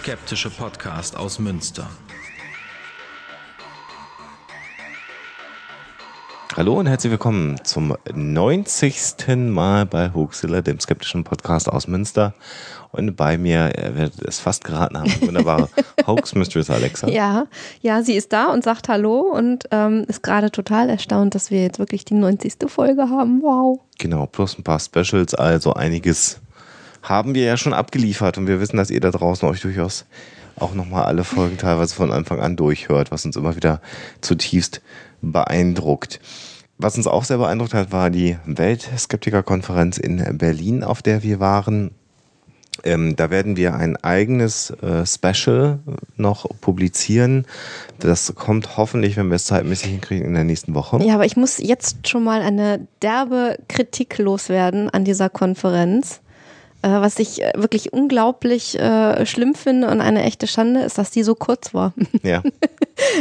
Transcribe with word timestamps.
Skeptische 0.00 0.48
Podcast 0.48 1.16
aus 1.16 1.40
Münster. 1.40 1.90
Hallo 6.56 6.78
und 6.78 6.86
herzlich 6.86 7.10
willkommen 7.10 7.58
zum 7.64 7.96
90. 8.14 9.26
Mal 9.36 9.86
bei 9.86 10.14
Hoaxilla, 10.14 10.62
dem 10.62 10.78
skeptischen 10.78 11.24
Podcast 11.24 11.68
aus 11.68 11.88
Münster. 11.88 12.32
Und 12.92 13.16
bei 13.16 13.36
mir, 13.38 13.72
ihr 13.76 13.96
werdet 13.96 14.22
es 14.22 14.38
fast 14.38 14.62
geraten 14.62 14.96
haben, 14.96 15.10
die 15.10 15.26
wunderbare 15.26 15.68
Hoax 16.06 16.36
Mistress 16.36 16.70
Alexa. 16.70 17.08
Ja, 17.08 17.48
ja, 17.80 18.00
sie 18.04 18.14
ist 18.14 18.32
da 18.32 18.52
und 18.52 18.62
sagt 18.62 18.88
Hallo 18.88 19.22
und 19.22 19.64
ähm, 19.72 20.04
ist 20.06 20.22
gerade 20.22 20.52
total 20.52 20.90
erstaunt, 20.90 21.34
dass 21.34 21.50
wir 21.50 21.60
jetzt 21.60 21.80
wirklich 21.80 22.04
die 22.04 22.14
90. 22.14 22.54
Folge 22.68 23.10
haben. 23.10 23.42
Wow. 23.42 23.80
Genau, 23.98 24.26
plus 24.26 24.56
ein 24.56 24.62
paar 24.62 24.78
Specials, 24.78 25.34
also 25.34 25.74
einiges 25.74 26.40
haben 27.08 27.34
wir 27.34 27.44
ja 27.44 27.56
schon 27.56 27.72
abgeliefert 27.72 28.38
und 28.38 28.46
wir 28.46 28.60
wissen, 28.60 28.76
dass 28.76 28.90
ihr 28.90 29.00
da 29.00 29.10
draußen 29.10 29.48
euch 29.48 29.60
durchaus 29.60 30.04
auch 30.56 30.74
nochmal 30.74 31.04
alle 31.04 31.24
Folgen 31.24 31.56
teilweise 31.56 31.94
von 31.94 32.12
Anfang 32.12 32.40
an 32.40 32.56
durchhört, 32.56 33.10
was 33.10 33.24
uns 33.24 33.36
immer 33.36 33.56
wieder 33.56 33.80
zutiefst 34.20 34.80
beeindruckt. 35.22 36.20
Was 36.78 36.96
uns 36.96 37.06
auch 37.06 37.24
sehr 37.24 37.38
beeindruckt 37.38 37.74
hat, 37.74 37.90
war 37.92 38.10
die 38.10 38.36
Weltskeptiker-Konferenz 38.46 39.98
in 39.98 40.38
Berlin, 40.38 40.84
auf 40.84 41.02
der 41.02 41.22
wir 41.22 41.40
waren. 41.40 41.90
Ähm, 42.84 43.16
da 43.16 43.30
werden 43.30 43.56
wir 43.56 43.74
ein 43.74 43.96
eigenes 43.96 44.70
äh, 44.70 45.04
Special 45.04 45.80
noch 46.16 46.46
publizieren. 46.60 47.46
Das 47.98 48.32
kommt 48.36 48.76
hoffentlich, 48.76 49.16
wenn 49.16 49.28
wir 49.28 49.34
es 49.34 49.46
zeitmäßig 49.46 49.90
hinkriegen, 49.90 50.24
in 50.24 50.34
der 50.34 50.44
nächsten 50.44 50.74
Woche. 50.74 51.02
Ja, 51.02 51.14
aber 51.14 51.26
ich 51.26 51.36
muss 51.36 51.58
jetzt 51.58 52.08
schon 52.08 52.22
mal 52.22 52.40
eine 52.42 52.86
derbe 53.02 53.58
Kritik 53.66 54.18
loswerden 54.18 54.88
an 54.90 55.04
dieser 55.04 55.28
Konferenz. 55.28 56.20
Äh, 56.82 56.88
was 56.88 57.18
ich 57.18 57.42
äh, 57.42 57.52
wirklich 57.56 57.92
unglaublich 57.92 58.78
äh, 58.78 59.26
schlimm 59.26 59.54
finde 59.54 59.88
und 59.88 60.00
eine 60.00 60.22
echte 60.22 60.46
Schande 60.46 60.80
ist, 60.80 60.96
dass 60.98 61.10
die 61.10 61.22
so 61.24 61.34
kurz 61.34 61.74
war. 61.74 61.92
Ja. 62.22 62.42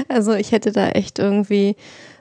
also 0.10 0.34
ich 0.34 0.52
hätte 0.52 0.72
da 0.72 0.90
echt 0.90 1.18
irgendwie 1.20 1.76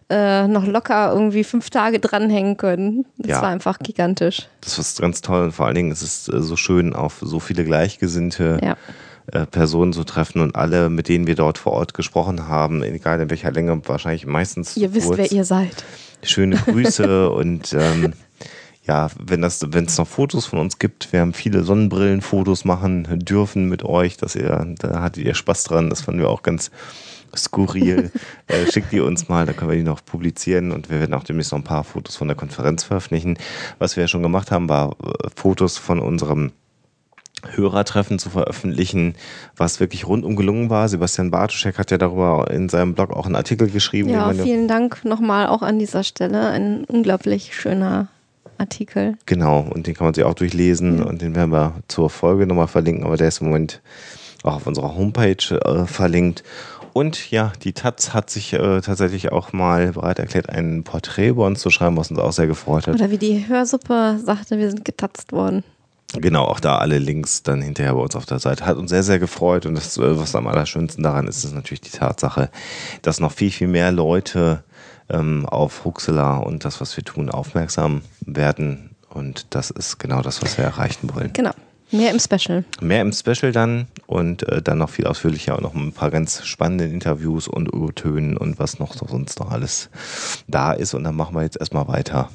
äh, 0.08 0.46
noch 0.46 0.64
locker 0.66 1.12
irgendwie 1.12 1.42
fünf 1.44 1.68
Tage 1.70 1.98
dranhängen 1.98 2.56
können. 2.56 3.04
Das 3.18 3.30
Ja. 3.32 3.42
war 3.42 3.48
einfach 3.48 3.78
gigantisch. 3.80 4.48
Das 4.60 4.78
ist 4.78 5.00
ganz 5.00 5.20
toll 5.20 5.42
und 5.44 5.52
vor 5.52 5.66
allen 5.66 5.74
Dingen 5.74 5.90
ist 5.92 6.02
es 6.02 6.28
äh, 6.28 6.40
so 6.40 6.56
schön, 6.56 6.94
auf 6.94 7.18
so 7.20 7.40
viele 7.40 7.64
Gleichgesinnte 7.64 8.58
Ja. 8.62 8.76
äh, 9.32 9.46
Personen 9.46 9.92
zu 9.92 10.04
treffen 10.04 10.40
und 10.40 10.54
alle, 10.54 10.88
mit 10.90 11.08
denen 11.08 11.26
wir 11.26 11.34
dort 11.34 11.58
vor 11.58 11.72
Ort 11.72 11.92
gesprochen 11.94 12.48
haben, 12.48 12.82
egal 12.82 13.20
in 13.20 13.28
welcher 13.30 13.50
Länge, 13.52 13.78
wahrscheinlich 13.86 14.24
meistens 14.26 14.76
Ihr 14.76 14.94
wisst, 14.94 15.06
kurz. 15.08 15.18
wer 15.18 15.32
ihr 15.32 15.44
seid. 15.44 15.84
Schöne 16.22 16.56
Grüße 16.56 17.28
und 17.30 17.72
ähm, 17.74 18.12
ja, 18.86 19.08
wenn 19.18 19.42
das, 19.42 19.60
wenn 19.72 19.86
es 19.86 19.98
noch 19.98 20.06
Fotos 20.06 20.46
von 20.46 20.60
uns 20.60 20.78
gibt, 20.78 21.12
wir 21.12 21.20
haben 21.20 21.32
viele 21.32 21.64
Sonnenbrillenfotos 21.64 22.64
machen 22.64 23.06
dürfen 23.20 23.68
mit 23.68 23.84
euch, 23.84 24.16
dass 24.16 24.36
ihr, 24.36 24.74
da 24.78 25.00
hattet 25.00 25.24
ihr 25.24 25.34
Spaß 25.34 25.64
dran, 25.64 25.90
das 25.90 26.02
fanden 26.02 26.20
wir 26.20 26.28
auch 26.30 26.42
ganz 26.42 26.70
skurril. 27.36 28.12
äh, 28.46 28.70
schickt 28.70 28.92
die 28.92 29.00
uns 29.00 29.28
mal, 29.28 29.44
da 29.44 29.52
können 29.52 29.70
wir 29.70 29.76
die 29.76 29.82
noch 29.82 30.04
publizieren 30.04 30.70
und 30.70 30.88
wir 30.88 31.00
werden 31.00 31.14
auch 31.14 31.24
demnächst 31.24 31.52
noch 31.52 31.58
ein 31.58 31.64
paar 31.64 31.84
Fotos 31.84 32.16
von 32.16 32.28
der 32.28 32.36
Konferenz 32.36 32.84
veröffentlichen. 32.84 33.38
Was 33.78 33.96
wir 33.96 34.04
ja 34.04 34.08
schon 34.08 34.22
gemacht 34.22 34.50
haben, 34.52 34.68
war 34.68 34.92
äh, 35.02 35.28
Fotos 35.34 35.78
von 35.78 35.98
unserem 35.98 36.52
Hörertreffen 37.54 38.18
zu 38.18 38.30
veröffentlichen, 38.30 39.14
was 39.56 39.78
wirklich 39.78 40.06
rundum 40.06 40.36
gelungen 40.36 40.70
war. 40.70 40.88
Sebastian 40.88 41.30
Bartuschek 41.30 41.78
hat 41.78 41.90
ja 41.90 41.98
darüber 41.98 42.50
in 42.50 42.68
seinem 42.68 42.94
Blog 42.94 43.12
auch 43.12 43.26
einen 43.26 43.36
Artikel 43.36 43.68
geschrieben. 43.68 44.08
ja- 44.10 44.32
vielen 44.32 44.68
Dank 44.68 45.04
nochmal 45.04 45.46
auch 45.46 45.62
an 45.62 45.78
dieser 45.78 46.02
Stelle. 46.02 46.48
Ein 46.48 46.84
unglaublich 46.84 47.54
schöner 47.54 48.08
Artikel. 48.58 49.16
Genau, 49.26 49.60
und 49.60 49.86
den 49.86 49.94
kann 49.94 50.06
man 50.06 50.14
sich 50.14 50.24
auch 50.24 50.34
durchlesen 50.34 51.02
und 51.02 51.22
den 51.22 51.34
werden 51.34 51.52
wir 51.52 51.74
zur 51.88 52.10
Folge 52.10 52.46
nochmal 52.46 52.68
verlinken, 52.68 53.04
aber 53.04 53.16
der 53.16 53.28
ist 53.28 53.40
im 53.40 53.48
Moment 53.48 53.80
auch 54.42 54.56
auf 54.56 54.66
unserer 54.66 54.94
Homepage 54.94 55.36
äh, 55.50 55.86
verlinkt. 55.86 56.42
Und 56.92 57.30
ja, 57.30 57.52
die 57.62 57.74
Taz 57.74 58.14
hat 58.14 58.30
sich 58.30 58.54
äh, 58.54 58.80
tatsächlich 58.80 59.30
auch 59.30 59.52
mal 59.52 59.92
bereit 59.92 60.18
erklärt, 60.18 60.48
ein 60.48 60.82
Porträt 60.82 61.28
über 61.28 61.44
uns 61.44 61.60
zu 61.60 61.68
schreiben, 61.68 61.96
was 61.98 62.10
uns 62.10 62.18
auch 62.18 62.32
sehr 62.32 62.46
gefreut 62.46 62.86
hat. 62.86 62.94
Oder 62.94 63.10
wie 63.10 63.18
die 63.18 63.46
Hörsuppe 63.46 64.18
sagte, 64.24 64.58
wir 64.58 64.70
sind 64.70 64.84
getatzt 64.84 65.32
worden. 65.32 65.62
Genau, 66.14 66.44
auch 66.44 66.60
da 66.60 66.78
alle 66.78 66.98
Links 66.98 67.42
dann 67.42 67.60
hinterher 67.60 67.94
bei 67.94 68.00
uns 68.00 68.16
auf 68.16 68.26
der 68.26 68.38
Seite. 68.38 68.64
Hat 68.64 68.76
uns 68.76 68.90
sehr, 68.90 69.02
sehr 69.02 69.18
gefreut. 69.18 69.66
Und 69.66 69.74
das, 69.74 69.98
äh, 69.98 70.18
was 70.18 70.34
am 70.34 70.46
allerschönsten 70.46 71.02
daran 71.02 71.26
ist, 71.26 71.44
ist 71.44 71.54
natürlich 71.54 71.82
die 71.82 71.90
Tatsache, 71.90 72.50
dass 73.02 73.20
noch 73.20 73.32
viel, 73.32 73.50
viel 73.50 73.68
mehr 73.68 73.92
Leute 73.92 74.62
ähm, 75.08 75.46
auf 75.46 75.84
Huxela 75.84 76.38
und 76.38 76.64
das, 76.64 76.80
was 76.80 76.96
wir 76.96 77.04
tun, 77.04 77.30
aufmerksam 77.30 78.02
werden. 78.20 78.90
Und 79.08 79.54
das 79.54 79.70
ist 79.70 79.98
genau 79.98 80.22
das, 80.22 80.42
was 80.42 80.58
wir 80.58 80.64
erreichen 80.64 81.10
wollen. 81.14 81.32
Genau. 81.32 81.52
Mehr 81.92 82.10
im 82.10 82.18
Special. 82.18 82.64
Mehr 82.80 83.00
im 83.00 83.12
Special 83.12 83.52
dann 83.52 83.86
und 84.06 84.42
äh, 84.48 84.60
dann 84.60 84.78
noch 84.78 84.90
viel 84.90 85.06
ausführlicher 85.06 85.56
und 85.56 85.62
noch 85.62 85.74
ein 85.74 85.92
paar 85.92 86.10
ganz 86.10 86.44
spannende 86.44 86.84
Interviews 86.86 87.46
und 87.46 87.72
Urtönen 87.72 88.36
und 88.36 88.58
was 88.58 88.80
noch 88.80 88.92
so 88.94 89.06
sonst 89.06 89.38
noch 89.38 89.52
alles 89.52 89.88
da 90.48 90.72
ist. 90.72 90.94
Und 90.94 91.04
dann 91.04 91.14
machen 91.14 91.36
wir 91.36 91.42
jetzt 91.42 91.58
erstmal 91.58 91.86
weiter 91.86 92.28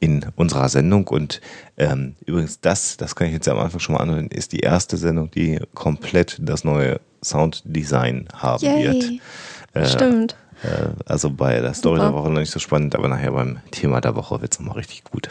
in 0.00 0.24
unserer 0.36 0.70
Sendung. 0.70 1.06
Und 1.08 1.42
ähm, 1.76 2.16
übrigens, 2.24 2.60
das, 2.60 2.96
das 2.96 3.14
kann 3.14 3.26
ich 3.26 3.34
jetzt 3.34 3.48
am 3.48 3.58
Anfang 3.58 3.80
schon 3.80 3.94
mal 3.94 4.00
anhören, 4.00 4.28
ist 4.28 4.52
die 4.52 4.60
erste 4.60 4.96
Sendung, 4.96 5.30
die 5.30 5.60
komplett 5.74 6.38
das 6.40 6.64
neue 6.64 7.00
Sounddesign 7.22 8.28
haben 8.32 8.62
wird. 8.62 9.04
Yay. 9.04 9.20
Äh, 9.74 9.86
Stimmt. 9.86 10.36
Äh, 10.62 10.88
also 11.06 11.30
bei 11.30 11.60
der 11.60 11.74
Story 11.74 11.98
Super. 11.98 12.10
der 12.10 12.18
Woche 12.18 12.30
noch 12.30 12.40
nicht 12.40 12.50
so 12.50 12.58
spannend, 12.58 12.94
aber 12.94 13.08
nachher 13.08 13.32
beim 13.32 13.58
Thema 13.70 14.00
der 14.00 14.16
Woche 14.16 14.40
wird 14.40 14.52
es 14.52 14.58
nochmal 14.58 14.76
richtig 14.76 15.04
gut. 15.04 15.30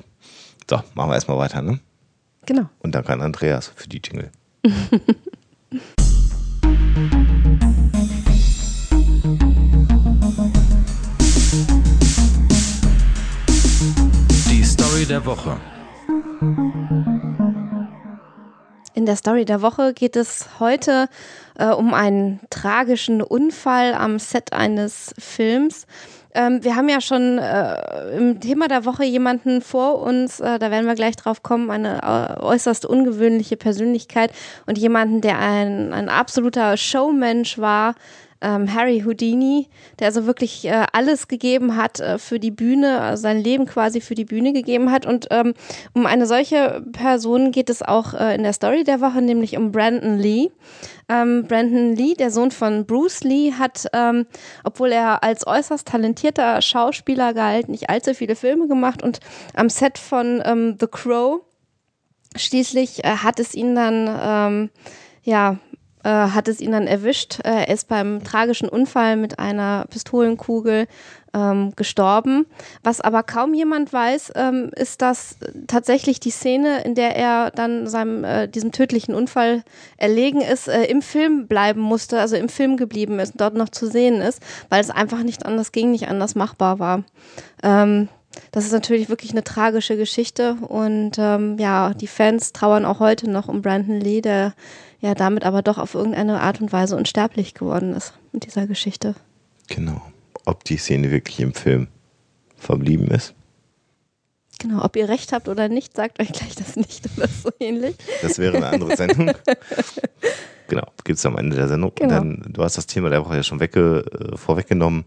So, 0.70 0.78
machen 0.94 1.10
wir 1.10 1.16
erstmal 1.16 1.38
weiter, 1.38 1.62
ne? 1.62 1.80
Genau. 2.46 2.70
Und 2.80 2.94
danke 2.94 3.14
an 3.14 3.22
Andreas 3.22 3.72
für 3.76 3.90
die 3.90 4.02
Jingle. 4.04 4.32
Die 14.50 14.64
Story 14.64 15.06
der 15.06 15.26
Woche. 15.26 15.58
In 18.94 19.06
der 19.06 19.16
Story 19.18 19.46
der 19.46 19.62
Woche 19.62 19.94
geht 19.94 20.16
es 20.16 20.48
heute 20.60 21.10
äh, 21.58 21.68
um 21.68 21.94
einen 21.94 22.40
tragischen 22.50 23.22
Unfall 23.22 23.94
am 23.94 24.20
Set 24.20 24.54
eines 24.54 25.14
Films. 25.18 25.86
Ähm, 26.36 26.64
wir 26.64 26.76
haben 26.76 26.90
ja 26.90 27.00
schon 27.00 27.38
äh, 27.38 28.18
im 28.18 28.42
Thema 28.42 28.68
der 28.68 28.84
Woche 28.84 29.06
jemanden 29.06 29.62
vor 29.62 30.02
uns, 30.02 30.42
äh, 30.42 30.60
da 30.60 30.70
werden 30.70 30.86
wir 30.86 30.96
gleich 30.96 31.16
drauf 31.16 31.44
kommen, 31.44 31.72
eine 31.72 32.02
äh, 32.04 32.42
äußerst 32.42 32.86
ungewöhnliche 32.86 33.56
Persönlichkeit 33.56 34.32
und 34.66 34.78
jemanden, 34.78 35.22
der 35.22 35.40
ein, 35.40 35.94
ein 35.94 36.10
absoluter 36.10 36.76
Showmensch 36.76 37.58
war. 37.58 37.96
Ähm, 38.42 38.74
Harry 38.74 39.02
Houdini, 39.06 39.70
der 40.00 40.08
also 40.08 40.26
wirklich 40.26 40.66
äh, 40.66 40.86
alles 40.92 41.28
gegeben 41.28 41.76
hat 41.76 42.00
äh, 42.00 42.18
für 42.18 42.40
die 42.40 42.52
Bühne, 42.52 43.02
also 43.02 43.22
sein 43.22 43.42
Leben 43.42 43.66
quasi 43.66 44.02
für 44.02 44.16
die 44.16 44.26
Bühne 44.26 44.54
gegeben 44.54 44.92
hat. 44.92 45.06
Und 45.06 45.28
ähm, 45.32 45.54
um 45.94 46.06
eine 46.06 46.26
solche 46.26 46.84
Person 46.92 47.52
geht 47.52 47.70
es 47.70 47.82
auch 47.82 48.14
äh, 48.14 48.36
in 48.36 48.44
der 48.44 48.54
Story 48.54 48.84
der 48.84 49.02
Woche, 49.02 49.22
nämlich 49.22 49.58
um 49.58 49.72
Brandon 49.72 50.18
Lee. 50.18 50.50
Ähm, 51.08 51.46
Brandon 51.48 51.96
Lee, 51.96 52.14
der 52.14 52.32
Sohn 52.32 52.52
von 52.52 52.86
Bruce 52.86 53.24
Lee, 53.24 53.54
hat, 53.54 53.86
ähm, 53.94 54.26
obwohl 54.64 54.92
er 54.92 55.24
als 55.24 55.48
äußerst 55.48 55.88
talentierter 55.88 56.62
Schauspieler 56.62 57.34
galt, 57.34 57.70
nicht 57.70 57.90
allzu 57.90 58.14
viele 58.14 58.36
Filme 58.36 58.68
gemacht 58.68 59.02
und 59.02 59.20
am 59.54 59.70
Set 59.70 59.98
von 59.98 60.42
ähm, 60.46 60.78
The 60.80 60.88
Crow 60.88 61.42
schließlich 62.36 63.04
äh, 63.04 63.18
hat 63.18 63.40
es 63.40 63.54
ihn 63.56 63.76
dann, 63.76 64.08
ähm, 64.22 64.70
ja, 65.24 65.58
äh, 66.06 66.10
hat 66.10 66.48
es 66.48 66.62
ihn 66.62 66.72
dann 66.72 66.86
erwischt. 66.86 67.40
Äh, 67.44 67.66
er 67.66 67.70
ist 67.70 67.88
beim 67.88 68.24
tragischen 68.24 68.70
Unfall 68.70 69.18
mit 69.18 69.40
einer 69.40 69.86
Pistolenkugel 69.90 70.86
ähm, 71.34 71.74
gestorben. 71.76 72.46
Was 72.84 73.02
aber 73.02 73.24
kaum 73.24 73.56
jemand 73.56 73.92
weiß, 73.92 74.34
ähm, 74.36 74.70
ist, 74.76 75.02
dass 75.02 75.38
tatsächlich 75.66 76.20
die 76.20 76.30
Szene, 76.30 76.84
in 76.84 76.94
der 76.94 77.16
er 77.16 77.50
dann 77.50 77.88
seinem 77.88 78.24
äh, 78.24 78.48
diesem 78.48 78.72
tödlichen 78.72 79.16
Unfall 79.16 79.64
erlegen 79.98 80.42
ist, 80.42 80.68
äh, 80.68 80.84
im 80.84 81.02
Film 81.02 81.48
bleiben 81.48 81.82
musste, 81.82 82.20
also 82.20 82.36
im 82.36 82.50
Film 82.50 82.78
geblieben 82.78 83.20
ist, 83.20 83.34
dort 83.38 83.56
noch 83.56 83.70
zu 83.70 83.88
sehen 83.88 84.22
ist, 84.22 84.42
weil 84.70 84.82
es 84.82 84.92
einfach 84.92 85.24
nicht 85.24 85.46
anders 85.46 85.72
ging, 85.72 85.90
nicht 85.90 86.08
anders 86.08 86.36
machbar 86.36 86.78
war. 86.78 87.04
Ähm, 87.64 88.10
das 88.52 88.66
ist 88.66 88.74
natürlich 88.74 89.10
wirklich 89.10 89.32
eine 89.32 89.44
tragische 89.44 89.98
Geschichte 89.98 90.56
und 90.68 91.14
ähm, 91.18 91.58
ja, 91.58 91.94
die 91.94 92.08
Fans 92.08 92.54
trauern 92.54 92.86
auch 92.86 93.00
heute 93.00 93.30
noch 93.30 93.48
um 93.48 93.62
Brandon 93.62 94.00
Lee, 94.00 94.22
der 94.22 94.54
ja 95.06 95.16
damit 95.16 95.44
aber 95.46 95.62
doch 95.62 95.78
auf 95.78 95.94
irgendeine 95.94 96.42
Art 96.42 96.62
und 96.62 96.74
Weise 96.74 96.96
unsterblich 96.96 97.54
geworden 97.54 97.94
ist 97.94 98.14
mit 98.32 98.46
dieser 98.46 98.68
Geschichte. 98.68 99.16
Genau. 99.68 100.02
Ob 100.46 100.64
die 100.64 100.78
Szene 100.78 101.12
wirklich 101.12 101.40
im 101.40 101.54
Film 101.54 101.88
verblieben 102.58 103.08
ist. 103.08 103.34
Genau, 104.60 104.84
ob 104.84 104.96
ihr 104.96 105.10
recht 105.10 105.34
habt 105.34 105.50
oder 105.50 105.68
nicht, 105.70 105.96
sagt 105.96 106.22
euch 106.22 106.32
gleich 106.32 106.56
das 106.56 106.76
nicht 106.76 107.08
oder 107.18 107.28
so 107.28 107.50
ähnlich. 107.60 107.96
Das 108.22 108.40
wäre 108.40 108.58
eine 108.58 108.68
andere 108.68 108.96
Sendung. 108.96 109.32
genau, 110.68 110.88
gibt 111.04 111.20
es 111.20 111.26
am 111.26 111.38
Ende 111.38 111.56
der 111.56 111.68
Sendung. 111.68 111.92
Genau. 111.96 112.10
Dann, 112.10 112.46
du 112.50 112.64
hast 112.64 112.78
das 112.78 112.88
Thema 112.88 113.10
der 113.10 113.24
Woche 113.26 113.36
ja 113.36 113.44
schon 113.44 113.60
wegge, 113.60 114.06
äh, 114.34 114.38
vorweggenommen. 114.38 115.06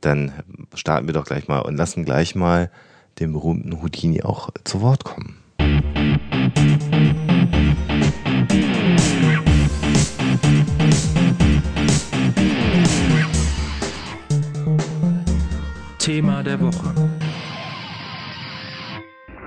Dann 0.00 0.32
starten 0.74 1.06
wir 1.06 1.14
doch 1.14 1.24
gleich 1.24 1.48
mal 1.48 1.60
und 1.60 1.76
lassen 1.76 2.04
gleich 2.04 2.34
mal 2.34 2.70
den 3.18 3.32
berühmten 3.32 3.80
Houdini 3.80 4.22
auch 4.22 4.50
zu 4.64 4.82
Wort 4.82 5.04
kommen. 5.04 5.38
Thema 16.04 16.42
der 16.42 16.60
Woche. 16.60 16.92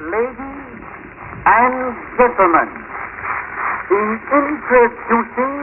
Ladies 0.09 0.39
and 1.45 1.95
gentlemen, 2.17 2.67
in 3.91 4.19
introducing 4.33 5.53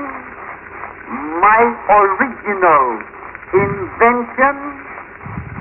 my 1.41 1.63
original 1.89 3.03
invention, 3.53 4.55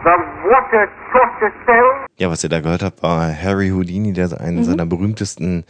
the 0.04 0.16
water 0.46 0.88
torture 1.12 1.52
cell. 1.66 2.06
Ja, 2.20 2.30
was 2.30 2.44
ihr 2.44 2.52
da 2.52 2.60
gehört 2.60 2.84
habt, 2.84 3.02
war 3.02 3.34
Harry 3.34 3.70
Houdini, 3.70 4.14
der 4.14 4.40
einen 4.40 4.64
seiner 4.64 4.86
berühmtesten 4.86 5.66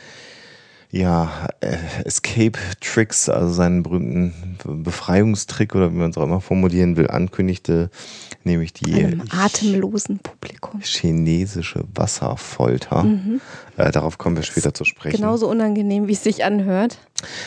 ja, 0.94 1.48
äh, 1.62 1.78
Escape-Tricks, 2.06 3.28
also 3.28 3.52
seinen 3.52 3.82
berühmten 3.82 4.58
Befreiungstrick 4.84 5.74
oder 5.74 5.92
wie 5.92 5.98
man 5.98 6.12
es 6.12 6.18
auch 6.18 6.24
immer 6.24 6.40
formulieren 6.40 6.98
will, 6.98 7.08
ankündigte, 7.08 7.90
nämlich 8.46 8.74
die 8.74 8.94
Einem 8.94 9.24
atemlosen 9.30 10.20
Publikum. 10.20 10.82
chinesische 10.82 11.84
Wasserfolter. 11.96 13.06
Äh, 13.78 13.92
darauf 13.92 14.18
kommen 14.18 14.36
wir 14.36 14.44
später 14.44 14.74
zu 14.74 14.86
sprechen. 14.86 15.18
Genauso 15.18 15.50
unangenehm, 15.50 16.08
wie 16.08 16.14
es 16.14 16.24
sich 16.24 16.44
anhört. 16.44 16.98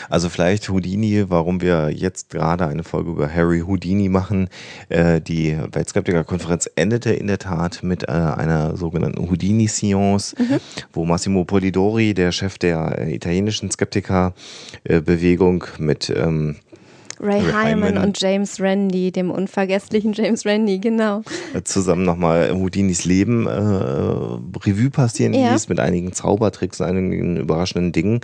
Also 0.08 0.28
vielleicht 0.28 0.68
Houdini, 0.68 1.24
warum 1.28 1.60
wir 1.60 1.90
jetzt 1.90 2.30
gerade 2.30 2.66
eine 2.66 2.82
Folge 2.82 3.10
über 3.10 3.32
Harry 3.32 3.60
Houdini 3.60 4.08
machen. 4.08 4.48
Äh, 4.88 5.20
die 5.20 5.56
Weltskeptiker-Konferenz 5.72 6.70
endete 6.76 7.12
in 7.12 7.26
der 7.26 7.38
Tat 7.38 7.82
mit 7.82 8.04
äh, 8.04 8.12
einer 8.12 8.76
sogenannten 8.76 9.28
Houdini-Seance, 9.28 10.34
wo 10.92 11.04
Massimo 11.04 11.44
Polidori, 11.44 12.14
der 12.14 12.32
Chef 12.32 12.58
der 12.58 12.98
äh, 12.98 13.14
italienischen 13.14 13.70
Skeptiker-Bewegung, 13.70 15.64
mit 15.78 16.10
ähm, 16.10 16.56
Ray, 17.20 17.40
Ray 17.40 17.52
Hyman 17.52 17.88
Hyman. 17.90 18.04
und 18.04 18.20
James 18.20 18.60
Randi, 18.60 19.12
dem 19.12 19.30
unvergesslichen 19.30 20.12
James 20.12 20.44
Randi, 20.44 20.78
genau. 20.78 21.22
zusammen 21.64 22.04
nochmal 22.04 22.50
Houdinis 22.52 23.04
Leben 23.04 23.46
äh, 23.46 23.50
Revue 23.50 24.90
passieren 24.90 25.34
Ja. 25.34 25.52
ließ, 25.52 25.68
mit 25.68 25.80
einigen 25.80 26.12
Zaubertricks, 26.12 26.80
einigen 26.80 27.36
überraschenden 27.36 27.92
Dingen. 27.92 28.20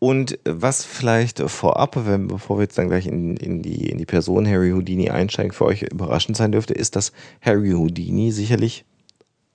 Und 0.00 0.38
was 0.44 0.84
vielleicht 0.84 1.40
vorab, 1.40 1.96
wenn, 2.06 2.28
bevor 2.28 2.58
wir 2.58 2.62
jetzt 2.62 2.78
dann 2.78 2.88
gleich 2.88 3.06
in, 3.06 3.36
in, 3.36 3.62
die, 3.62 3.88
in 3.88 3.98
die 3.98 4.06
Person 4.06 4.46
Harry 4.46 4.70
Houdini 4.70 5.10
einsteigen, 5.10 5.52
für 5.52 5.64
euch 5.64 5.82
überraschend 5.82 6.36
sein 6.36 6.52
dürfte, 6.52 6.72
ist, 6.72 6.94
dass 6.94 7.12
Harry 7.40 7.72
Houdini 7.72 8.30
sicherlich 8.30 8.84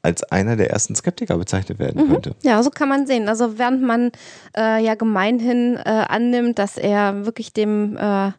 als 0.03 0.21
einer 0.23 0.57
der 0.57 0.69
ersten 0.69 0.95
Skeptiker 0.95 1.37
bezeichnet 1.37 1.79
werden 1.79 2.09
könnte. 2.09 2.35
Ja, 2.43 2.61
so 2.61 2.69
kann 2.69 2.89
man 2.89 3.07
sehen. 3.07 3.29
Also 3.29 3.57
während 3.57 3.81
man 3.81 4.11
äh, 4.55 4.83
ja 4.83 4.95
gemeinhin 4.95 5.77
äh, 5.77 6.05
annimmt, 6.07 6.59
dass 6.59 6.77
er 6.77 7.25
wirklich 7.25 7.53
dem 7.53 7.95
äh, 7.95 8.31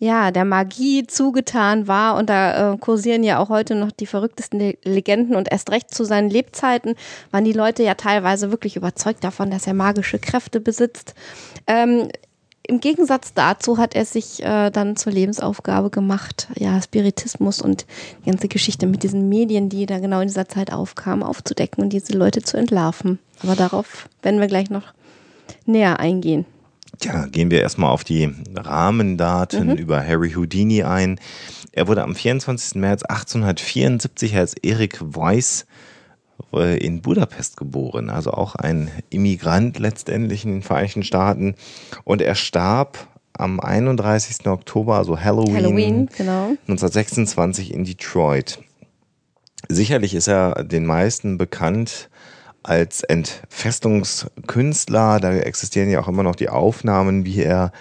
ja 0.00 0.32
der 0.32 0.44
Magie 0.44 1.06
zugetan 1.06 1.86
war 1.86 2.16
und 2.16 2.28
da 2.28 2.72
äh, 2.72 2.76
kursieren 2.76 3.22
ja 3.22 3.38
auch 3.38 3.50
heute 3.50 3.76
noch 3.76 3.92
die 3.92 4.06
verrücktesten 4.06 4.58
Le 4.58 4.74
Legenden 4.82 5.36
und 5.36 5.50
erst 5.52 5.70
recht 5.70 5.94
zu 5.94 6.04
seinen 6.04 6.28
Lebzeiten 6.28 6.96
waren 7.30 7.44
die 7.44 7.52
Leute 7.52 7.84
ja 7.84 7.94
teilweise 7.94 8.50
wirklich 8.50 8.74
überzeugt 8.74 9.22
davon, 9.22 9.52
dass 9.52 9.68
er 9.68 9.74
magische 9.74 10.18
Kräfte 10.18 10.60
besitzt. 10.60 11.14
Ähm, 11.68 12.08
im 12.66 12.80
Gegensatz 12.80 13.34
dazu 13.34 13.78
hat 13.78 13.94
er 13.94 14.04
sich 14.04 14.42
äh, 14.42 14.70
dann 14.70 14.96
zur 14.96 15.12
Lebensaufgabe 15.12 15.90
gemacht, 15.90 16.48
ja, 16.56 16.80
Spiritismus 16.80 17.60
und 17.60 17.86
die 18.24 18.30
ganze 18.30 18.48
Geschichte 18.48 18.86
mit 18.86 19.02
diesen 19.02 19.28
Medien, 19.28 19.68
die 19.68 19.86
da 19.86 19.98
genau 19.98 20.20
in 20.20 20.28
dieser 20.28 20.48
Zeit 20.48 20.72
aufkamen, 20.72 21.22
aufzudecken 21.24 21.82
und 21.82 21.92
diese 21.92 22.12
Leute 22.12 22.42
zu 22.42 22.56
entlarven. 22.56 23.18
Aber 23.42 23.56
darauf 23.56 24.08
werden 24.22 24.40
wir 24.40 24.46
gleich 24.46 24.70
noch 24.70 24.94
näher 25.66 25.98
eingehen. 25.98 26.46
Tja, 27.00 27.26
gehen 27.26 27.50
wir 27.50 27.62
erstmal 27.62 27.90
auf 27.90 28.04
die 28.04 28.32
Rahmendaten 28.54 29.76
über 29.76 30.06
Harry 30.06 30.32
Houdini 30.32 30.84
ein. 30.84 31.18
Er 31.72 31.88
wurde 31.88 32.02
am 32.02 32.14
24. 32.14 32.76
März 32.76 33.02
1874 33.02 34.36
als 34.36 34.54
Erik 34.54 34.98
Weiss 35.00 35.66
in 36.52 37.02
Budapest 37.02 37.56
geboren, 37.56 38.10
also 38.10 38.32
auch 38.32 38.54
ein 38.54 38.90
Immigrant 39.10 39.78
letztendlich 39.78 40.44
in 40.44 40.52
den 40.52 40.62
Vereinigten 40.62 41.02
Staaten. 41.02 41.54
Und 42.04 42.22
er 42.22 42.34
starb 42.34 43.08
am 43.32 43.60
31. 43.60 44.46
Oktober, 44.46 44.96
also 44.96 45.18
Halloween, 45.18 45.56
Halloween, 45.56 46.08
genau. 46.16 46.56
1926 46.68 47.72
in 47.72 47.84
Detroit. 47.84 48.58
Sicherlich 49.68 50.14
ist 50.14 50.28
er 50.28 50.64
den 50.64 50.86
meisten 50.86 51.38
bekannt 51.38 52.10
als 52.62 53.02
Entfestungskünstler. 53.02 55.20
Da 55.20 55.34
existieren 55.34 55.90
ja 55.90 56.00
auch 56.00 56.08
immer 56.08 56.22
noch 56.22 56.36
die 56.36 56.48
Aufnahmen, 56.48 57.24
wie 57.24 57.42
er 57.42 57.72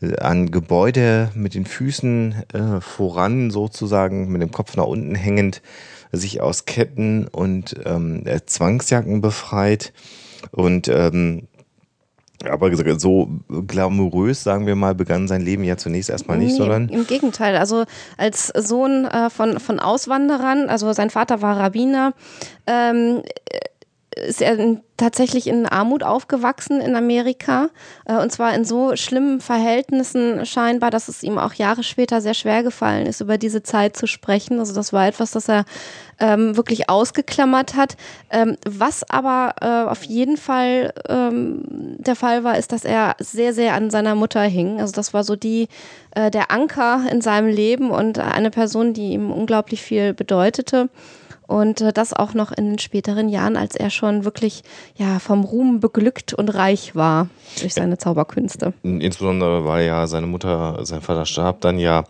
äh, 0.00 0.16
an 0.18 0.50
Gebäude 0.50 1.30
mit 1.34 1.54
den 1.54 1.66
Füßen 1.66 2.44
äh, 2.52 2.80
voran 2.80 3.50
sozusagen, 3.50 4.28
mit 4.28 4.42
dem 4.42 4.50
Kopf 4.50 4.76
nach 4.76 4.86
unten 4.86 5.14
hängend, 5.14 5.62
sich 6.16 6.40
aus 6.40 6.64
Ketten 6.64 7.26
und 7.28 7.74
ähm, 7.84 8.22
äh, 8.26 8.40
Zwangsjacken 8.44 9.20
befreit. 9.20 9.92
Und 10.52 10.88
ähm, 10.88 11.48
aber 12.44 12.70
so 12.98 13.28
glamourös, 13.66 14.42
sagen 14.42 14.66
wir 14.66 14.76
mal, 14.76 14.94
begann 14.94 15.26
sein 15.26 15.40
Leben 15.40 15.64
ja 15.64 15.76
zunächst 15.76 16.10
erstmal 16.10 16.38
nicht, 16.38 16.52
Nee, 16.52 16.58
sondern 16.58 16.88
Im 16.88 17.06
Gegenteil, 17.06 17.56
also 17.56 17.84
als 18.18 18.48
Sohn 18.48 19.06
äh, 19.06 19.30
von, 19.30 19.58
von 19.58 19.80
Auswanderern, 19.80 20.68
also 20.68 20.92
sein 20.92 21.10
Vater 21.10 21.40
war 21.40 21.58
Rabbiner, 21.58 22.12
ähm, 22.66 23.22
ist 24.16 24.40
er 24.40 24.78
tatsächlich 24.96 25.46
in 25.46 25.66
Armut 25.66 26.02
aufgewachsen 26.02 26.80
in 26.80 26.96
Amerika 26.96 27.68
äh, 28.06 28.16
und 28.16 28.32
zwar 28.32 28.54
in 28.54 28.64
so 28.64 28.96
schlimmen 28.96 29.40
Verhältnissen 29.40 30.46
scheinbar, 30.46 30.90
dass 30.90 31.08
es 31.08 31.22
ihm 31.22 31.36
auch 31.38 31.52
Jahre 31.52 31.82
später 31.82 32.22
sehr 32.22 32.32
schwer 32.32 32.62
gefallen 32.62 33.06
ist, 33.06 33.20
über 33.20 33.36
diese 33.36 33.62
Zeit 33.62 33.94
zu 33.94 34.06
sprechen. 34.06 34.58
Also 34.58 34.74
das 34.74 34.94
war 34.94 35.06
etwas, 35.06 35.32
das 35.32 35.50
er 35.50 35.66
ähm, 36.18 36.56
wirklich 36.56 36.88
ausgeklammert 36.88 37.76
hat. 37.76 37.96
Ähm, 38.30 38.56
was 38.66 39.08
aber 39.10 39.54
äh, 39.60 39.90
auf 39.90 40.02
jeden 40.04 40.38
Fall 40.38 40.94
ähm, 41.08 41.96
der 41.98 42.16
Fall 42.16 42.42
war, 42.42 42.56
ist, 42.56 42.72
dass 42.72 42.86
er 42.86 43.16
sehr, 43.18 43.52
sehr 43.52 43.74
an 43.74 43.90
seiner 43.90 44.14
Mutter 44.14 44.42
hing. 44.42 44.80
Also 44.80 44.94
das 44.94 45.12
war 45.12 45.24
so 45.24 45.36
die, 45.36 45.68
äh, 46.12 46.30
der 46.30 46.50
Anker 46.50 47.02
in 47.10 47.20
seinem 47.20 47.48
Leben 47.48 47.90
und 47.90 48.18
eine 48.18 48.50
Person, 48.50 48.94
die 48.94 49.10
ihm 49.12 49.30
unglaublich 49.30 49.82
viel 49.82 50.14
bedeutete. 50.14 50.88
Und 51.46 51.80
äh, 51.80 51.92
das 51.92 52.12
auch 52.12 52.34
noch 52.34 52.52
in 52.52 52.66
den 52.66 52.78
späteren 52.78 53.28
Jahren, 53.28 53.56
als 53.56 53.76
er 53.76 53.90
schon 53.90 54.24
wirklich 54.24 54.62
ja 54.96 55.18
vom 55.18 55.44
Ruhm 55.44 55.80
beglückt 55.80 56.34
und 56.34 56.48
reich 56.48 56.94
war 56.94 57.28
durch 57.60 57.74
seine 57.74 57.98
Zauberkünste. 57.98 58.72
Insbesondere 58.82 59.64
weil 59.64 59.86
ja 59.86 60.06
seine 60.06 60.26
Mutter, 60.26 60.84
sein 60.84 61.00
Vater 61.00 61.26
starb 61.26 61.60
dann 61.60 61.78
ja 61.78 62.04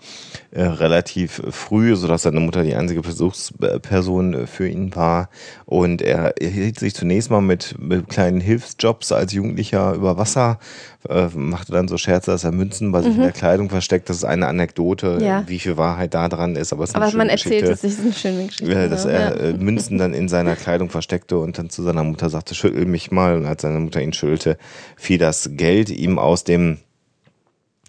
äh, 0.51 0.63
relativ 0.63 1.43
früh, 1.51 1.97
sodass 1.97 2.23
seine 2.23 2.41
Mutter 2.41 2.63
die 2.63 2.75
einzige 2.75 3.03
Versuchsperson 3.03 4.47
für 4.47 4.69
ihn 4.69 4.95
war. 4.95 5.29
Und 5.65 6.03
er 6.03 6.35
hielt 6.41 6.79
sich 6.79 6.95
zunächst 6.95 7.31
mal 7.31 7.41
mit, 7.41 7.77
mit 7.79 8.09
kleinen 8.09 8.41
Hilfsjobs 8.41 9.13
als 9.13 9.33
Jugendlicher 9.33 9.95
über 9.95 10.17
Wasser, 10.17 10.59
äh, 11.09 11.29
machte 11.35 11.73
dann 11.73 11.89
so 11.89 11.97
Scherze, 11.99 12.31
dass 12.31 12.45
er 12.45 12.53
Münzen 12.53 12.93
bei 12.93 13.03
sich 13.03 13.15
in 13.15 13.23
der 13.23 13.33
Kleidung 13.33 13.69
versteckt. 13.71 14.09
Das 14.09 14.17
ist 14.17 14.25
eine 14.25 14.47
Anekdote, 14.47 15.17
Mhm. 15.17 15.21
Ja. 15.25 15.45
wie 15.47 15.59
viel 15.59 15.77
Wahrheit 15.77 16.15
da 16.15 16.29
dran 16.29 16.57
ist. 16.57 16.73
Aber, 16.73 16.85
es 16.85 16.91
ist 16.91 16.97
Aber 16.97 17.11
man 17.17 17.29
erzählt 17.29 17.65
es 17.65 17.81
sich, 17.81 17.93
es 17.93 17.99
ist 17.99 18.05
eine 18.05 18.13
schöne 18.13 18.47
Geschichte. 18.47 18.89
Dass 18.89 19.05
ja. 19.05 19.11
er 19.11 19.41
äh, 19.41 19.53
Münzen 19.55 19.99
dann 19.99 20.15
in 20.15 20.29
seiner 20.29 20.57
Kleidung 20.57 20.91
versteckte 20.91 21.39
und 21.39 21.59
dann 21.59 21.71
zu 21.71 21.83
seiner 21.83 22.05
Mutter 22.05 22.29
sagte, 22.31 22.55
schüttel 22.55 22.87
mich 22.87 23.11
mal. 23.11 23.37
Und 23.37 23.47
als 23.47 23.63
seine 23.63 23.81
Mutter 23.81 24.01
ihn 24.01 24.13
schüttelte, 24.13 24.59
fiel 24.97 25.19
das 25.19 25.51
Geld 25.53 25.91
ihm 25.91 26.19
aus 26.19 26.45
dem 26.45 26.79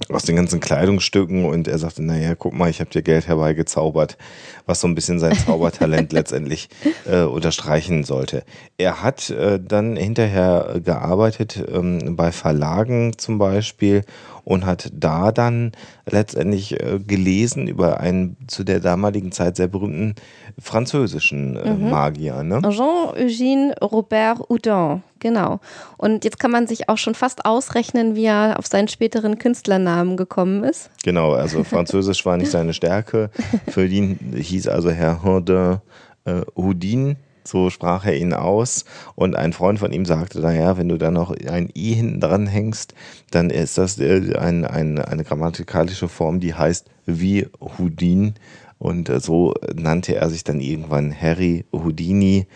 aus 0.09 0.23
den 0.23 0.35
ganzen 0.35 0.59
Kleidungsstücken 0.59 1.45
und 1.45 1.67
er 1.67 1.79
sagte, 1.79 2.03
naja, 2.03 2.35
guck 2.35 2.53
mal, 2.53 2.69
ich 2.69 2.79
habe 2.79 2.89
dir 2.89 3.01
Geld 3.01 3.27
herbeigezaubert, 3.27 4.17
was 4.65 4.79
so 4.79 4.87
ein 4.87 4.95
bisschen 4.95 5.19
sein 5.19 5.35
Zaubertalent 5.35 6.13
letztendlich 6.13 6.69
äh, 7.05 7.21
unterstreichen 7.21 8.03
sollte. 8.03 8.43
Er 8.77 9.01
hat 9.01 9.29
äh, 9.31 9.59
dann 9.59 9.95
hinterher 9.95 10.79
gearbeitet 10.83 11.63
ähm, 11.71 12.15
bei 12.15 12.31
Verlagen 12.31 13.17
zum 13.17 13.39
Beispiel 13.39 14.03
und 14.47 14.65
hat 14.65 14.89
da 14.93 15.33
dann 15.33 15.73
letztendlich 16.09 16.79
äh, 16.79 16.99
gelesen 17.05 17.67
über 17.67 17.99
einen 17.99 18.37
zu 18.47 18.63
der 18.63 18.79
damaligen 18.79 19.33
Zeit 19.33 19.57
sehr 19.57 19.67
berühmten 19.67 20.15
französischen 20.57 21.57
äh, 21.57 21.73
Magier. 21.73 22.43
Ne? 22.43 22.61
Jean-Eugène 22.61 23.77
Robert 23.81 24.39
Houdin, 24.47 25.03
genau. 25.19 25.59
Und 25.97 26.23
jetzt 26.23 26.39
kann 26.39 26.51
man 26.51 26.65
sich 26.65 26.87
auch 26.87 26.97
schon 26.97 27.13
fast 27.13 27.45
ausrechnen, 27.45 28.15
wie 28.15 28.23
er 28.23 28.57
auf 28.57 28.67
seinen 28.67 28.87
späteren 28.87 29.37
Künstlernamen 29.37 30.15
gekommen 30.15 30.63
ist. 30.63 30.91
Genau, 31.03 31.33
also 31.33 31.63
Französisch 31.65 32.25
war 32.25 32.37
nicht 32.37 32.51
seine 32.51 32.73
Stärke. 32.73 33.29
Für 33.67 33.85
ihn 33.85 34.17
hieß 34.33 34.69
also 34.69 34.89
Herr 34.91 35.25
Houdin 35.25 35.79
äh, 36.23 36.41
Houdin. 36.55 37.17
So 37.47 37.69
sprach 37.69 38.05
er 38.05 38.17
ihn 38.17 38.33
aus. 38.33 38.85
Und 39.15 39.35
ein 39.35 39.53
Freund 39.53 39.79
von 39.79 39.91
ihm 39.91 40.05
sagte, 40.05 40.39
naja, 40.39 40.77
wenn 40.77 40.89
du 40.89 40.97
da 40.97 41.11
noch 41.11 41.31
ein 41.31 41.69
I 41.75 41.93
hinten 41.93 42.19
dran 42.19 42.47
hängst, 42.47 42.93
dann 43.31 43.49
ist 43.49 43.77
das 43.77 43.99
äh, 43.99 44.35
ein, 44.37 44.65
ein, 44.65 44.99
eine 44.99 45.23
grammatikalische 45.23 46.09
Form, 46.09 46.39
die 46.39 46.53
heißt 46.53 46.89
wie 47.05 47.47
Houdin. 47.59 48.35
Und 48.77 49.09
äh, 49.09 49.19
so 49.19 49.53
nannte 49.75 50.15
er 50.15 50.29
sich 50.29 50.43
dann 50.43 50.59
irgendwann 50.59 51.15
Harry 51.19 51.65
Houdini. 51.71 52.47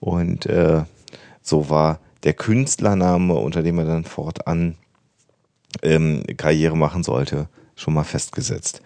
Und 0.00 0.46
äh, 0.46 0.82
so 1.42 1.70
war 1.70 2.00
der 2.24 2.34
Künstlername, 2.34 3.34
unter 3.34 3.62
dem 3.62 3.78
er 3.78 3.84
dann 3.84 4.04
fortan 4.04 4.76
ähm, 5.82 6.24
Karriere 6.36 6.76
machen 6.76 7.02
sollte, 7.02 7.48
schon 7.76 7.94
mal 7.94 8.04
festgesetzt. 8.04 8.82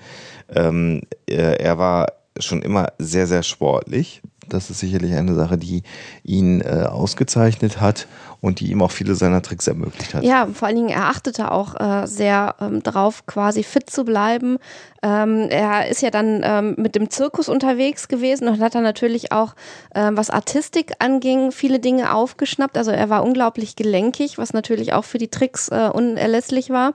Ähm, 0.48 1.02
er, 1.26 1.60
er 1.60 1.78
war 1.78 2.12
schon 2.38 2.62
immer 2.62 2.92
sehr, 2.98 3.26
sehr 3.26 3.42
sportlich. 3.42 4.22
Das 4.48 4.70
ist 4.70 4.80
sicherlich 4.80 5.14
eine 5.14 5.34
Sache, 5.34 5.58
die 5.58 5.82
ihn 6.22 6.60
äh, 6.60 6.86
ausgezeichnet 6.88 7.80
hat 7.80 8.06
und 8.44 8.60
die 8.60 8.70
ihm 8.70 8.82
auch 8.82 8.90
viele 8.90 9.14
seiner 9.14 9.40
Tricks 9.40 9.66
ermöglicht 9.66 10.12
hat. 10.12 10.22
Ja, 10.22 10.46
vor 10.52 10.68
allen 10.68 10.76
Dingen, 10.76 10.90
er 10.90 11.06
achtete 11.06 11.50
auch 11.50 11.80
äh, 11.80 12.06
sehr 12.06 12.54
ähm, 12.60 12.82
darauf, 12.82 13.24
quasi 13.26 13.62
fit 13.62 13.88
zu 13.88 14.04
bleiben. 14.04 14.58
Ähm, 15.02 15.48
er 15.50 15.88
ist 15.88 16.02
ja 16.02 16.10
dann 16.10 16.42
ähm, 16.44 16.74
mit 16.76 16.94
dem 16.94 17.08
Zirkus 17.08 17.48
unterwegs 17.48 18.06
gewesen 18.08 18.48
und 18.48 18.60
hat 18.60 18.74
dann 18.74 18.82
natürlich 18.82 19.32
auch, 19.32 19.54
ähm, 19.94 20.16
was 20.16 20.28
Artistik 20.28 20.92
anging, 20.98 21.52
viele 21.52 21.78
Dinge 21.78 22.14
aufgeschnappt. 22.14 22.76
Also 22.76 22.90
er 22.90 23.08
war 23.08 23.24
unglaublich 23.24 23.76
gelenkig, 23.76 24.36
was 24.36 24.52
natürlich 24.52 24.92
auch 24.92 25.04
für 25.04 25.18
die 25.18 25.28
Tricks 25.28 25.68
äh, 25.68 25.90
unerlässlich 25.92 26.68
war. 26.68 26.92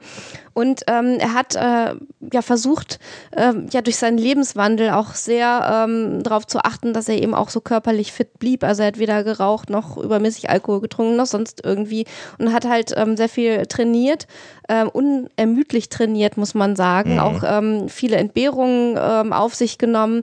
Und 0.54 0.82
ähm, 0.88 1.18
er 1.20 1.34
hat 1.34 1.56
äh, 1.56 1.96
ja 2.34 2.42
versucht, 2.42 3.00
äh, 3.32 3.54
ja 3.72 3.82
durch 3.82 3.98
seinen 3.98 4.18
Lebenswandel 4.18 4.90
auch 4.90 5.14
sehr 5.14 5.86
ähm, 5.88 6.22
darauf 6.22 6.46
zu 6.46 6.60
achten, 6.60 6.94
dass 6.94 7.10
er 7.10 7.22
eben 7.22 7.34
auch 7.40 7.50
so 7.50 7.62
körperlich 7.62 8.12
fit 8.12 8.38
blieb. 8.40 8.64
Also 8.64 8.84
er 8.84 8.90
hat 8.90 9.00
weder 9.00 9.24
geraucht 9.24 9.70
noch 9.70 9.98
übermäßig 9.98 10.50
Alkohol 10.50 10.82
getrunken 10.82 11.16
noch 11.16 11.26
sonst 11.26 11.62
irgendwie 11.64 12.06
und 12.38 12.54
hat 12.54 12.66
halt 12.66 12.94
ähm, 12.96 13.18
sehr 13.18 13.30
viel 13.30 13.66
trainiert, 13.66 14.28
ähm, 14.68 14.90
unermüdlich 14.90 15.90
trainiert, 15.90 16.38
muss 16.38 16.54
man 16.54 16.76
sagen. 16.76 17.14
Mhm. 17.14 17.20
Auch 17.20 17.44
ähm, 17.46 17.90
viele 17.90 18.18
Entbehrungen 18.18 18.98
ähm, 19.00 19.34
auf 19.34 19.56
sich 19.56 19.78
genommen 19.78 20.22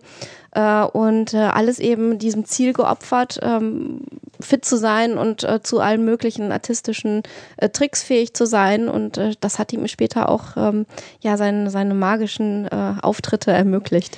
äh, 0.56 0.84
und 0.84 1.34
äh, 1.34 1.36
alles 1.36 1.78
eben 1.78 2.18
diesem 2.18 2.46
Ziel 2.46 2.72
geopfert, 2.72 3.38
ähm, 3.42 4.00
fit 4.40 4.64
zu 4.64 4.78
sein 4.78 5.18
und 5.18 5.44
äh, 5.44 5.62
zu 5.62 5.80
allen 5.80 6.04
möglichen 6.04 6.50
artistischen 6.50 7.22
äh, 7.58 7.68
Tricks 7.68 8.02
fähig 8.02 8.32
zu 8.34 8.46
sein. 8.46 8.88
Und 8.88 9.18
äh, 9.18 9.34
das 9.40 9.58
hat 9.58 9.72
ihm 9.74 9.86
später 9.86 10.30
auch 10.30 10.56
ähm, 10.56 10.86
ja, 11.20 11.36
seine, 11.36 11.70
seine 11.70 11.94
magischen 11.94 12.66
äh, 12.66 12.94
Auftritte 13.02 13.52
ermöglicht. 13.52 14.16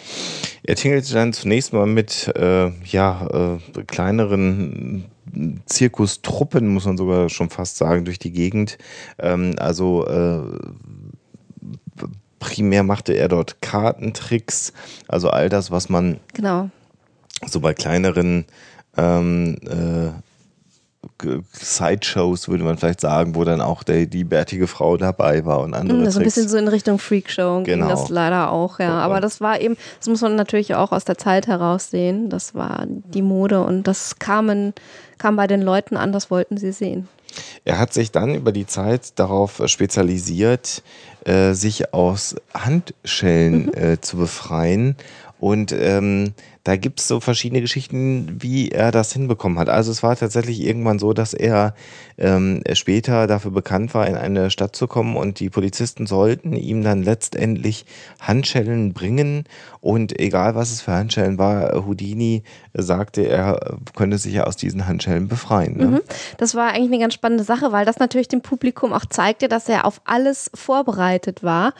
Er 0.62 0.76
tingelte 0.76 1.12
dann 1.12 1.33
zunächst 1.33 1.73
mal 1.73 1.87
mit 1.87 2.33
ja, 2.85 3.59
kleineren 3.87 5.07
Zirkustruppen, 5.64 6.68
muss 6.68 6.85
man 6.85 6.99
sogar 6.99 7.30
schon 7.30 7.49
fast 7.49 7.78
sagen, 7.78 8.04
durch 8.04 8.18
die 8.18 8.33
Gegend. 8.33 8.76
Ähm, 9.18 9.54
also 9.59 10.04
primär 12.38 12.83
machte 12.83 13.12
er 13.12 13.28
dort 13.28 13.61
Kartentricks, 13.62 14.73
also 15.09 15.30
all 15.30 15.49
das, 15.49 15.71
was 15.71 15.88
man 15.88 16.21
genau. 16.35 16.71
so 17.47 17.61
bei 17.61 17.75
kleineren 17.75 18.47
ähm, 18.97 19.57
äh, 19.66 20.11
Sideshows, 21.52 22.49
würde 22.49 22.64
man 22.64 22.76
vielleicht 22.76 23.00
sagen, 23.00 23.35
wo 23.35 23.45
dann 23.45 23.61
auch 23.61 23.83
der, 23.83 24.07
die 24.07 24.25
bärtige 24.25 24.66
Frau 24.66 24.97
dabei 24.97 25.45
war 25.45 25.61
und 25.61 25.75
andere. 25.75 26.00
Das 26.00 26.14
ist 26.14 26.16
ein 26.18 26.25
bisschen 26.25 26.49
so 26.49 26.57
in 26.57 26.68
Richtung 26.68 26.99
Freakshow 26.99 27.62
genau. 27.64 27.87
ging 27.87 27.88
das 27.88 28.09
leider 28.09 28.50
auch, 28.50 28.78
ja. 28.78 28.99
Aber 28.99 29.21
das 29.21 29.40
war 29.40 29.61
eben, 29.61 29.76
das 29.99 30.09
muss 30.09 30.21
man 30.21 30.37
natürlich 30.37 30.75
auch 30.75 30.92
aus 30.92 31.04
der 31.04 31.18
Zeit 31.18 31.47
heraus 31.47 31.90
sehen. 31.90 32.30
Das 32.30 32.54
war 32.54 32.85
die 32.87 33.23
Mode 33.23 33.62
und 33.62 33.85
das 33.85 34.18
kamen, 34.18 34.75
kam 35.18 35.37
bei 35.37 35.47
den 35.47 35.62
Leuten 35.62 35.97
an, 35.97 36.12
das 36.12 36.30
wollten 36.30 36.57
sie 36.57 36.73
sehen. 36.73 37.09
Er 37.64 37.78
hat 37.78 37.92
sich 37.92 38.11
dann 38.11 38.35
über 38.35 38.52
die 38.52 38.66
Zeit 38.66 39.18
darauf 39.18 39.62
spezialisiert, 39.66 40.83
äh, 41.25 41.53
sich 41.53 41.93
aus 41.93 42.37
Handschellen 42.55 43.73
äh, 43.75 44.01
zu 44.01 44.17
befreien. 44.17 44.97
Und 45.39 45.73
ähm, 45.73 46.35
da 46.69 46.77
gibt 46.77 47.01
es 47.01 47.09
so 47.09 47.19
verschiedene 47.19 47.63
Geschichten, 47.63 48.37
wie 48.41 48.69
er 48.69 48.93
das 48.93 49.11
hinbekommen 49.11 49.59
hat. 49.59 49.71
Also 49.71 49.91
es 49.91 50.03
war 50.03 50.15
tatsächlich 50.17 50.61
irgendwann 50.61 50.99
so, 50.99 51.15
dass 51.15 51.33
er 51.33 51.75
ähm, 52.19 52.63
später 52.75 53.27
dafür 53.27 53.53
bekannt 53.53 53.95
war, 53.95 54.07
in 54.07 54.17
eine 54.17 54.51
Stadt 54.51 54.77
zu 54.77 54.87
kommen 54.87 55.17
und 55.17 55.41
die 55.41 55.49
Polizisten 55.49 56.07
sollten 56.07 56.53
ihm 56.53 56.85
dann 56.85 57.03
letztendlich 57.03 57.87
Handschellen 58.21 58.93
bringen 58.93 59.45
und 59.81 60.21
egal 60.21 60.57
was 60.57 60.71
es 60.71 60.83
für 60.83 60.93
Handschellen 60.93 61.39
war, 61.39 61.87
Houdini 61.87 62.43
sagte, 62.75 63.27
er 63.27 63.79
könne 63.97 64.19
sich 64.19 64.35
ja 64.35 64.45
aus 64.45 64.57
diesen 64.57 64.87
Handschellen 64.87 65.27
befreien. 65.27 65.79
Ne? 65.79 65.87
Mhm. 65.87 66.01
Das 66.37 66.55
war 66.55 66.69
eigentlich 66.69 66.93
eine 66.93 66.99
ganz 66.99 67.15
spannende 67.15 67.45
Sache, 67.45 67.73
weil 67.73 67.87
das 67.87 67.99
natürlich 67.99 68.29
dem 68.29 68.43
Publikum 68.43 68.93
auch 68.93 69.07
zeigte, 69.07 69.49
dass 69.49 69.71
er 69.71 69.87
auf 69.87 70.03
alles 70.05 70.51
vorbereitet 70.53 71.43
war. 71.43 71.73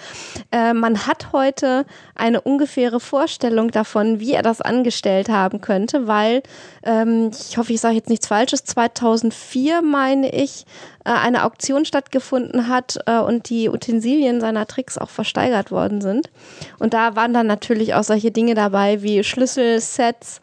Äh, 0.50 0.73
man 0.73 1.07
hat 1.07 1.33
heute 1.33 1.85
eine 2.14 2.40
ungefähre 2.40 3.00
Vorstellung 3.00 3.71
davon, 3.71 4.18
wie 4.21 4.33
er 4.33 4.42
das 4.42 4.62
angeht 4.62 4.77
angestellt 4.78 5.28
haben 5.28 5.61
könnte, 5.61 6.06
weil, 6.06 6.42
ähm, 6.85 7.30
ich 7.32 7.58
hoffe, 7.58 7.73
ich 7.73 7.80
sage 7.80 7.97
jetzt 7.97 8.08
nichts 8.08 8.26
Falsches, 8.26 8.64
2004 8.64 9.82
meine 9.82 10.30
ich, 10.30 10.64
äh, 11.04 11.11
eine 11.11 11.44
Auktion 11.44 11.85
stattgefunden 11.85 12.68
hat 12.68 12.99
äh, 13.06 13.18
und 13.18 13.50
die 13.50 13.68
Utensilien 13.68 14.40
seiner 14.40 14.66
Tricks 14.66 14.99
auch 14.99 15.11
versteigert 15.11 15.70
worden 15.70 16.00
sind. 16.00 16.30
Und 16.78 16.94
da 16.94 17.16
waren 17.16 17.35
dann 17.35 17.47
natürlich 17.47 17.94
auch 17.94 18.04
solche 18.04 18.30
Dinge 18.30 18.54
dabei 18.54 19.02
wie 19.02 19.25
Schlüsselsets, 19.25 20.40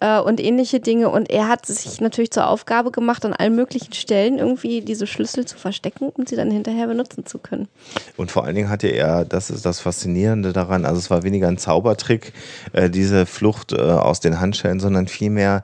äh, 0.00 0.18
und 0.18 0.40
ähnliche 0.40 0.80
Dinge. 0.80 1.08
Und 1.08 1.30
er 1.30 1.48
hat 1.48 1.66
sich 1.66 2.00
natürlich 2.00 2.30
zur 2.30 2.48
Aufgabe 2.48 2.90
gemacht, 2.90 3.24
an 3.24 3.32
allen 3.32 3.54
möglichen 3.54 3.92
Stellen 3.92 4.38
irgendwie 4.38 4.80
diese 4.80 5.06
Schlüssel 5.06 5.44
zu 5.44 5.58
verstecken, 5.58 6.10
um 6.14 6.26
sie 6.26 6.36
dann 6.36 6.50
hinterher 6.50 6.86
benutzen 6.86 7.26
zu 7.26 7.38
können. 7.38 7.68
Und 8.16 8.30
vor 8.30 8.44
allen 8.44 8.54
Dingen 8.54 8.68
hatte 8.68 8.88
er, 8.88 9.24
das 9.24 9.50
ist 9.50 9.64
das 9.64 9.80
Faszinierende 9.80 10.52
daran, 10.52 10.84
also 10.84 10.98
es 10.98 11.10
war 11.10 11.22
weniger 11.22 11.48
ein 11.48 11.58
Zaubertrick, 11.58 12.32
äh, 12.72 12.90
diese 12.90 13.26
Flucht 13.26 13.72
äh, 13.72 13.76
aus 13.76 14.20
den 14.20 14.40
Handschellen, 14.40 14.80
sondern 14.80 15.08
vielmehr 15.08 15.62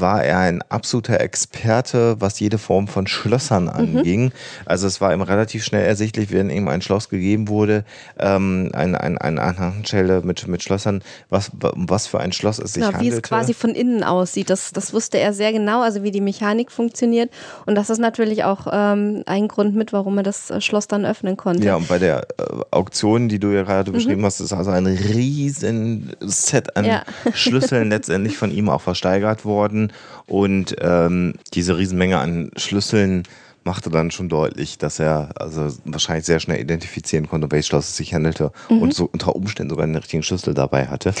war 0.00 0.24
er 0.24 0.38
ein 0.38 0.62
absoluter 0.68 1.20
Experte, 1.20 2.20
was 2.20 2.40
jede 2.40 2.58
Form 2.58 2.88
von 2.88 3.06
Schlössern 3.06 3.64
mhm. 3.64 3.70
anging. 3.70 4.24
Mhm. 4.24 4.32
Also 4.64 4.86
es 4.86 5.00
war 5.00 5.12
ihm 5.12 5.22
relativ 5.22 5.64
schnell 5.64 5.84
ersichtlich, 5.84 6.32
wenn 6.32 6.50
ihm 6.50 6.68
ein 6.68 6.82
Schloss 6.82 7.08
gegeben 7.08 7.48
wurde, 7.48 7.84
ähm, 8.18 8.70
eine 8.72 9.00
ein, 9.00 9.18
ein 9.18 9.58
Handschelle 9.58 10.22
mit, 10.22 10.46
mit 10.48 10.62
Schlössern, 10.62 11.02
was, 11.28 11.50
was 11.60 12.06
für 12.06 12.20
ein 12.20 12.32
Schloss 12.32 12.58
es 12.58 12.74
sich 12.74 12.82
genau, 12.82 12.94
handelte. 12.94 13.16
Wie 13.16 13.18
es 13.18 13.22
quasi 13.22 13.54
von 13.54 13.70
innen 13.70 14.04
aussieht, 14.04 14.50
das, 14.50 14.72
das 14.72 14.92
wusste 14.92 15.18
er 15.18 15.32
sehr 15.32 15.52
genau, 15.52 15.82
also 15.82 16.02
wie 16.02 16.10
die 16.10 16.20
Mechanik 16.20 16.70
funktioniert. 16.70 17.30
Und 17.66 17.74
das 17.74 17.90
ist 17.90 17.98
natürlich 17.98 18.44
auch 18.44 18.66
ähm, 18.70 19.22
ein 19.26 19.48
Grund 19.48 19.74
mit, 19.74 19.92
warum 19.92 20.18
er 20.18 20.22
das 20.22 20.50
äh, 20.50 20.60
Schloss 20.60 20.88
dann 20.88 21.04
öffnen 21.04 21.36
konnte. 21.36 21.64
Ja, 21.64 21.76
und 21.76 21.88
bei 21.88 21.98
der 21.98 22.26
äh, 22.38 22.44
Auktion, 22.70 23.28
die 23.28 23.38
du 23.38 23.48
ja 23.48 23.62
gerade 23.62 23.90
mhm. 23.90 23.94
beschrieben 23.94 24.24
hast, 24.24 24.40
ist 24.40 24.52
also 24.52 24.70
ein 24.70 24.86
riesen 24.86 26.12
Set 26.20 26.76
an 26.76 26.84
ja. 26.84 27.02
Schlüsseln 27.32 27.90
letztendlich 27.90 28.36
von 28.36 28.50
ihm 28.50 28.68
auch 28.68 28.80
versteigert 28.80 29.44
worden. 29.44 29.85
Und 30.26 30.76
ähm, 30.80 31.34
diese 31.54 31.76
Riesenmenge 31.76 32.18
an 32.18 32.50
Schlüsseln 32.56 33.24
machte 33.66 33.90
dann 33.90 34.10
schon 34.10 34.28
deutlich, 34.28 34.78
dass 34.78 34.98
er 34.98 35.30
also 35.34 35.76
wahrscheinlich 35.84 36.24
sehr 36.24 36.40
schnell 36.40 36.60
identifizieren 36.60 37.28
konnte, 37.28 37.50
welches 37.50 37.66
Schloss 37.66 37.88
es 37.88 37.96
sich 37.96 38.14
handelte 38.14 38.52
mhm. 38.70 38.82
und 38.82 38.94
so 38.94 39.08
unter 39.12 39.34
Umständen 39.34 39.70
sogar 39.70 39.84
den 39.86 39.96
richtigen 39.96 40.22
Schlüssel 40.22 40.54
dabei 40.54 40.86
hatte. 40.86 41.12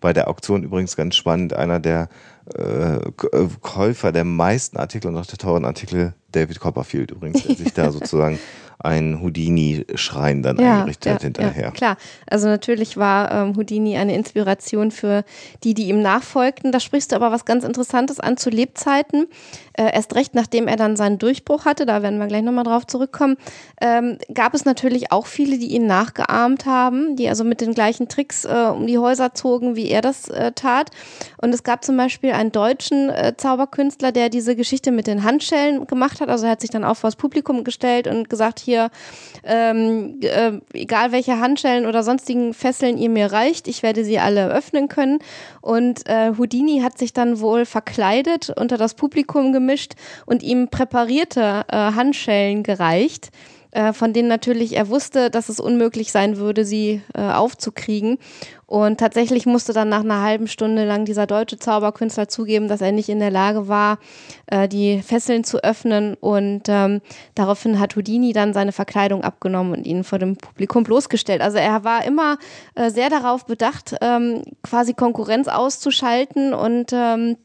Bei 0.00 0.12
der 0.12 0.28
Auktion 0.28 0.62
übrigens 0.62 0.96
ganz 0.96 1.16
spannend, 1.16 1.54
einer 1.54 1.80
der 1.80 2.08
äh 2.54 2.98
Käufer 3.62 4.12
der 4.12 4.24
meisten 4.24 4.76
Artikel 4.76 5.08
und 5.08 5.16
auch 5.16 5.24
der 5.24 5.38
teuren 5.38 5.64
Artikel, 5.64 6.12
David 6.30 6.60
Copperfield 6.60 7.10
übrigens, 7.10 7.42
der 7.42 7.56
sich 7.56 7.72
da 7.72 7.90
sozusagen 7.90 8.38
ein 8.78 9.20
Houdini-Schrein 9.20 10.42
dann 10.42 10.58
ja, 10.58 10.78
eingerichtet 10.78 11.12
ja, 11.12 11.20
hinterher. 11.20 11.64
Ja, 11.64 11.70
klar, 11.70 11.96
also 12.26 12.48
natürlich 12.48 12.96
war 12.96 13.30
ähm, 13.30 13.56
Houdini 13.56 13.96
eine 13.96 14.14
Inspiration 14.14 14.90
für 14.90 15.24
die, 15.62 15.74
die 15.74 15.88
ihm 15.88 16.02
nachfolgten. 16.02 16.72
Da 16.72 16.80
sprichst 16.80 17.12
du 17.12 17.16
aber 17.16 17.32
was 17.32 17.44
ganz 17.44 17.64
Interessantes 17.64 18.20
an 18.20 18.36
zu 18.36 18.50
Lebzeiten. 18.50 19.26
Äh, 19.76 19.92
erst 19.92 20.14
recht, 20.14 20.34
nachdem 20.34 20.68
er 20.68 20.76
dann 20.76 20.96
seinen 20.96 21.18
Durchbruch 21.18 21.64
hatte, 21.64 21.84
da 21.84 22.02
werden 22.02 22.18
wir 22.18 22.28
gleich 22.28 22.42
nochmal 22.42 22.64
drauf 22.64 22.86
zurückkommen, 22.86 23.36
ähm, 23.80 24.18
gab 24.32 24.54
es 24.54 24.64
natürlich 24.64 25.10
auch 25.10 25.26
viele, 25.26 25.58
die 25.58 25.72
ihn 25.72 25.86
nachgeahmt 25.86 26.64
haben, 26.64 27.16
die 27.16 27.28
also 27.28 27.42
mit 27.42 27.60
den 27.60 27.74
gleichen 27.74 28.08
Tricks 28.08 28.44
äh, 28.44 28.70
um 28.72 28.86
die 28.86 28.98
Häuser 28.98 29.34
zogen, 29.34 29.74
wie 29.74 29.88
er 29.88 30.00
das 30.00 30.28
äh, 30.28 30.52
tat. 30.52 30.90
Und 31.40 31.52
es 31.52 31.64
gab 31.64 31.84
zum 31.84 31.96
Beispiel 31.96 32.32
einen 32.32 32.52
deutschen 32.52 33.08
äh, 33.10 33.34
Zauberkünstler, 33.36 34.12
der 34.12 34.28
diese 34.28 34.54
Geschichte 34.54 34.92
mit 34.92 35.08
den 35.08 35.24
Handschellen 35.24 35.86
gemacht 35.86 36.20
hat. 36.20 36.28
Also 36.28 36.46
er 36.46 36.52
hat 36.52 36.60
sich 36.60 36.70
dann 36.70 36.84
auch 36.84 36.96
vor 36.96 37.08
das 37.08 37.16
Publikum 37.16 37.64
gestellt 37.64 38.06
und 38.06 38.30
gesagt, 38.30 38.60
hier, 38.60 38.90
ähm, 39.42 40.20
äh, 40.22 40.52
egal 40.72 41.10
welche 41.10 41.40
Handschellen 41.40 41.86
oder 41.86 42.04
sonstigen 42.04 42.54
Fesseln 42.54 42.96
ihr 42.96 43.10
mir 43.10 43.32
reicht, 43.32 43.66
ich 43.66 43.82
werde 43.82 44.04
sie 44.04 44.20
alle 44.20 44.50
öffnen 44.50 44.88
können. 44.88 45.18
Und 45.64 46.06
äh, 46.06 46.32
Houdini 46.36 46.80
hat 46.82 46.98
sich 46.98 47.14
dann 47.14 47.40
wohl 47.40 47.64
verkleidet, 47.64 48.52
unter 48.54 48.76
das 48.76 48.92
Publikum 48.92 49.54
gemischt 49.54 49.94
und 50.26 50.42
ihm 50.42 50.68
präparierte 50.68 51.64
äh, 51.68 51.76
Handschellen 51.76 52.62
gereicht 52.62 53.30
äh, 53.70 53.94
von 53.94 54.12
denen 54.12 54.28
natürlich 54.28 54.76
er 54.76 54.90
wusste, 54.90 55.30
dass 55.30 55.48
es 55.48 55.60
unmöglich 55.60 56.12
sein 56.12 56.36
würde, 56.36 56.66
sie 56.66 57.00
äh, 57.14 57.22
aufzukriegen. 57.22 58.18
Und 58.74 58.98
tatsächlich 58.98 59.46
musste 59.46 59.72
dann 59.72 59.88
nach 59.88 60.00
einer 60.00 60.20
halben 60.20 60.48
Stunde 60.48 60.84
lang 60.84 61.04
dieser 61.04 61.28
deutsche 61.28 61.60
Zauberkünstler 61.60 62.26
zugeben, 62.26 62.66
dass 62.66 62.80
er 62.80 62.90
nicht 62.90 63.08
in 63.08 63.20
der 63.20 63.30
Lage 63.30 63.68
war, 63.68 64.00
äh, 64.48 64.66
die 64.66 65.00
Fesseln 65.00 65.44
zu 65.44 65.62
öffnen. 65.62 66.14
Und 66.14 66.62
ähm, 66.66 67.00
daraufhin 67.36 67.78
hat 67.78 67.94
Houdini 67.94 68.32
dann 68.32 68.52
seine 68.52 68.72
Verkleidung 68.72 69.22
abgenommen 69.22 69.74
und 69.74 69.86
ihn 69.86 70.02
vor 70.02 70.18
dem 70.18 70.36
Publikum 70.36 70.82
bloßgestellt. 70.82 71.40
Also 71.40 71.58
er 71.58 71.84
war 71.84 72.04
immer 72.04 72.36
äh, 72.74 72.90
sehr 72.90 73.10
darauf 73.10 73.46
bedacht, 73.46 73.94
ähm, 74.00 74.42
quasi 74.64 74.92
Konkurrenz 74.92 75.46
auszuschalten 75.46 76.52
und 76.52 76.92
ähm, 76.92 77.36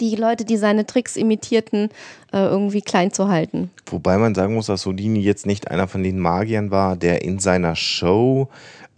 die 0.00 0.16
Leute, 0.16 0.46
die 0.46 0.56
seine 0.56 0.86
Tricks 0.86 1.16
imitierten, 1.16 1.90
äh, 2.32 2.38
irgendwie 2.38 2.80
klein 2.80 3.12
zu 3.12 3.28
halten. 3.28 3.70
Wobei 3.86 4.16
man 4.16 4.34
sagen 4.34 4.54
muss, 4.54 4.66
dass 4.66 4.86
Houdini 4.86 5.20
jetzt 5.20 5.44
nicht 5.44 5.70
einer 5.70 5.86
von 5.86 6.02
den 6.02 6.18
Magiern 6.18 6.70
war, 6.70 6.96
der 6.96 7.22
in 7.22 7.38
seiner 7.38 7.76
Show 7.76 8.48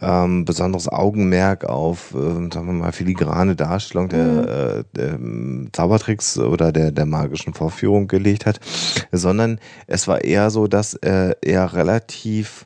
ähm, 0.01 0.45
besonderes 0.45 0.87
Augenmerk 0.89 1.65
auf, 1.65 2.13
äh, 2.13 2.17
sagen 2.53 2.67
wir 2.67 2.73
mal, 2.73 2.91
filigrane 2.91 3.55
Darstellung 3.55 4.09
der, 4.09 4.25
Mhm. 4.25 4.39
äh, 4.39 4.83
der 4.95 5.13
ähm, 5.13 5.69
Zaubertricks 5.71 6.37
oder 6.37 6.71
der, 6.71 6.91
der 6.91 7.05
magischen 7.05 7.53
Vorführung 7.53 8.07
gelegt 8.07 8.45
hat, 8.45 8.59
sondern 9.11 9.59
es 9.87 10.07
war 10.07 10.23
eher 10.23 10.49
so, 10.49 10.67
dass 10.67 10.95
äh, 10.95 11.35
er 11.41 11.73
relativ 11.73 12.65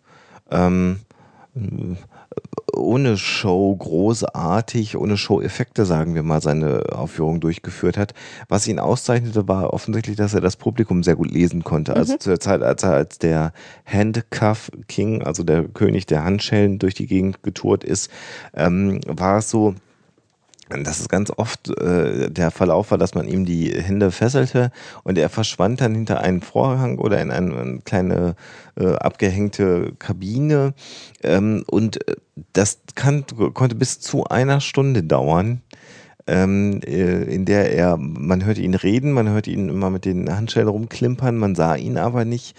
ähm, 0.51 0.99
ohne 2.75 3.17
Show 3.17 3.75
großartig, 3.75 4.97
ohne 4.97 5.17
Show-Effekte, 5.17 5.85
sagen 5.85 6.15
wir 6.15 6.23
mal, 6.23 6.41
seine 6.41 6.83
Aufführung 6.91 7.39
durchgeführt 7.39 7.97
hat. 7.97 8.13
Was 8.47 8.67
ihn 8.67 8.79
auszeichnete, 8.79 9.47
war 9.47 9.73
offensichtlich, 9.73 10.15
dass 10.15 10.33
er 10.33 10.41
das 10.41 10.55
Publikum 10.55 11.03
sehr 11.03 11.15
gut 11.15 11.31
lesen 11.31 11.63
konnte. 11.63 11.95
Also 11.95 12.17
zu 12.17 12.29
der 12.29 12.39
Zeit, 12.39 12.61
als 12.61 12.83
er 12.83 12.93
als 12.93 13.19
der 13.19 13.53
Handcuff 13.85 14.71
King, 14.87 15.23
also 15.23 15.43
der 15.43 15.63
König 15.63 16.05
der 16.05 16.23
Handschellen, 16.23 16.79
durch 16.79 16.93
die 16.93 17.07
Gegend 17.07 17.43
getourt 17.43 17.83
ist, 17.83 18.09
ähm, 18.53 18.99
war 19.07 19.39
es 19.39 19.49
so, 19.49 19.75
dass 20.69 20.99
es 20.99 21.09
ganz 21.09 21.31
oft 21.35 21.69
äh, 21.79 22.29
der 22.29 22.51
Verlauf 22.51 22.91
war, 22.91 22.97
dass 22.97 23.15
man 23.15 23.27
ihm 23.27 23.45
die 23.45 23.71
Hände 23.71 24.11
fesselte 24.11 24.71
und 25.03 25.17
er 25.17 25.29
verschwand 25.29 25.81
dann 25.81 25.95
hinter 25.95 26.21
einen 26.21 26.41
Vorhang 26.41 26.99
oder 26.99 27.21
in 27.21 27.31
eine, 27.31 27.55
eine 27.57 27.79
kleine 27.79 28.35
äh, 28.77 28.93
abgehängte 28.93 29.93
Kabine. 29.97 30.73
Ähm, 31.23 31.63
und 31.67 32.07
äh, 32.07 32.15
das 32.53 32.79
kann, 32.95 33.25
konnte 33.53 33.75
bis 33.75 33.99
zu 33.99 34.25
einer 34.25 34.61
Stunde 34.61 35.03
dauern. 35.03 35.61
Ähm, 36.27 36.81
äh, 36.85 37.23
in 37.23 37.45
der 37.45 37.73
er, 37.73 37.97
man 37.97 38.45
hörte 38.45 38.61
ihn 38.61 38.75
reden, 38.75 39.13
man 39.13 39.29
hörte 39.29 39.49
ihn 39.49 39.67
immer 39.67 39.89
mit 39.89 40.05
den 40.05 40.31
Handschellen 40.31 40.67
rumklimpern, 40.67 41.35
man 41.35 41.55
sah 41.55 41.75
ihn 41.75 41.97
aber 41.97 42.23
nicht. 42.23 42.55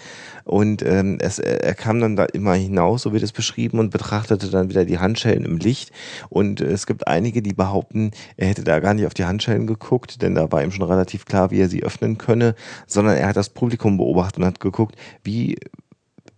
Und 0.51 0.83
ähm, 0.83 1.17
es, 1.21 1.39
er 1.39 1.73
kam 1.75 2.01
dann 2.01 2.17
da 2.17 2.25
immer 2.25 2.53
hinaus, 2.55 3.03
so 3.03 3.13
wird 3.13 3.23
es 3.23 3.31
beschrieben, 3.31 3.79
und 3.79 3.89
betrachtete 3.89 4.49
dann 4.49 4.69
wieder 4.69 4.83
die 4.83 4.99
Handschellen 4.99 5.45
im 5.45 5.57
Licht. 5.57 5.91
Und 6.27 6.59
äh, 6.59 6.65
es 6.65 6.85
gibt 6.85 7.07
einige, 7.07 7.41
die 7.41 7.53
behaupten, 7.53 8.11
er 8.35 8.47
hätte 8.49 8.65
da 8.65 8.79
gar 8.81 8.93
nicht 8.93 9.05
auf 9.05 9.13
die 9.13 9.23
Handschellen 9.23 9.65
geguckt, 9.65 10.21
denn 10.21 10.35
da 10.35 10.51
war 10.51 10.61
ihm 10.61 10.71
schon 10.71 10.85
relativ 10.85 11.23
klar, 11.23 11.51
wie 11.51 11.61
er 11.61 11.69
sie 11.69 11.83
öffnen 11.83 12.17
könne, 12.17 12.55
sondern 12.85 13.15
er 13.15 13.29
hat 13.29 13.37
das 13.37 13.47
Publikum 13.49 13.95
beobachtet 13.95 14.39
und 14.39 14.45
hat 14.45 14.59
geguckt, 14.59 14.95
wie 15.23 15.55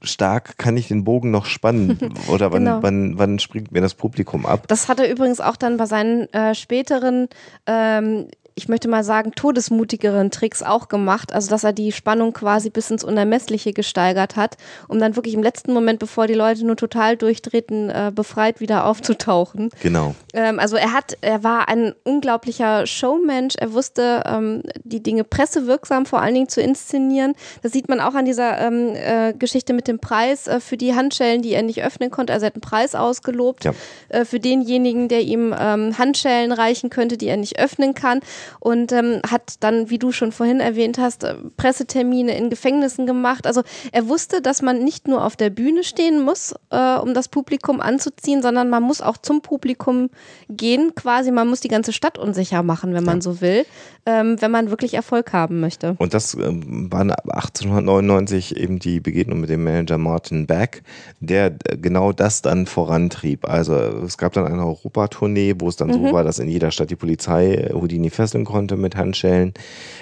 stark 0.04 0.58
kann 0.60 0.78
ich 0.78 0.90
den 0.90 1.06
Bogen 1.06 1.32
noch 1.32 1.46
spannen 1.46 1.98
oder 2.28 2.52
wann, 2.52 2.66
Genau. 2.66 2.84
wann, 2.84 3.18
wann 3.18 3.40
springt 3.40 3.72
mir 3.72 3.82
das 3.82 3.96
Publikum 3.96 4.46
ab. 4.46 4.68
Das 4.68 4.90
hat 4.90 5.00
er 5.00 5.10
übrigens 5.10 5.40
auch 5.42 5.56
dann 5.56 5.78
bei 5.78 5.88
seinen 5.88 6.32
äh, 6.34 6.54
späteren, 6.54 7.30
ähm, 7.66 8.28
ich 8.56 8.68
möchte 8.70 8.88
mal 8.88 9.04
sagen, 9.04 9.32
todesmutigeren 9.36 10.30
Tricks 10.32 10.62
auch 10.62 10.88
gemacht. 10.88 11.34
Also, 11.34 11.50
dass 11.50 11.64
er 11.64 11.74
die 11.74 11.92
Spannung 11.92 12.34
quasi 12.34 12.70
bis 12.70 12.92
ins 12.92 13.04
Unermessliche 13.04 13.74
gesteigert 13.74 14.36
hat, 14.36 14.58
um 14.88 15.00
dann 15.00 15.16
wirklich 15.16 15.34
im 15.34 15.42
letzten 15.44 15.74
Moment, 15.74 16.00
bevor 16.00 16.28
die 16.28 16.34
Leute 16.34 16.66
nur 16.66 16.76
total 16.76 17.18
durchdrehten, 17.18 17.90
äh, 17.90 18.12
befreit 18.14 18.60
wieder 18.60 18.86
aufzutauchen. 18.86 19.70
Genau. 19.82 20.16
Ähm, 20.34 20.60
also 20.60 20.76
er 20.76 20.94
hat, 20.94 21.18
er 21.22 21.44
war 21.44 21.68
ein 21.68 21.94
unglaublicher 22.04 22.86
Showmensch. 22.86 23.56
Er 23.58 23.74
wusste, 23.74 24.24
ähm, 24.26 24.64
die 24.84 25.02
Dinge 25.02 25.24
pressewirksam 25.24 26.06
vor 26.06 26.22
allen 26.22 26.34
Dingen 26.36 26.50
zu 26.50 26.62
inszenieren. 26.62 27.34
Das 27.62 27.72
sieht 27.72 27.90
man 27.90 28.00
auch 28.00 28.14
an 28.14 28.26
dieser 28.26 28.60
ähm, 28.60 28.94
äh, 28.96 29.34
Geschichte 29.34 29.74
mit 29.74 29.88
dem 29.88 30.00
Preis 30.00 30.48
äh, 30.48 30.60
für 30.60 30.78
die 30.78 30.96
Handschellen, 30.96 31.42
die 31.42 31.54
er 31.54 31.64
nicht 31.64 31.84
öffnen 31.84 32.12
konnte. 32.12 32.34
Also 32.34 32.46
er 32.46 32.48
hat 32.48 32.56
einen 32.56 32.62
Preis 32.62 32.96
ausgelobt 32.96 33.66
Ja. 33.66 33.74
äh, 34.10 34.26
für 34.26 34.40
denjenigen, 34.40 35.08
der 35.08 35.22
ihm 35.22 35.56
ähm, 35.58 35.98
Handschellen 35.98 36.52
reichen 36.52 36.90
könnte, 36.90 37.18
die 37.18 37.28
er 37.28 37.38
nicht 37.38 37.60
öffnen 37.60 37.94
kann. 37.94 38.20
Und 38.60 38.92
ähm, 38.92 39.22
hat 39.30 39.56
dann, 39.62 39.90
wie 39.90 40.00
du 40.00 40.12
schon 40.12 40.32
vorhin 40.32 40.60
erwähnt 40.60 40.98
hast, 40.98 41.24
äh, 41.24 41.36
Pressetermine 41.58 42.38
in 42.38 42.50
Gefängnissen 42.50 43.06
gemacht. 43.06 43.48
Also 43.48 43.64
er 43.92 44.08
wusste, 44.08 44.42
dass 44.42 44.62
man 44.62 44.84
nicht 44.84 45.08
nur 45.08 45.26
auf 45.26 45.36
der 45.36 45.50
Bühne 45.50 45.84
stehen 45.84 46.22
muss, 46.22 46.54
äh, 46.70 46.96
um 46.98 47.14
das 47.14 47.28
Publikum 47.28 47.82
anzuziehen, 47.82 48.42
sondern 48.42 48.70
man 48.70 48.84
muss 48.84 49.02
auch 49.02 49.18
zum 49.18 49.42
Publikum 49.42 50.10
gehen. 50.50 50.96
Quasi, 50.96 51.32
man 51.32 51.48
muss 51.48 51.62
die 51.62 51.68
ganze 51.68 51.94
Stadt 51.94 52.18
unsicher 52.18 52.64
machen, 52.64 52.94
wenn 52.94 53.04
man 53.04 53.22
so 53.22 53.42
will, 53.42 53.66
ähm, 54.06 54.42
wenn 54.42 54.52
man 54.52 54.70
wirklich 54.70 54.94
Erfolg 54.94 55.34
haben 55.34 55.60
möchte. 55.60 55.96
Und 55.98 56.14
das 56.14 56.34
ähm, 56.36 56.92
war 56.92 57.02
1899 57.02 58.58
eben 58.58 58.80
die 58.80 59.00
Begegnung 59.00 59.40
mit 59.40 59.50
dem 59.50 59.64
Manager 59.64 59.98
Martin 59.98 60.48
Beck, 60.48 60.84
der 61.20 61.56
äh, 61.66 61.78
genau 61.78 62.12
das 62.12 62.42
dann 62.42 62.66
vorantrieb. 62.66 63.48
Also 63.48 63.76
es 63.76 64.18
gab 64.18 64.34
dann 64.34 64.46
eine 64.46 64.66
Europatournee, 64.66 65.56
wo 65.60 65.70
es 65.70 65.76
dann 65.76 65.94
so 65.94 66.12
war, 66.12 66.24
dass 66.24 66.40
in 66.40 66.50
jeder 66.50 66.72
Stadt 66.72 66.90
die 66.90 66.96
Polizei 66.96 67.56
äh, 67.56 67.74
Houdini 67.74 68.10
fesseln 68.34 68.46
konnte 68.46 68.78
mit 68.78 68.96
Handschellen. 68.96 69.54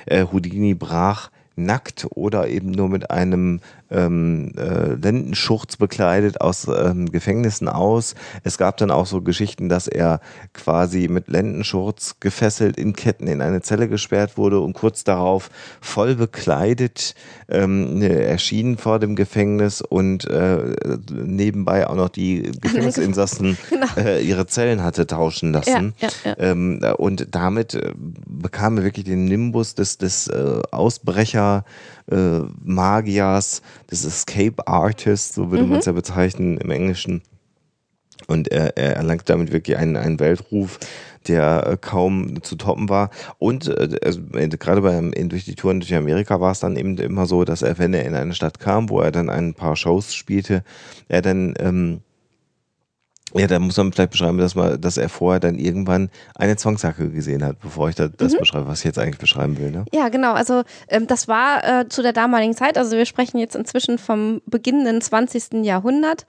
Äh, 0.05 0.25
Houdini 0.31 0.73
brach 0.73 1.29
nackt 1.57 2.07
oder 2.11 2.47
eben 2.47 2.71
nur 2.71 2.87
mit 2.87 3.11
einem 3.11 3.59
ähm, 3.91 4.53
äh, 4.57 4.93
Lendenschurz 4.93 5.77
bekleidet 5.77 6.41
aus 6.41 6.67
ähm, 6.67 7.11
Gefängnissen 7.11 7.67
aus. 7.67 8.15
Es 8.43 8.57
gab 8.57 8.77
dann 8.77 8.91
auch 8.91 9.05
so 9.05 9.21
Geschichten, 9.21 9.69
dass 9.69 9.87
er 9.87 10.21
quasi 10.53 11.07
mit 11.07 11.27
Lendenschurz 11.27 12.15
gefesselt 12.19 12.77
in 12.77 12.93
Ketten 12.93 13.27
in 13.27 13.41
eine 13.41 13.61
Zelle 13.61 13.87
gesperrt 13.87 14.37
wurde 14.37 14.59
und 14.59 14.73
kurz 14.73 15.03
darauf 15.03 15.49
voll 15.81 16.15
bekleidet 16.15 17.15
ähm, 17.49 18.01
erschien 18.01 18.77
vor 18.77 18.99
dem 18.99 19.15
Gefängnis 19.15 19.81
und 19.81 20.25
äh, 20.25 20.73
nebenbei 21.11 21.87
auch 21.87 21.95
noch 21.95 22.09
die 22.09 22.43
Gefängnisinsassen 22.61 23.57
äh, 23.97 24.25
ihre 24.25 24.47
Zellen 24.47 24.83
hatte 24.83 25.05
tauschen 25.05 25.51
lassen. 25.51 25.93
Ja, 25.99 26.07
ja, 26.07 26.31
ja. 26.31 26.35
Ähm, 26.39 26.79
äh, 26.81 26.93
und 26.93 27.27
damit 27.31 27.73
äh, 27.73 27.91
bekam 27.95 28.77
er 28.77 28.83
wirklich 28.83 29.05
den 29.05 29.25
Nimbus 29.25 29.75
des, 29.75 29.97
des 29.97 30.27
äh, 30.27 30.61
Ausbrecher, 30.71 31.65
äh, 32.09 32.39
Magiers, 32.63 33.61
des 33.91 34.05
Escape 34.05 34.67
Artists, 34.67 35.35
so 35.35 35.51
würde 35.51 35.65
man 35.65 35.79
es 35.79 35.85
ja 35.85 35.91
bezeichnen 35.91 36.57
im 36.57 36.71
Englischen. 36.71 37.21
Und 38.27 38.47
er, 38.49 38.77
er 38.77 38.95
erlangt 38.95 39.29
damit 39.29 39.51
wirklich 39.51 39.77
einen, 39.77 39.97
einen 39.97 40.19
Weltruf, 40.19 40.79
der 41.27 41.67
äh, 41.67 41.77
kaum 41.79 42.41
zu 42.43 42.55
toppen 42.55 42.89
war. 42.89 43.09
Und 43.39 43.67
äh, 43.67 43.97
also, 44.03 44.21
äh, 44.33 44.47
gerade 44.47 44.81
beim 44.81 45.11
in, 45.11 45.29
durch 45.29 45.45
die 45.45 45.55
Touren 45.55 45.79
durch 45.79 45.93
Amerika 45.93 46.39
war 46.39 46.51
es 46.51 46.59
dann 46.59 46.75
eben 46.75 46.97
immer 46.97 47.25
so, 47.25 47.43
dass 47.43 47.61
er, 47.61 47.77
wenn 47.77 47.93
er 47.93 48.05
in 48.05 48.15
eine 48.15 48.33
Stadt 48.33 48.59
kam, 48.59 48.89
wo 48.89 49.01
er 49.01 49.11
dann 49.11 49.29
ein 49.29 49.53
paar 49.53 49.75
Shows 49.75 50.13
spielte, 50.13 50.63
er 51.07 51.21
dann 51.21 51.55
ähm, 51.59 52.01
ja, 53.35 53.47
da 53.47 53.59
muss 53.59 53.77
man 53.77 53.91
vielleicht 53.91 54.11
beschreiben, 54.11 54.37
dass, 54.37 54.55
man, 54.55 54.79
dass 54.79 54.97
er 54.97 55.09
vorher 55.09 55.39
dann 55.39 55.57
irgendwann 55.57 56.09
eine 56.35 56.55
Zwangsjacke 56.55 57.09
gesehen 57.09 57.43
hat, 57.43 57.59
bevor 57.59 57.89
ich 57.89 57.95
da, 57.95 58.07
das 58.07 58.35
beschreibe, 58.35 58.67
was 58.67 58.79
ich 58.79 58.85
jetzt 58.85 58.99
eigentlich 58.99 59.19
beschreiben 59.19 59.57
will. 59.57 59.71
Ne? 59.71 59.85
Ja, 59.93 60.09
genau. 60.09 60.33
Also 60.33 60.63
ähm, 60.89 61.07
das 61.07 61.27
war 61.27 61.81
äh, 61.81 61.89
zu 61.89 62.01
der 62.01 62.13
damaligen 62.13 62.55
Zeit, 62.55 62.77
also 62.77 62.95
wir 62.95 63.05
sprechen 63.05 63.37
jetzt 63.37 63.55
inzwischen 63.55 63.97
vom 63.97 64.41
beginnenden 64.45 65.01
20. 65.01 65.63
Jahrhundert. 65.63 66.25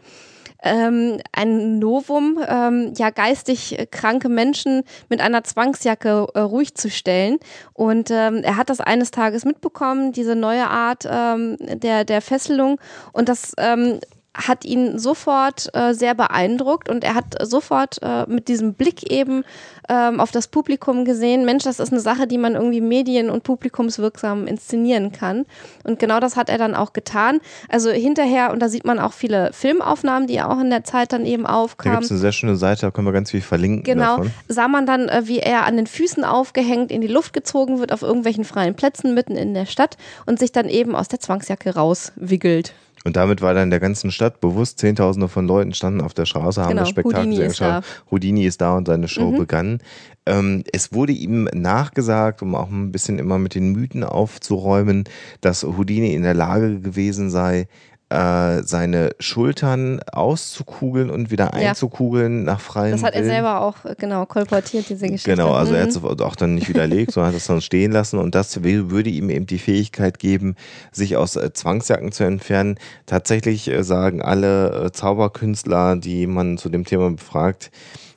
Ähm, 0.65 1.19
ein 1.33 1.81
Novum, 1.81 2.39
ähm, 2.47 2.93
ja 2.97 3.11
geistig 3.11 3.89
kranke 3.91 4.29
Menschen 4.29 4.85
mit 5.09 5.21
einer 5.21 5.43
Zwangsjacke 5.43 6.29
äh, 6.35 6.39
ruhig 6.39 6.77
zu 6.77 6.89
stellen. 6.89 7.39
Und 7.73 8.13
ähm, 8.13 8.43
er 8.45 8.57
hat 8.57 8.71
das 8.71 8.81
eines 8.81 9.11
Tages 9.11 9.45
mitbekommen, 9.45 10.13
diese 10.13 10.37
neue 10.37 10.69
Art 10.69 11.05
ähm, 11.11 11.57
der, 11.59 12.05
der 12.05 12.23
Fesselung. 12.23 12.79
Und 13.13 13.29
das 13.29 13.55
ähm, 13.59 13.99
hat 14.35 14.65
ihn 14.65 14.99
sofort 14.99 15.69
äh, 15.75 15.93
sehr 15.93 16.15
beeindruckt 16.15 16.89
und 16.89 17.05
er 17.05 17.15
hat 17.15 17.35
sofort 17.43 17.99
äh, 18.03 18.25
mit 18.27 18.49
diesem 18.49 18.75
Blick 18.75 19.11
eben 19.11 19.45
ähm, 19.91 20.21
auf 20.21 20.31
das 20.31 20.49
Publikum 20.49 21.05
gesehen, 21.05 21.45
Mensch, 21.45 21.65
das 21.65 21.81
ist 21.81 21.93
eine 21.93 22.01
Sache, 22.01 22.27
die 22.27 22.39
man 22.39 22.55
irgendwie 22.55 22.81
medien- 22.81 23.29
und 23.29 23.43
publikumswirksam 23.43 24.47
inszenieren 24.47 25.13
kann. 25.13 25.45
Und 25.85 25.99
genau 25.99 26.19
das 26.21 26.37
hat 26.37 26.49
er 26.49 26.57
dann 26.57 26.75
auch 26.75 26.93
getan. 26.95 27.41
Also 27.69 27.91
hinterher, 27.91 28.53
und 28.53 28.61
da 28.61 28.69
sieht 28.69 28.85
man 28.87 28.99
auch 28.99 29.13
viele 29.13 29.53
Filmaufnahmen, 29.53 30.27
die 30.29 30.41
auch 30.41 30.61
in 30.61 30.71
der 30.71 30.85
Zeit 30.85 31.13
dann 31.13 31.27
eben 31.27 31.43
Da 31.43 31.49
gibt 31.49 31.55
aufkamen. 31.59 32.03
es 32.03 32.11
eine 32.11 32.21
sehr 32.21 32.33
schöne 32.33 32.57
Seite, 32.57 32.83
da 32.83 32.91
können 32.91 33.07
wir 33.07 33.13
ganz 33.13 33.31
viel 33.33 33.43
verlinken 33.43 33.83
Genau, 33.85 34.17
davon. 34.19 34.31
sah 34.49 34.69
man 34.69 34.87
dann, 34.87 35.09
äh, 35.09 35.23
wie 35.27 35.41
er 35.41 35.67
an 35.67 35.77
den 35.77 35.87
Füßen 35.87 36.25
aufgehängt 36.25 36.91
in 36.91 37.01
die 37.03 37.09
Luft 37.09 37.33
gezogen 37.35 37.81
wird 37.81 37.93
auf 37.93 38.01
irgendwelchen 38.03 38.45
freien 38.45 38.75
Plätzen 38.75 39.13
mitten 39.15 39.37
in 39.37 39.53
der 39.53 39.67
Stadt 39.67 39.97
und 40.25 40.39
sich 40.39 40.53
dann 40.53 40.69
eben 40.69 40.95
aus 40.97 41.09
der 41.09 41.21
Zwangsjacke 41.21 41.75
rauswiggelt. 41.75 42.73
Und 43.05 43.17
damit 43.17 43.43
war 43.43 43.53
dann 43.53 43.71
der 43.71 43.81
ganzen 43.81 44.11
Stadt 44.13 44.41
bewusst, 44.41 44.79
Zehntausende 44.79 45.29
von 45.29 45.47
Leuten 45.47 45.75
standen 45.75 46.01
auf 46.01 46.15
der 46.15 46.25
Straße, 46.27 46.61
haben 46.61 46.71
Genau, 46.71 46.83
das 46.83 46.91
Spektakel 46.91 47.31
Houdini 47.31 47.49
geschaut. 47.49 47.85
Houdini 48.11 48.45
ist 48.47 48.61
da 48.61 48.77
und 48.77 48.87
seine 48.87 49.09
Show 49.09 49.33
Mhm. 49.33 49.37
begann. 49.37 49.79
Ähm, 50.25 50.63
es 50.73 50.93
wurde 50.93 51.13
ihm 51.13 51.49
nachgesagt, 51.53 52.43
um 52.43 52.55
auch 52.55 52.71
ein 52.71 52.93
bisschen 52.93 53.19
immer 53.19 53.39
mit 53.39 53.57
den 53.57 53.73
Mythen 53.73 54.05
aufzuräumen, 54.05 55.05
dass 55.41 55.65
Houdini 55.65 56.15
in 56.15 56.23
der 56.23 56.35
Lage 56.35 56.79
gewesen 56.81 57.29
sei, 57.31 57.67
äh, 58.13 58.63
seine 58.65 59.11
Schultern 59.19 60.01
auszukugeln 60.13 61.11
und 61.11 61.31
wieder 61.31 61.47
Ja. 61.59 61.71
einzukugeln 61.71 62.45
nach 62.45 62.61
freiem 62.61 62.93
Das 62.93 63.03
hat 63.03 63.15
er 63.15 63.21
Willen. 63.23 63.31
selber 63.31 63.61
auch, 63.63 63.85
äh, 63.85 63.95
genau, 63.99 64.27
kolportiert, 64.27 64.89
diese 64.89 65.07
Geschichte. 65.07 65.31
Genau, 65.31 65.53
also 65.53 65.75
er 65.75 65.83
hat 65.83 65.95
Mhm. 65.95 66.07
es 66.13 66.21
auch 66.21 66.37
dann 66.37 66.55
nicht 66.55 66.69
widerlegt, 66.69 67.13
sondern 67.13 67.33
hat 67.33 67.37
es 67.39 67.47
dann 67.47 67.61
stehen 67.61 67.93
lassen 67.93 68.19
und 68.19 68.35
das 68.35 68.63
würde 68.63 69.11
ihm 69.11 69.31
eben 69.31 69.47
die 69.47 69.59
Fähigkeit 69.59 70.19
geben, 70.19 70.57
sich 70.93 71.17
aus 71.17 71.37
äh, 71.37 71.53
Zwangsjacken 71.53 72.13
zu 72.13 72.25
entfernen. 72.25 72.77
Tatsächlich 73.07 73.69
äh, 73.69 73.83
sagen 73.83 74.21
alle 74.23 74.87
äh, 74.87 74.93
Zauberkünstler, 74.93 75.97
die 75.97 76.27
man 76.27 76.59
zu 76.59 76.69
dem 76.69 76.85
Thema 76.85 77.11
befragt, 77.11 77.71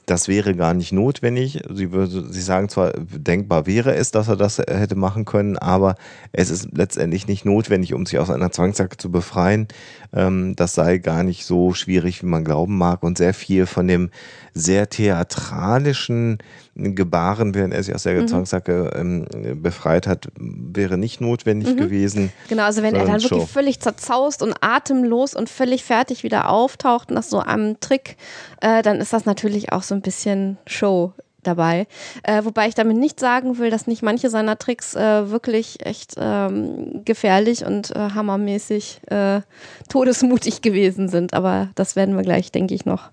das 0.06 0.28
wäre 0.28 0.56
gar 0.56 0.74
nicht 0.74 0.92
notwendig. 0.92 1.62
Sie, 1.74 1.92
würde, 1.92 2.32
sie 2.32 2.42
sagen 2.42 2.70
zwar, 2.70 2.94
denkbar 2.94 3.66
wäre 3.66 3.96
es, 3.96 4.12
dass 4.12 4.28
er 4.28 4.36
das 4.36 4.60
hätte 4.60 4.96
machen 4.96 5.26
können, 5.26 5.58
aber 5.58 5.96
es 6.32 6.50
ist 6.50 6.70
letztendlich 6.74 7.28
nicht 7.28 7.46
notwendig, 7.46 7.94
um 7.94 8.06
sich 8.06 8.20
aus 8.20 8.30
einer 8.30 8.52
Zwangsjacke 8.52 8.98
zu 8.98 9.12
befreien. 9.12 9.68
Ähm, 10.16 10.56
das 10.56 10.74
sei 10.74 10.98
gar 10.98 11.24
nicht 11.24 11.46
so 11.46 11.74
schwierig, 11.74 12.22
wie 12.24 12.28
man 12.28 12.44
glauben 12.44 12.78
mag. 12.78 13.04
Und 13.04 13.18
sehr 13.18 13.34
viel 13.34 13.66
von 13.66 13.88
dem 13.88 14.10
sehr 14.54 14.90
theatralischen 14.90 16.38
Gebaren, 16.76 17.54
während 17.54 17.74
er 17.74 17.84
sich 17.84 17.94
aus 17.94 18.04
der 18.04 18.22
mhm. 18.22 18.28
Zwangsjacke 18.28 18.92
ähm, 18.96 19.28
befreit 19.62 20.08
hat, 20.08 20.30
wäre 20.38 20.98
nicht 20.98 21.22
notwendig 21.22 21.76
mhm. 21.76 21.78
gewesen. 21.78 22.32
Genau, 22.50 22.64
also 22.64 22.82
wenn 22.82 22.96
er 22.96 23.06
dann 23.06 23.20
Show. 23.20 23.32
wirklich 23.32 23.50
völlig 23.50 23.80
zerzaust 23.82 24.42
und 24.42 24.56
atemlos 24.62 25.36
und 25.36 25.50
völlig 25.50 25.84
fertig 25.84 26.24
wieder 26.24 26.50
auftaucht 26.50 27.12
nach 27.12 27.24
so 27.24 27.40
einem 27.40 27.80
Trick, 27.80 28.18
äh, 28.62 28.82
dann 28.82 29.02
ist 29.02 29.14
das 29.14 29.26
natürlich 29.26 29.74
auch 29.74 29.84
so 29.84 29.94
ein 29.94 30.02
bisschen 30.02 30.58
Show 30.66 31.14
dabei. 31.48 31.88
Äh, 32.24 32.44
wobei 32.44 32.68
ich 32.68 32.76
damit 32.76 32.98
nicht 32.98 33.20
sagen 33.20 33.58
will, 33.58 33.70
dass 33.70 33.88
nicht 33.88 34.04
manche 34.04 34.30
seiner 34.30 34.58
Tricks 34.58 34.96
äh, 34.96 35.30
wirklich 35.30 35.86
echt 35.86 36.16
ähm, 36.18 37.02
gefährlich 37.06 37.66
und 37.66 37.96
äh, 37.96 38.10
hammermäßig 38.14 39.02
äh, 39.08 39.42
todesmutig 39.90 40.62
gewesen 40.62 41.10
sind. 41.10 41.34
Aber 41.34 41.70
das 41.76 41.96
werden 41.96 42.16
wir 42.16 42.24
gleich, 42.24 42.52
denke 42.52 42.74
ich, 42.74 42.86
noch 42.86 43.12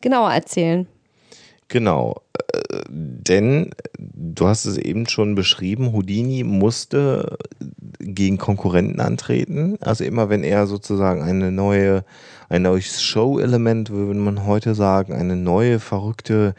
genauer 0.00 0.32
erzählen. 0.32 0.86
Genau, 1.70 2.20
äh, 2.52 2.82
denn 2.88 3.70
du 3.96 4.48
hast 4.48 4.64
es 4.64 4.76
eben 4.76 5.06
schon 5.06 5.36
beschrieben, 5.36 5.92
Houdini 5.92 6.42
musste 6.42 7.38
gegen 8.00 8.38
Konkurrenten 8.38 9.00
antreten. 9.00 9.78
Also 9.80 10.02
immer 10.02 10.28
wenn 10.28 10.42
er 10.42 10.66
sozusagen 10.66 11.22
eine 11.22 11.52
neue, 11.52 12.04
ein 12.48 12.62
neues 12.62 13.00
Show-Element, 13.02 13.90
würde 13.90 14.18
man 14.18 14.46
heute 14.46 14.74
sagen, 14.74 15.12
eine 15.12 15.36
neue 15.36 15.78
verrückte 15.78 16.56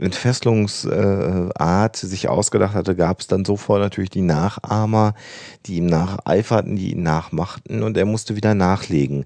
Entfesselungsart 0.00 1.96
sich 1.96 2.28
ausgedacht 2.28 2.74
hatte, 2.74 2.96
gab 2.96 3.20
es 3.20 3.26
dann 3.26 3.44
sofort 3.44 3.80
natürlich 3.80 4.10
die 4.10 4.22
Nachahmer, 4.22 5.14
die 5.66 5.76
ihm 5.76 5.86
nacheiferten, 5.86 6.76
die 6.76 6.92
ihn 6.92 7.02
nachmachten 7.02 7.82
und 7.82 7.96
er 7.96 8.06
musste 8.06 8.36
wieder 8.36 8.54
nachlegen. 8.54 9.24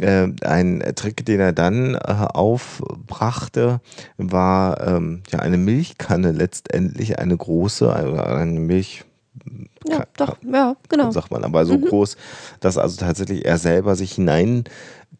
Äh, 0.00 0.28
ein 0.42 0.82
Trick, 0.94 1.24
den 1.24 1.40
er 1.40 1.52
dann 1.52 1.94
äh, 1.94 1.98
aufbrachte, 1.98 3.80
war 4.16 4.80
ähm, 4.86 5.22
ja 5.30 5.40
eine 5.40 5.58
Milchkanne 5.58 6.32
letztendlich, 6.32 7.18
eine 7.18 7.36
große, 7.36 7.94
eine 7.94 8.60
Milch 8.60 9.04
ja, 9.86 10.04
doch, 10.16 10.36
ja, 10.42 10.76
genau. 10.88 11.10
Sagt 11.10 11.30
man, 11.30 11.44
aber 11.44 11.66
so 11.66 11.76
mhm. 11.76 11.86
groß, 11.86 12.16
dass 12.60 12.78
also 12.78 12.96
tatsächlich 12.98 13.44
er 13.44 13.58
selber 13.58 13.96
sich 13.96 14.12
hinein 14.12 14.64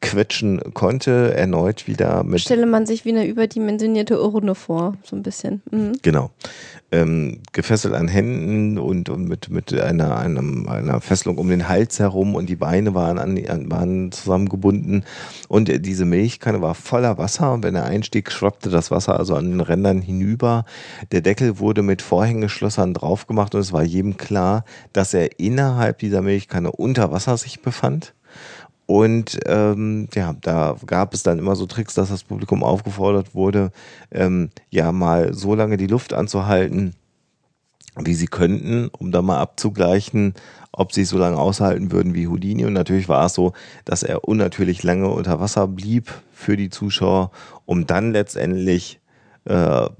quetschen 0.00 0.74
konnte, 0.74 1.34
erneut 1.34 1.86
wieder 1.86 2.24
mit. 2.24 2.40
Stelle 2.40 2.66
man 2.66 2.86
sich 2.86 3.04
wie 3.04 3.10
eine 3.10 3.26
überdimensionierte 3.26 4.20
Urne 4.20 4.54
vor, 4.54 4.96
so 5.02 5.16
ein 5.16 5.22
bisschen. 5.22 5.62
Mhm. 5.70 5.92
Genau. 6.02 6.30
Ähm, 6.92 7.40
gefesselt 7.52 7.94
an 7.94 8.06
Händen 8.06 8.78
und, 8.78 9.08
und 9.08 9.28
mit, 9.28 9.50
mit 9.50 9.72
einer, 9.72 10.16
einem, 10.16 10.68
einer 10.68 11.00
Fesselung 11.00 11.38
um 11.38 11.48
den 11.48 11.68
Hals 11.68 11.98
herum 11.98 12.34
und 12.34 12.48
die 12.48 12.56
Beine 12.56 12.94
waren, 12.94 13.18
an, 13.18 13.70
waren 13.70 14.12
zusammengebunden. 14.12 15.04
Und 15.48 15.84
diese 15.84 16.04
Milchkanne 16.04 16.60
war 16.60 16.74
voller 16.74 17.18
Wasser 17.18 17.52
und 17.52 17.64
wenn 17.64 17.74
er 17.74 17.84
einstieg, 17.84 18.30
schwappte 18.30 18.70
das 18.70 18.90
Wasser 18.90 19.18
also 19.18 19.34
an 19.34 19.50
den 19.50 19.60
Rändern 19.60 20.02
hinüber. 20.02 20.64
Der 21.10 21.20
Deckel 21.20 21.58
wurde 21.58 21.82
mit 21.82 22.02
Vorhängeschlössern 22.02 22.94
drauf 22.94 23.26
gemacht 23.26 23.54
und 23.54 23.60
es 23.60 23.72
war 23.72 23.82
jedem 23.82 24.16
klar, 24.16 24.64
dass 24.92 25.14
er 25.14 25.40
innerhalb 25.40 25.98
dieser 25.98 26.22
Milchkanne 26.22 26.70
unter 26.70 27.10
Wasser 27.10 27.36
sich 27.36 27.60
befand. 27.60 28.14
Und 28.86 29.40
ähm, 29.46 30.08
ja, 30.14 30.34
da 30.42 30.76
gab 30.86 31.14
es 31.14 31.22
dann 31.22 31.38
immer 31.38 31.56
so 31.56 31.66
Tricks, 31.66 31.94
dass 31.94 32.10
das 32.10 32.24
Publikum 32.24 32.62
aufgefordert 32.62 33.34
wurde, 33.34 33.70
ähm, 34.10 34.50
ja 34.70 34.92
mal 34.92 35.32
so 35.32 35.54
lange 35.54 35.76
die 35.76 35.86
Luft 35.86 36.12
anzuhalten, 36.12 36.94
wie 37.96 38.14
sie 38.14 38.26
könnten, 38.26 38.88
um 38.88 39.10
da 39.10 39.22
mal 39.22 39.38
abzugleichen, 39.38 40.34
ob 40.72 40.92
sie 40.92 41.04
so 41.04 41.16
lange 41.16 41.38
aushalten 41.38 41.92
würden 41.92 42.14
wie 42.14 42.28
Houdini. 42.28 42.66
Und 42.66 42.74
natürlich 42.74 43.08
war 43.08 43.26
es 43.26 43.34
so, 43.34 43.52
dass 43.84 44.02
er 44.02 44.24
unnatürlich 44.24 44.82
lange 44.82 45.08
unter 45.08 45.40
Wasser 45.40 45.66
blieb 45.66 46.12
für 46.32 46.56
die 46.56 46.68
Zuschauer, 46.68 47.30
um 47.64 47.86
dann 47.86 48.12
letztendlich 48.12 49.00
äh, 49.44 49.52
also 49.52 49.92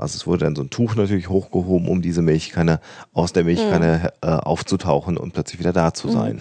es 0.00 0.26
wurde 0.26 0.46
dann 0.46 0.56
so 0.56 0.62
ein 0.62 0.70
Tuch 0.70 0.94
natürlich 0.94 1.28
hochgehoben, 1.28 1.88
um 1.88 2.02
diese 2.02 2.22
Milchkanne 2.22 2.80
aus 3.12 3.32
der 3.32 3.44
Milchkanne 3.44 4.12
mhm. 4.22 4.28
äh, 4.28 4.32
aufzutauchen 4.32 5.16
und 5.16 5.32
plötzlich 5.32 5.60
wieder 5.60 5.72
da 5.72 5.92
zu 5.92 6.08
sein. 6.10 6.36
Mhm. 6.36 6.40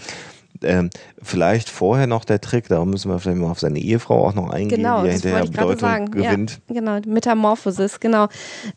Ähm, 0.63 0.89
vielleicht 1.21 1.69
vorher 1.69 2.07
noch 2.07 2.25
der 2.25 2.41
Trick, 2.41 2.67
darum 2.67 2.89
müssen 2.89 3.11
wir 3.11 3.19
vielleicht 3.19 3.37
mal 3.37 3.51
auf 3.51 3.59
seine 3.59 3.79
Ehefrau 3.79 4.27
auch 4.27 4.33
noch 4.33 4.49
eingehen, 4.49 4.77
genau, 4.77 5.01
die 5.01 5.07
ja 5.07 5.13
hinterher 5.13 5.45
Bedeutung 5.45 5.79
sagen. 5.79 6.11
gewinnt. 6.11 6.59
Ja, 6.67 6.75
genau, 6.79 6.99
Metamorphosis, 7.05 7.99
genau. 7.99 8.27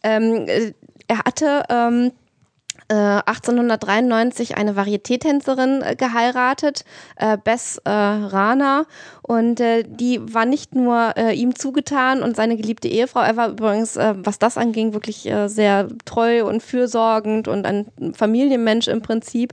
Ähm, 0.03 0.45
äh, 0.47 0.73
er 1.09 1.19
hatte 1.19 1.65
ähm, 1.71 2.13
1893 2.91 4.51
äh, 4.51 4.55
eine 4.55 4.73
Varieté-Tänzerin 4.73 5.83
äh, 5.83 5.97
geheiratet, 5.97 6.85
äh, 7.17 7.39
Bess 7.39 7.81
äh, 7.85 7.91
Rana. 7.91 8.87
Und 9.23 9.61
äh, 9.61 9.85
die 9.87 10.21
war 10.35 10.45
nicht 10.45 10.75
nur 10.75 11.15
ihm 11.33 11.55
zugetan 11.55 12.23
und 12.23 12.35
seine 12.35 12.57
geliebte 12.57 12.89
Ehefrau, 12.89 13.21
er 13.21 13.37
war 13.37 13.51
übrigens, 13.51 13.97
was 13.97 14.39
das 14.41 14.57
anging, 14.59 14.93
wirklich 14.93 15.31
sehr 15.47 15.89
treu 16.05 16.45
und 16.45 16.63
fürsorgend 16.63 17.47
und 17.47 17.65
ein 17.65 17.87
Familienmensch 18.15 18.89
im 18.89 19.03
Prinzip 19.03 19.53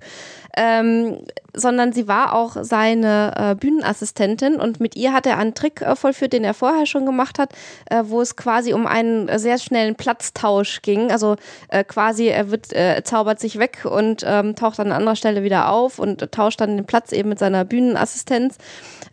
ähm, 0.57 1.19
sondern 1.53 1.91
sie 1.91 2.07
war 2.07 2.33
auch 2.33 2.55
seine 2.61 3.33
äh, 3.35 3.55
Bühnenassistentin 3.55 4.59
und 4.59 4.79
mit 4.79 4.95
ihr 4.95 5.13
hat 5.13 5.25
er 5.25 5.37
einen 5.37 5.53
Trick 5.53 5.81
äh, 5.81 5.95
vollführt, 5.95 6.33
den 6.33 6.43
er 6.43 6.53
vorher 6.53 6.85
schon 6.85 7.05
gemacht 7.05 7.39
hat, 7.39 7.53
äh, 7.89 8.03
wo 8.05 8.21
es 8.21 8.35
quasi 8.35 8.73
um 8.73 8.87
einen 8.87 9.27
äh, 9.29 9.39
sehr 9.39 9.57
schnellen 9.57 9.95
Platztausch 9.95 10.81
ging. 10.81 11.11
Also 11.11 11.35
äh, 11.69 11.83
quasi 11.83 12.27
er 12.27 12.51
wird 12.51 12.73
äh, 12.73 13.01
zaubert 13.03 13.39
sich 13.39 13.59
weg 13.59 13.85
und 13.89 14.23
ähm, 14.25 14.55
taucht 14.55 14.79
an 14.79 14.91
anderer 14.91 15.15
Stelle 15.15 15.43
wieder 15.43 15.69
auf 15.69 15.99
und 15.99 16.31
tauscht 16.31 16.59
dann 16.61 16.75
den 16.75 16.85
Platz 16.85 17.11
eben 17.11 17.29
mit 17.29 17.39
seiner 17.39 17.65
Bühnenassistenz. 17.65 18.57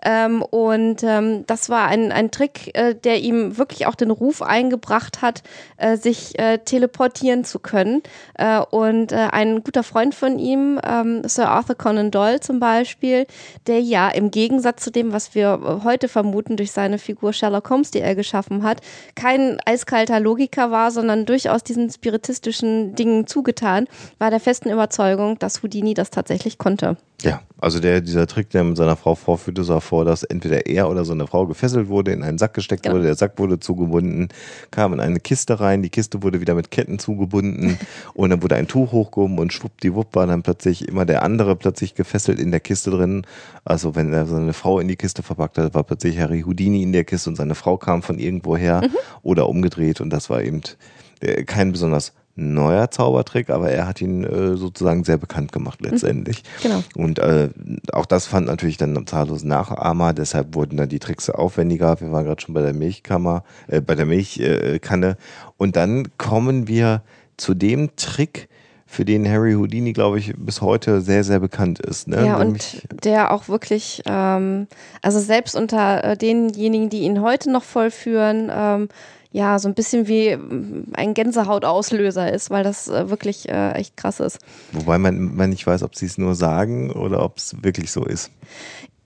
Ähm, 0.02 0.42
und 0.42 1.02
ähm, 1.02 1.46
das 1.46 1.68
war 1.68 1.88
ein, 1.88 2.12
ein 2.12 2.30
Trick, 2.30 2.72
der 3.04 3.20
ihm 3.20 3.58
wirklich 3.58 3.86
auch 3.86 3.94
den 3.94 4.10
Ruf 4.10 4.42
eingebracht 4.42 5.22
hat, 5.22 5.42
sich 5.94 6.34
teleportieren 6.64 7.44
zu 7.44 7.58
können. 7.58 8.02
Und 8.70 9.12
ein 9.12 9.62
guter 9.62 9.82
Freund 9.82 10.14
von 10.14 10.38
ihm, 10.38 10.80
ähm, 10.86 11.22
Sir 11.34 11.48
Arthur 11.48 11.74
Conan 11.74 12.10
Doyle 12.10 12.40
zum 12.40 12.60
Beispiel, 12.60 13.26
der 13.66 13.80
ja 13.80 14.08
im 14.08 14.30
Gegensatz 14.30 14.84
zu 14.84 14.90
dem, 14.90 15.12
was 15.12 15.34
wir 15.34 15.80
heute 15.84 16.08
vermuten 16.08 16.56
durch 16.56 16.72
seine 16.72 16.98
Figur 16.98 17.32
Sherlock 17.32 17.68
Holmes, 17.70 17.90
die 17.90 18.00
er 18.00 18.14
geschaffen 18.14 18.62
hat, 18.62 18.80
kein 19.14 19.58
eiskalter 19.66 20.20
Logiker 20.20 20.70
war, 20.70 20.90
sondern 20.90 21.26
durchaus 21.26 21.62
diesen 21.64 21.90
spiritistischen 21.90 22.94
Dingen 22.94 23.26
zugetan, 23.26 23.86
war 24.18 24.30
der 24.30 24.40
festen 24.40 24.70
Überzeugung, 24.70 25.38
dass 25.38 25.62
Houdini 25.62 25.94
das 25.94 26.10
tatsächlich 26.10 26.58
konnte. 26.58 26.96
Ja, 27.24 27.40
also 27.58 27.80
der, 27.80 28.02
dieser 28.02 28.26
Trick, 28.26 28.50
der 28.50 28.64
mit 28.64 28.76
seiner 28.76 28.96
Frau 28.96 29.14
vorführte, 29.14 29.64
sah 29.64 29.80
vor, 29.80 30.04
dass 30.04 30.24
entweder 30.24 30.66
er 30.66 30.90
oder 30.90 31.06
seine 31.06 31.26
Frau 31.26 31.46
gefesselt 31.46 31.88
wurde, 31.88 32.12
in 32.12 32.22
einen 32.22 32.36
Sack 32.36 32.52
gesteckt 32.52 32.82
genau. 32.82 32.96
wurde, 32.96 33.06
der 33.06 33.14
Sack 33.14 33.38
wurde 33.38 33.58
zugebunden, 33.58 34.28
kam 34.70 34.92
in 34.92 35.00
eine 35.00 35.20
Kiste 35.20 35.58
rein, 35.58 35.82
die 35.82 35.88
Kiste 35.88 36.22
wurde 36.22 36.42
wieder 36.42 36.54
mit 36.54 36.70
Ketten 36.70 36.98
zugebunden 36.98 37.78
und 38.14 38.28
dann 38.28 38.42
wurde 38.42 38.56
ein 38.56 38.68
Tuch 38.68 38.92
hochgehoben 38.92 39.38
und 39.38 39.54
schwuppdiwupp 39.54 40.14
war 40.14 40.26
dann 40.26 40.42
plötzlich 40.42 40.86
immer 40.86 41.06
der 41.06 41.22
andere 41.24 41.56
plötzlich 41.56 41.94
gefesselt 41.94 42.38
in 42.38 42.50
der 42.50 42.60
Kiste 42.60 42.90
drin. 42.90 43.26
Also 43.64 43.94
wenn 43.94 44.12
er 44.12 44.26
seine 44.26 44.52
Frau 44.52 44.78
in 44.78 44.88
die 44.88 44.96
Kiste 44.96 45.22
verpackt 45.22 45.58
hat, 45.58 45.74
war 45.74 45.84
plötzlich 45.84 46.18
Harry 46.18 46.42
Houdini 46.42 46.82
in 46.82 46.92
der 46.92 47.04
Kiste 47.04 47.30
und 47.30 47.36
seine 47.36 47.54
Frau 47.54 47.76
kam 47.76 48.02
von 48.02 48.18
irgendwoher 48.18 48.82
mhm. 48.82 48.96
oder 49.22 49.48
umgedreht 49.48 50.00
und 50.00 50.10
das 50.10 50.30
war 50.30 50.42
eben 50.42 50.60
äh, 51.20 51.44
kein 51.44 51.72
besonders 51.72 52.12
neuer 52.36 52.90
Zaubertrick, 52.90 53.50
aber 53.50 53.70
er 53.70 53.86
hat 53.86 54.00
ihn 54.00 54.24
äh, 54.24 54.56
sozusagen 54.56 55.04
sehr 55.04 55.18
bekannt 55.18 55.52
gemacht 55.52 55.80
mhm. 55.80 55.90
letztendlich. 55.90 56.42
Genau. 56.62 56.82
Und 56.96 57.18
äh, 57.18 57.50
auch 57.92 58.06
das 58.06 58.26
fand 58.26 58.46
natürlich 58.46 58.76
dann 58.76 59.06
zahllose 59.06 59.46
Nachahmer, 59.46 60.12
deshalb 60.12 60.54
wurden 60.54 60.76
dann 60.76 60.88
die 60.88 60.98
Tricks 60.98 61.30
aufwendiger. 61.30 62.00
Wir 62.00 62.10
waren 62.10 62.24
gerade 62.24 62.42
schon 62.42 62.54
bei 62.54 62.62
der 62.62 62.74
Milchkammer, 62.74 63.44
äh, 63.68 63.80
bei 63.80 63.94
der 63.94 64.06
Milchkanne. 64.06 65.16
Und 65.56 65.76
dann 65.76 66.08
kommen 66.18 66.66
wir 66.66 67.02
zu 67.36 67.54
dem 67.54 67.94
Trick, 67.96 68.48
für 68.94 69.04
den 69.04 69.28
Harry 69.28 69.54
Houdini, 69.54 69.92
glaube 69.92 70.18
ich, 70.18 70.32
bis 70.36 70.60
heute 70.60 71.00
sehr, 71.00 71.24
sehr 71.24 71.40
bekannt 71.40 71.80
ist. 71.80 72.08
Ne? 72.08 72.24
Ja, 72.24 72.38
Nämlich 72.38 72.82
und 72.90 73.04
der 73.04 73.32
auch 73.32 73.48
wirklich, 73.48 74.02
ähm, 74.06 74.68
also 75.02 75.18
selbst 75.18 75.56
unter 75.56 76.04
äh, 76.04 76.16
denjenigen, 76.16 76.88
die 76.90 77.00
ihn 77.00 77.20
heute 77.20 77.50
noch 77.50 77.64
vollführen, 77.64 78.50
ähm, 78.54 78.88
ja, 79.32 79.58
so 79.58 79.68
ein 79.68 79.74
bisschen 79.74 80.06
wie 80.06 80.36
mm, 80.36 80.92
ein 80.92 81.12
Gänsehautauslöser 81.12 82.32
ist, 82.32 82.50
weil 82.50 82.62
das 82.62 82.88
äh, 82.88 83.10
wirklich 83.10 83.48
äh, 83.48 83.72
echt 83.72 83.96
krass 83.96 84.20
ist. 84.20 84.38
Wobei 84.70 84.98
man, 84.98 85.34
man 85.34 85.50
nicht 85.50 85.66
weiß, 85.66 85.82
ob 85.82 85.96
sie 85.96 86.06
es 86.06 86.16
nur 86.16 86.36
sagen 86.36 86.92
oder 86.92 87.24
ob 87.24 87.38
es 87.38 87.56
wirklich 87.62 87.90
so 87.90 88.04
ist. 88.04 88.30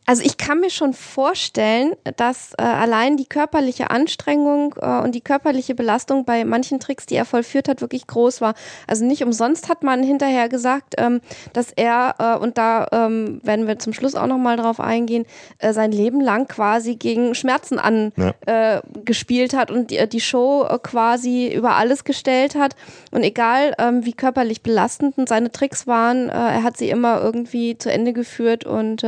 Also 0.09 0.23
ich 0.25 0.39
kann 0.39 0.61
mir 0.61 0.71
schon 0.71 0.95
vorstellen, 0.95 1.93
dass 2.17 2.55
äh, 2.57 2.63
allein 2.63 3.19
die 3.19 3.27
körperliche 3.27 3.91
Anstrengung 3.91 4.75
äh, 4.81 5.01
und 5.01 5.15
die 5.15 5.21
körperliche 5.21 5.75
Belastung 5.75 6.25
bei 6.25 6.47
manchen 6.47 6.81
Tricks, 6.81 7.05
die 7.05 7.15
er 7.15 7.27
vollführt 7.27 7.69
hat, 7.69 7.83
wirklich 7.83 8.07
groß 8.07 8.41
war. 8.41 8.55
Also 8.87 9.05
nicht 9.05 9.23
umsonst 9.23 9.69
hat 9.69 9.83
man 9.83 10.03
hinterher 10.03 10.49
gesagt, 10.49 10.95
ähm, 10.97 11.21
dass 11.53 11.73
er, 11.73 12.15
äh, 12.21 12.43
und 12.43 12.57
da 12.57 12.87
ähm, 12.91 13.41
werden 13.43 13.67
wir 13.67 13.79
zum 13.79 13.93
Schluss 13.93 14.15
auch 14.15 14.27
nochmal 14.27 14.57
drauf 14.57 14.81
eingehen, 14.81 15.27
äh, 15.59 15.75
sein 15.75 15.93
Leben 15.93 16.23
lang 16.23 16.49
quasi 16.49 16.97
gegen 16.97 17.35
Schmerzen 17.35 17.79
angespielt 17.79 19.53
ja. 19.53 19.59
Äh, 19.59 19.61
hat 19.61 19.71
und 19.71 19.91
die, 19.91 20.09
die 20.09 20.21
Show 20.23 20.65
äh, 20.71 20.79
quasi 20.79 21.53
über 21.53 21.77
alles 21.77 22.05
gestellt 22.05 22.55
hat. 22.55 22.77
Und 23.11 23.25
egal 23.25 23.75
ähm, 23.79 24.07
wie 24.07 24.15
körperlich 24.15 24.63
belastend 24.63 25.29
seine 25.29 25.53
Tricks 25.53 25.87
waren, 25.87 26.31
er 26.31 26.63
hat 26.63 26.79
sie 26.79 26.89
immer 26.89 27.21
irgendwie 27.21 27.77
zu 27.77 27.93
Ende 27.93 28.15
geführt 28.15 28.65
und 28.65 29.05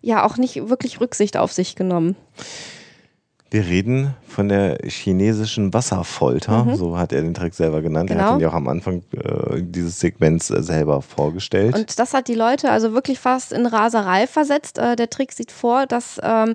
ja 0.00 0.24
auch 0.24 0.36
nicht 0.36 0.68
wirklich 0.68 1.00
Rücksicht 1.00 1.36
auf 1.36 1.52
sich 1.52 1.76
genommen. 1.76 2.16
Wir 3.52 3.66
reden 3.66 4.14
von 4.28 4.48
der 4.48 4.78
chinesischen 4.84 5.74
Wasserfolter, 5.74 6.66
mhm. 6.66 6.76
so 6.76 6.96
hat 6.96 7.12
er 7.12 7.22
den 7.22 7.34
Trick 7.34 7.52
selber 7.52 7.82
genannt. 7.82 8.08
Genau. 8.08 8.20
Er 8.20 8.22
hat 8.22 8.28
genau. 8.28 8.38
ihn 8.38 8.42
ja 8.42 8.48
auch 8.48 8.54
am 8.54 8.68
Anfang 8.68 9.02
äh, 9.12 9.60
dieses 9.60 9.98
Segments 9.98 10.50
äh, 10.50 10.62
selber 10.62 11.02
vorgestellt. 11.02 11.74
Und 11.74 11.98
das 11.98 12.14
hat 12.14 12.28
die 12.28 12.36
Leute 12.36 12.70
also 12.70 12.92
wirklich 12.92 13.18
fast 13.18 13.52
in 13.52 13.66
Raserei 13.66 14.28
versetzt. 14.28 14.78
Äh, 14.78 14.94
der 14.94 15.10
Trick 15.10 15.32
sieht 15.32 15.50
vor, 15.50 15.86
dass 15.86 16.20
ähm, 16.22 16.54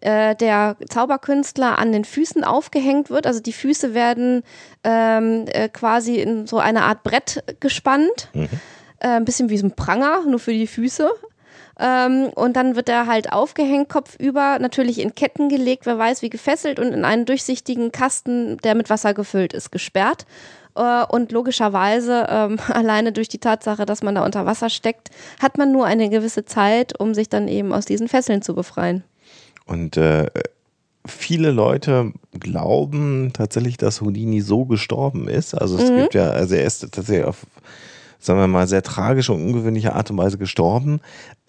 äh, 0.00 0.34
der 0.34 0.76
Zauberkünstler 0.88 1.78
an 1.78 1.92
den 1.92 2.06
Füßen 2.06 2.42
aufgehängt 2.42 3.10
wird. 3.10 3.26
Also 3.26 3.40
die 3.40 3.52
Füße 3.52 3.92
werden 3.92 4.42
ähm, 4.82 5.44
äh, 5.48 5.68
quasi 5.68 6.20
in 6.20 6.46
so 6.46 6.58
eine 6.58 6.84
Art 6.84 7.02
Brett 7.02 7.44
gespannt. 7.60 8.30
Mhm. 8.32 8.48
Äh, 8.98 9.08
ein 9.08 9.26
bisschen 9.26 9.50
wie 9.50 9.58
so 9.58 9.66
ein 9.66 9.76
Pranger, 9.76 10.22
nur 10.26 10.38
für 10.38 10.52
die 10.52 10.66
Füße. 10.66 11.10
Ähm, 11.80 12.28
und 12.34 12.56
dann 12.56 12.76
wird 12.76 12.90
er 12.90 13.06
halt 13.06 13.32
aufgehängt, 13.32 13.88
kopfüber, 13.88 14.58
natürlich 14.58 15.00
in 15.00 15.14
Ketten 15.14 15.48
gelegt, 15.48 15.86
wer 15.86 15.96
weiß 15.96 16.20
wie 16.20 16.28
gefesselt 16.28 16.78
und 16.78 16.92
in 16.92 17.06
einen 17.06 17.24
durchsichtigen 17.24 17.90
Kasten, 17.90 18.58
der 18.58 18.74
mit 18.74 18.90
Wasser 18.90 19.14
gefüllt 19.14 19.54
ist, 19.54 19.72
gesperrt. 19.72 20.26
Äh, 20.76 21.04
und 21.04 21.32
logischerweise, 21.32 22.26
ähm, 22.28 22.58
alleine 22.68 23.12
durch 23.12 23.28
die 23.28 23.38
Tatsache, 23.38 23.86
dass 23.86 24.02
man 24.02 24.14
da 24.14 24.24
unter 24.24 24.44
Wasser 24.44 24.68
steckt, 24.68 25.08
hat 25.40 25.56
man 25.56 25.72
nur 25.72 25.86
eine 25.86 26.10
gewisse 26.10 26.44
Zeit, 26.44 27.00
um 27.00 27.14
sich 27.14 27.30
dann 27.30 27.48
eben 27.48 27.72
aus 27.72 27.86
diesen 27.86 28.08
Fesseln 28.08 28.42
zu 28.42 28.54
befreien. 28.54 29.02
Und 29.64 29.96
äh, 29.96 30.26
viele 31.06 31.50
Leute 31.50 32.12
glauben 32.38 33.30
tatsächlich, 33.32 33.78
dass 33.78 34.02
Houdini 34.02 34.42
so 34.42 34.66
gestorben 34.66 35.28
ist. 35.28 35.54
Also 35.54 35.78
es 35.78 35.90
mhm. 35.90 35.96
gibt 35.96 36.14
ja, 36.14 36.28
also 36.28 36.54
er 36.56 36.64
ist 36.64 36.80
tatsächlich 36.92 37.24
auf 37.24 37.46
sagen 38.20 38.38
wir 38.38 38.46
mal, 38.46 38.68
sehr 38.68 38.82
tragische 38.82 39.32
und 39.32 39.42
ungewöhnliche 39.42 39.94
Art 39.94 40.10
und 40.10 40.18
Weise 40.18 40.38
gestorben. 40.38 41.00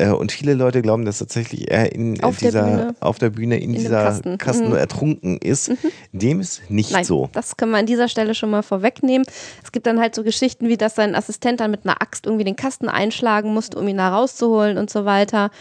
Äh, 0.02 0.10
und 0.10 0.32
viele 0.32 0.54
Leute 0.54 0.82
glauben, 0.82 1.06
dass 1.06 1.20
tatsächlich 1.20 1.70
er 1.70 1.94
in 1.94 2.22
auf 2.24 2.38
dieser, 2.38 2.66
der 2.66 2.96
auf 3.00 3.20
der 3.20 3.30
Bühne 3.30 3.58
in, 3.58 3.74
in 3.74 3.74
dieser 3.74 4.04
Kasten, 4.04 4.38
Kasten 4.38 4.70
mhm. 4.70 4.76
ertrunken 4.76 5.38
ist. 5.38 5.70
Mhm. 5.70 5.78
Dem 6.12 6.40
ist 6.40 6.70
nicht 6.70 6.92
Nein, 6.92 7.04
so. 7.04 7.30
Das 7.34 7.58
können 7.58 7.72
wir 7.72 7.78
an 7.78 7.86
dieser 7.86 8.08
Stelle 8.08 8.34
schon 8.34 8.50
mal 8.50 8.64
vorwegnehmen. 8.64 9.26
Es 9.64 9.72
gibt 9.72 9.86
dann 9.86 10.00
halt 10.00 10.16
so 10.16 10.24
Geschichten 10.24 10.68
wie, 10.68 10.78
dass 10.78 10.96
sein 10.96 11.16
Assistent 11.16 11.60
dann 11.60 11.72
mit 11.72 11.86
einer 11.86 12.02
Axt 12.02 12.26
irgendwie 12.26 12.44
den 12.44 12.56
Kasten 12.56 12.90
einschlagen 12.90 13.54
musste, 13.54 13.78
um 13.78 13.88
ihn 13.88 13.98
da 13.98 14.10
rauszuholen 14.10 14.78
und 14.78 14.90
so 14.90 15.06
weiter. 15.06 15.52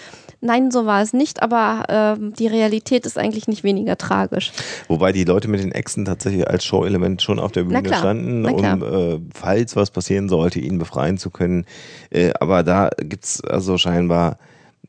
Nein, 0.43 0.71
so 0.71 0.87
war 0.87 1.03
es 1.03 1.13
nicht, 1.13 1.43
aber 1.43 2.17
äh, 2.19 2.33
die 2.39 2.47
Realität 2.47 3.05
ist 3.05 3.19
eigentlich 3.19 3.47
nicht 3.47 3.63
weniger 3.63 3.99
tragisch. 3.99 4.53
Wobei 4.89 5.13
die 5.13 5.25
Leute 5.25 5.49
mit 5.49 5.61
den 5.61 5.73
Äxten 5.73 6.07
tatsächlich 6.07 6.49
als 6.49 6.65
Show-Element 6.65 7.21
schon 7.21 7.39
auf 7.39 7.53
der 7.53 7.65
Bühne 7.65 7.87
standen, 7.87 8.47
um, 8.47 8.65
äh, 8.65 9.21
falls 9.35 9.77
was 9.77 9.91
passieren 9.91 10.31
sollte, 10.31 10.59
ihn 10.59 10.79
befreien 10.79 11.19
zu 11.19 11.29
können. 11.29 11.67
Äh, 12.09 12.33
aber 12.41 12.63
da 12.63 12.89
gibt 13.01 13.25
es 13.25 13.45
also 13.45 13.77
scheinbar 13.77 14.30
äh, 14.30 14.30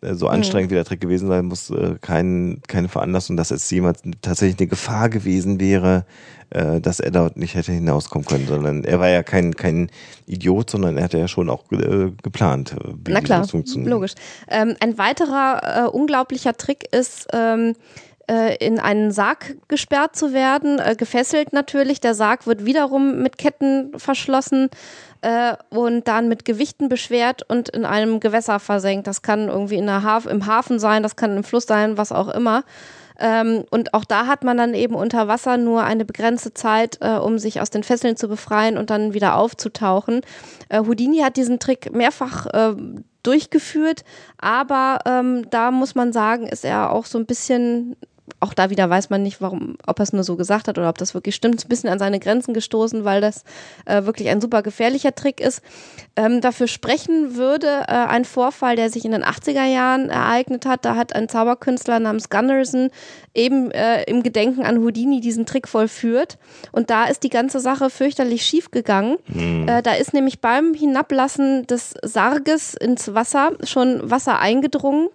so 0.02 0.28
anstrengend 0.28 0.70
mhm. 0.70 0.72
wie 0.72 0.78
der 0.78 0.86
Trick 0.86 1.02
gewesen 1.02 1.28
sein 1.28 1.46
muss, 1.46 1.70
äh, 1.70 1.96
kein, 2.02 2.62
keine 2.68 2.90
Veranlassung, 2.90 3.38
dass 3.38 3.52
es 3.52 3.70
jemand 3.70 4.00
tatsächlich 4.22 4.60
eine 4.60 4.68
Gefahr 4.68 5.10
gewesen 5.10 5.60
wäre, 5.60 6.06
äh, 6.50 6.82
dass 6.82 7.00
er 7.00 7.12
dort 7.12 7.38
nicht 7.38 7.56
hätte 7.56 7.72
hinauskommen 7.72 8.26
können, 8.26 8.48
sondern 8.48 8.84
er 8.84 9.00
war 9.00 9.10
ja 9.10 9.22
kein, 9.24 9.56
kein 9.56 9.90
Idiot, 10.26 10.70
sondern 10.72 10.98
er 10.98 11.04
hatte 11.04 11.20
ja 11.20 11.28
schon 11.28 11.50
auch 11.50 11.72
äh, 11.72 12.12
geplant, 12.24 12.76
wie 13.06 13.12
Na 13.12 13.22
klar, 13.22 13.42
das 13.42 13.52
funktioniert. 13.52 13.92
Logisch. 13.92 14.14
Ähm, 14.50 14.76
ein 14.80 14.98
weiterer 14.98 15.86
äh, 15.86 15.90
unglaublicher 15.90 16.58
Trick 16.58 16.86
ist, 16.92 17.28
ähm, 17.34 17.70
äh, 17.70 17.74
in 18.60 18.80
einen 18.80 19.12
Sarg 19.12 19.56
gesperrt 19.68 20.16
zu 20.16 20.32
werden, 20.32 20.80
äh, 20.80 20.96
gefesselt 20.96 21.54
natürlich. 21.54 22.00
Der 22.00 22.14
Sarg 22.14 22.48
wird 22.48 22.66
wiederum 22.66 23.22
mit 23.22 23.38
Ketten 23.38 23.92
verschlossen 23.98 24.70
äh, 25.22 25.56
und 25.70 26.08
dann 26.08 26.28
mit 26.28 26.46
Gewichten 26.46 26.88
beschwert 26.88 27.44
und 27.48 27.70
in 27.70 27.86
einem 27.86 28.20
Gewässer 28.20 28.60
versenkt. 28.60 29.08
Das 29.08 29.22
kann 29.22 29.48
irgendwie 29.50 29.76
in 29.76 29.86
der 29.86 30.04
Haf 30.04 30.26
im 30.26 30.46
Hafen 30.46 30.80
sein, 30.80 31.04
das 31.04 31.16
kann 31.16 31.36
im 31.36 31.44
Fluss 31.44 31.66
sein, 31.66 31.98
was 31.98 32.12
auch 32.12 32.30
immer. 32.30 32.64
Ähm, 33.20 33.66
und 33.70 33.94
auch 33.94 34.04
da 34.04 34.26
hat 34.26 34.44
man 34.44 34.58
dann 34.58 34.74
eben 34.74 34.96
unter 34.96 35.28
Wasser 35.28 35.58
nur 35.58 35.84
eine 35.84 36.06
begrenzte 36.06 36.54
Zeit, 36.54 36.98
äh, 37.02 37.18
um 37.18 37.38
sich 37.38 37.62
aus 37.62 37.70
den 37.70 37.84
Fesseln 37.84 38.18
zu 38.18 38.28
befreien 38.28 38.78
und 38.78 38.90
dann 38.90 39.14
wieder 39.14 39.36
aufzutauchen. 39.36 40.22
Äh, 40.70 40.80
Houdini 40.80 41.20
hat 41.20 41.38
diesen 41.38 41.60
Trick 41.60 41.94
mehrfach 41.94 42.48
äh, 42.48 42.76
durchgeführt, 43.22 44.04
aber 44.40 45.00
ähm, 45.06 45.48
da 45.52 45.70
muss 45.70 45.94
man 45.94 46.12
sagen, 46.12 46.48
ist 46.48 46.66
er 46.66 46.92
auch 46.92 47.06
so 47.06 47.20
ein 47.20 47.28
bisschen 47.28 47.96
auch 48.40 48.54
da 48.54 48.70
wieder 48.70 48.90
weiß 48.90 49.10
man 49.10 49.24
nicht, 49.24 49.42
warum, 49.42 49.76
ob 49.86 50.00
er 50.00 50.04
es 50.04 50.14
nur 50.14 50.24
so 50.24 50.36
gesagt 50.36 50.68
hat 50.68 50.78
oder 50.78 50.90
ob 50.90 50.98
das 50.98 51.14
wirklich 51.14 51.36
stimmt. 51.36 51.64
Ein 51.64 51.70
bisschen 51.70 51.90
an 51.90 52.00
seine 52.00 52.20
Grenzen 52.20 52.54
gestoßen, 52.54 53.04
weil 53.04 53.22
das 53.22 53.44
äh, 53.86 54.06
wirklich 54.06 54.30
ein 54.30 54.42
super 54.42 54.64
gefährlicher 54.64 55.14
Trick 55.14 55.40
ist. 55.40 55.62
Ähm, 56.16 56.42
dafür 56.42 56.68
sprechen 56.68 57.36
würde 57.36 57.68
äh, 57.88 57.92
ein 57.92 58.26
Vorfall, 58.26 58.76
der 58.76 58.90
sich 58.90 59.06
in 59.06 59.12
den 59.12 59.24
80er 59.24 59.66
Jahren 59.66 60.10
ereignet 60.10 60.66
hat. 60.66 60.86
Da 60.86 60.96
hat 60.96 61.16
ein 61.16 61.30
Zauberkünstler 61.30 62.00
namens 62.00 62.30
Gunnarsson 62.30 62.90
eben 63.34 63.72
äh, 63.72 64.04
im 64.04 64.24
Gedenken 64.24 64.64
an 64.64 64.80
Houdini 64.80 65.22
diesen 65.22 65.46
Trick 65.46 65.68
vollführt. 65.68 66.38
Und 66.72 66.90
da 66.90 67.06
ist 67.06 67.24
die 67.24 67.30
ganze 67.30 67.60
Sache 67.60 67.90
fürchterlich 67.90 68.46
schief 68.46 68.72
gegangen. 68.72 69.18
Mhm. 69.28 69.68
Da 69.84 69.94
ist 69.94 70.14
nämlich 70.14 70.42
beim 70.42 70.74
Hinablassen 70.74 71.66
des 71.68 71.94
Sarges 72.02 72.74
ins 72.74 73.14
Wasser 73.14 73.52
schon 73.64 74.10
Wasser 74.10 74.40
eingedrungen. 74.40 75.10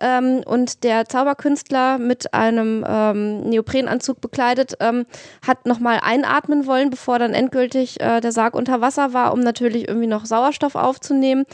Ähm, 0.00 0.42
und 0.44 0.84
der 0.84 1.06
Zauberkünstler 1.06 1.98
mit 1.98 2.34
einem 2.34 2.84
ähm, 2.86 3.40
Neoprenanzug 3.48 4.20
bekleidet 4.20 4.74
ähm, 4.80 5.06
hat 5.46 5.66
nochmal 5.66 6.00
einatmen 6.02 6.66
wollen, 6.66 6.90
bevor 6.90 7.18
dann 7.18 7.34
endgültig 7.34 8.00
äh, 8.00 8.20
der 8.20 8.32
Sarg 8.32 8.54
unter 8.54 8.80
Wasser 8.80 9.12
war, 9.12 9.32
um 9.32 9.40
natürlich 9.40 9.88
irgendwie 9.88 10.06
noch 10.06 10.26
Sauerstoff 10.26 10.74
aufzunehmen. 10.74 11.44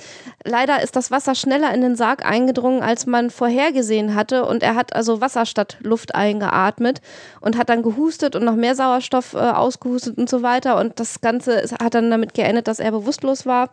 Leider 0.44 0.82
ist 0.82 0.96
das 0.96 1.10
Wasser 1.10 1.34
schneller 1.34 1.72
in 1.72 1.82
den 1.82 1.96
Sarg 1.96 2.24
eingedrungen, 2.24 2.82
als 2.82 3.06
man 3.06 3.30
vorhergesehen 3.30 4.14
hatte 4.14 4.44
und 4.44 4.62
er 4.62 4.74
hat 4.74 4.94
also 4.94 5.20
Wasser 5.20 5.46
statt 5.46 5.76
Luft 5.80 6.14
eingeatmet 6.14 7.00
und 7.40 7.56
hat 7.56 7.68
dann 7.68 7.82
gehustet 7.82 8.34
und 8.34 8.44
noch 8.44 8.56
mehr 8.56 8.74
Sauerstoff 8.74 9.34
äh, 9.34 9.38
ausgehustet 9.38 10.18
und 10.18 10.28
so 10.28 10.42
weiter 10.42 10.78
und 10.80 10.98
das 10.98 11.20
Ganze 11.20 11.64
hat 11.80 11.94
dann 11.94 12.10
damit 12.10 12.34
geendet, 12.34 12.68
dass 12.68 12.80
er 12.80 12.90
bewusstlos 12.90 13.46
war. 13.46 13.70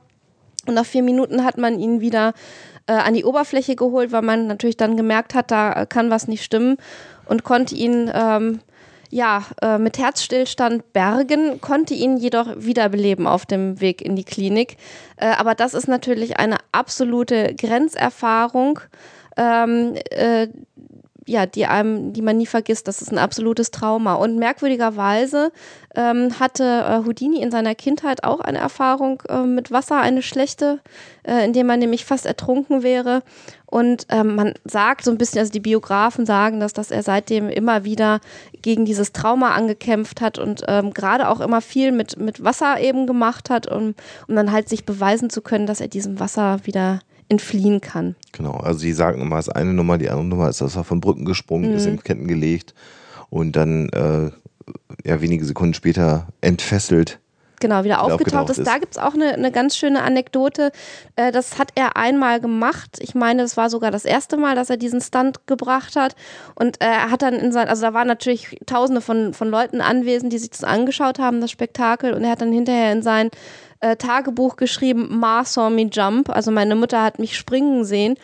Und 0.67 0.73
nach 0.75 0.85
vier 0.85 1.03
Minuten 1.03 1.43
hat 1.43 1.57
man 1.57 1.79
ihn 1.79 2.01
wieder 2.01 2.33
äh, 2.87 2.93
an 2.93 3.13
die 3.13 3.23
Oberfläche 3.23 3.75
geholt, 3.75 4.11
weil 4.11 4.21
man 4.21 4.47
natürlich 4.47 4.77
dann 4.77 4.97
gemerkt 4.97 5.33
hat, 5.33 5.51
da 5.51 5.85
kann 5.85 6.09
was 6.09 6.27
nicht 6.27 6.43
stimmen 6.43 6.77
und 7.25 7.43
konnte 7.43 7.75
ihn 7.75 8.11
ähm, 8.13 8.59
ja, 9.11 9.43
äh, 9.61 9.77
mit 9.77 9.97
Herzstillstand 9.97 10.93
bergen, 10.93 11.61
konnte 11.61 11.93
ihn 11.93 12.17
jedoch 12.17 12.47
wiederbeleben 12.57 13.25
auf 13.25 13.45
dem 13.45 13.81
Weg 13.81 14.01
in 14.01 14.15
die 14.15 14.23
Klinik. 14.23 14.77
Äh, 15.17 15.29
aber 15.29 15.55
das 15.55 15.73
ist 15.73 15.87
natürlich 15.87 16.37
eine 16.37 16.57
absolute 16.71 17.55
Grenzerfahrung, 17.55 18.79
ähm, 19.37 19.95
äh, 20.11 20.47
ja, 21.29 21.45
die 21.45 21.67
einem, 21.67 22.11
die 22.11 22.23
man 22.23 22.37
nie 22.37 22.47
vergisst. 22.47 22.87
Das 22.87 23.01
ist 23.01 23.11
ein 23.11 23.19
absolutes 23.19 23.69
Trauma. 23.69 24.15
Und 24.15 24.37
merkwürdigerweise 24.37 25.51
ähm, 25.95 26.39
hatte 26.39 26.63
äh, 26.63 27.05
Houdini 27.05 27.39
in 27.41 27.51
seiner 27.51 27.75
Kindheit 27.75 28.23
auch 28.23 28.39
eine 28.39 28.57
Erfahrung 28.57 29.21
äh, 29.29 29.43
mit 29.43 29.71
Wasser, 29.71 29.99
eine 29.99 30.23
schlechte, 30.23 30.79
äh, 31.23 31.45
in 31.45 31.53
dem 31.53 31.67
man 31.67 31.79
nämlich 31.79 32.03
fast 32.03 32.25
ertrunken 32.25 32.81
wäre. 32.81 33.21
Und 33.67 34.07
ähm, 34.09 34.35
man 34.35 34.55
sagt 34.65 35.03
so 35.03 35.11
ein 35.11 35.19
bisschen, 35.19 35.39
also 35.39 35.51
die 35.51 35.59
Biografen 35.59 36.25
sagen 36.25 36.59
das, 36.59 36.73
dass 36.73 36.89
er 36.89 37.03
seitdem 37.03 37.49
immer 37.49 37.83
wieder 37.83 38.21
gegen 38.63 38.85
dieses 38.85 39.13
Trauma 39.13 39.51
angekämpft 39.51 40.21
hat 40.21 40.39
und 40.39 40.63
ähm, 40.67 40.95
gerade 40.95 41.29
auch 41.29 41.41
immer 41.41 41.61
viel 41.61 41.91
mit, 41.91 42.17
mit 42.17 42.43
Wasser 42.43 42.79
eben 42.79 43.05
gemacht 43.05 43.51
hat, 43.51 43.71
um, 43.71 43.93
um 44.27 44.35
dann 44.35 44.51
halt 44.51 44.67
sich 44.67 44.83
beweisen 44.83 45.29
zu 45.29 45.41
können, 45.43 45.67
dass 45.67 45.79
er 45.79 45.89
diesem 45.89 46.19
Wasser 46.19 46.61
wieder 46.63 47.01
entfliehen 47.29 47.79
kann. 47.79 48.15
Genau, 48.31 48.53
also 48.53 48.79
sie 48.79 48.93
sagen 48.93 49.21
immer, 49.21 49.37
es 49.37 49.47
ist 49.47 49.55
eine 49.55 49.73
Nummer, 49.73 49.97
die 49.97 50.09
andere 50.09 50.25
Nummer 50.25 50.49
ist, 50.49 50.61
dass 50.61 50.75
er 50.75 50.83
von 50.83 50.99
Brücken 50.99 51.25
gesprungen 51.25 51.71
mhm. 51.71 51.77
ist, 51.77 51.85
in 51.85 52.03
Ketten 52.03 52.27
gelegt 52.27 52.73
und 53.29 53.55
dann 53.55 53.89
äh, 53.89 54.31
ja 55.05 55.21
wenige 55.21 55.45
Sekunden 55.45 55.73
später 55.73 56.27
entfesselt. 56.41 57.19
Genau, 57.59 57.83
wieder, 57.83 57.97
wieder 57.97 58.03
aufgetaucht, 58.03 58.49
ist. 58.49 58.59
ist. 58.59 58.67
Da 58.67 58.77
gibt 58.77 58.93
es 58.93 58.97
auch 58.97 59.13
eine, 59.13 59.33
eine 59.33 59.51
ganz 59.51 59.75
schöne 59.75 60.01
Anekdote. 60.01 60.71
Äh, 61.15 61.31
das 61.31 61.59
hat 61.59 61.71
er 61.75 61.97
einmal 61.97 62.39
gemacht. 62.39 62.97
Ich 62.99 63.15
meine, 63.15 63.41
das 63.41 63.57
war 63.57 63.69
sogar 63.69 63.91
das 63.91 64.05
erste 64.05 64.37
Mal, 64.37 64.55
dass 64.55 64.69
er 64.69 64.77
diesen 64.77 65.01
Stunt 65.01 65.45
gebracht 65.45 65.95
hat. 65.95 66.15
Und 66.55 66.77
er 66.79 67.11
hat 67.11 67.21
dann 67.21 67.33
in 67.33 67.51
sein, 67.51 67.67
also 67.67 67.81
da 67.81 67.93
waren 67.93 68.07
natürlich 68.07 68.57
tausende 68.65 69.01
von, 69.01 69.33
von 69.33 69.49
Leuten 69.49 69.81
anwesend, 69.81 70.31
die 70.31 70.37
sich 70.37 70.51
das 70.51 70.63
angeschaut 70.63 71.19
haben, 71.19 71.41
das 71.41 71.51
Spektakel. 71.51 72.13
Und 72.13 72.23
er 72.23 72.31
hat 72.31 72.41
dann 72.41 72.53
hinterher 72.53 72.91
in 72.91 73.01
sein 73.01 73.29
äh, 73.81 73.95
Tagebuch 73.95 74.55
geschrieben, 74.57 75.19
Ma 75.19 75.45
saw 75.45 75.69
me 75.69 75.83
jump, 75.91 76.29
also 76.29 76.51
meine 76.51 76.75
Mutter 76.75 77.01
hat 77.01 77.17
mich 77.19 77.37
springen 77.37 77.85
sehen. 77.85 78.15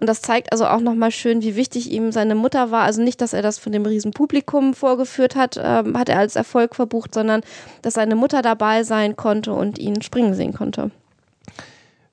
Und 0.00 0.08
das 0.08 0.22
zeigt 0.22 0.50
also 0.52 0.66
auch 0.66 0.80
nochmal 0.80 1.10
schön, 1.12 1.42
wie 1.42 1.54
wichtig 1.56 1.90
ihm 1.92 2.10
seine 2.10 2.34
Mutter 2.34 2.70
war. 2.70 2.82
Also 2.82 3.00
nicht, 3.02 3.20
dass 3.20 3.32
er 3.32 3.42
das 3.42 3.58
von 3.58 3.72
dem 3.72 3.86
riesen 3.86 4.10
Publikum 4.12 4.74
vorgeführt 4.74 5.36
hat, 5.36 5.58
ähm, 5.62 5.96
hat 5.96 6.08
er 6.08 6.18
als 6.18 6.34
Erfolg 6.34 6.74
verbucht, 6.74 7.14
sondern 7.14 7.42
dass 7.82 7.94
seine 7.94 8.16
Mutter 8.16 8.42
dabei 8.42 8.82
sein 8.82 9.14
konnte 9.14 9.52
und 9.52 9.78
ihn 9.78 10.02
springen 10.02 10.34
sehen 10.34 10.52
konnte. 10.52 10.90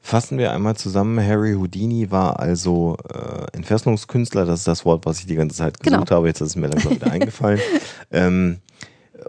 Fassen 0.03 0.37
wir 0.39 0.51
einmal 0.51 0.75
zusammen. 0.75 1.23
Harry 1.25 1.53
Houdini 1.53 2.09
war 2.09 2.39
also 2.39 2.97
äh, 3.13 3.55
Entfesselungskünstler. 3.55 4.45
Das 4.45 4.59
ist 4.59 4.67
das 4.67 4.83
Wort, 4.83 5.05
was 5.05 5.19
ich 5.19 5.27
die 5.27 5.35
ganze 5.35 5.55
Zeit 5.57 5.79
gesucht 5.79 6.05
Genau. 6.07 6.15
habe. 6.17 6.27
Jetzt 6.27 6.41
ist 6.41 6.49
es 6.49 6.55
mir 6.55 6.67
langsam 6.67 6.93
wieder 6.93 7.11
eingefallen. 7.11 7.59
Ähm, 8.11 8.57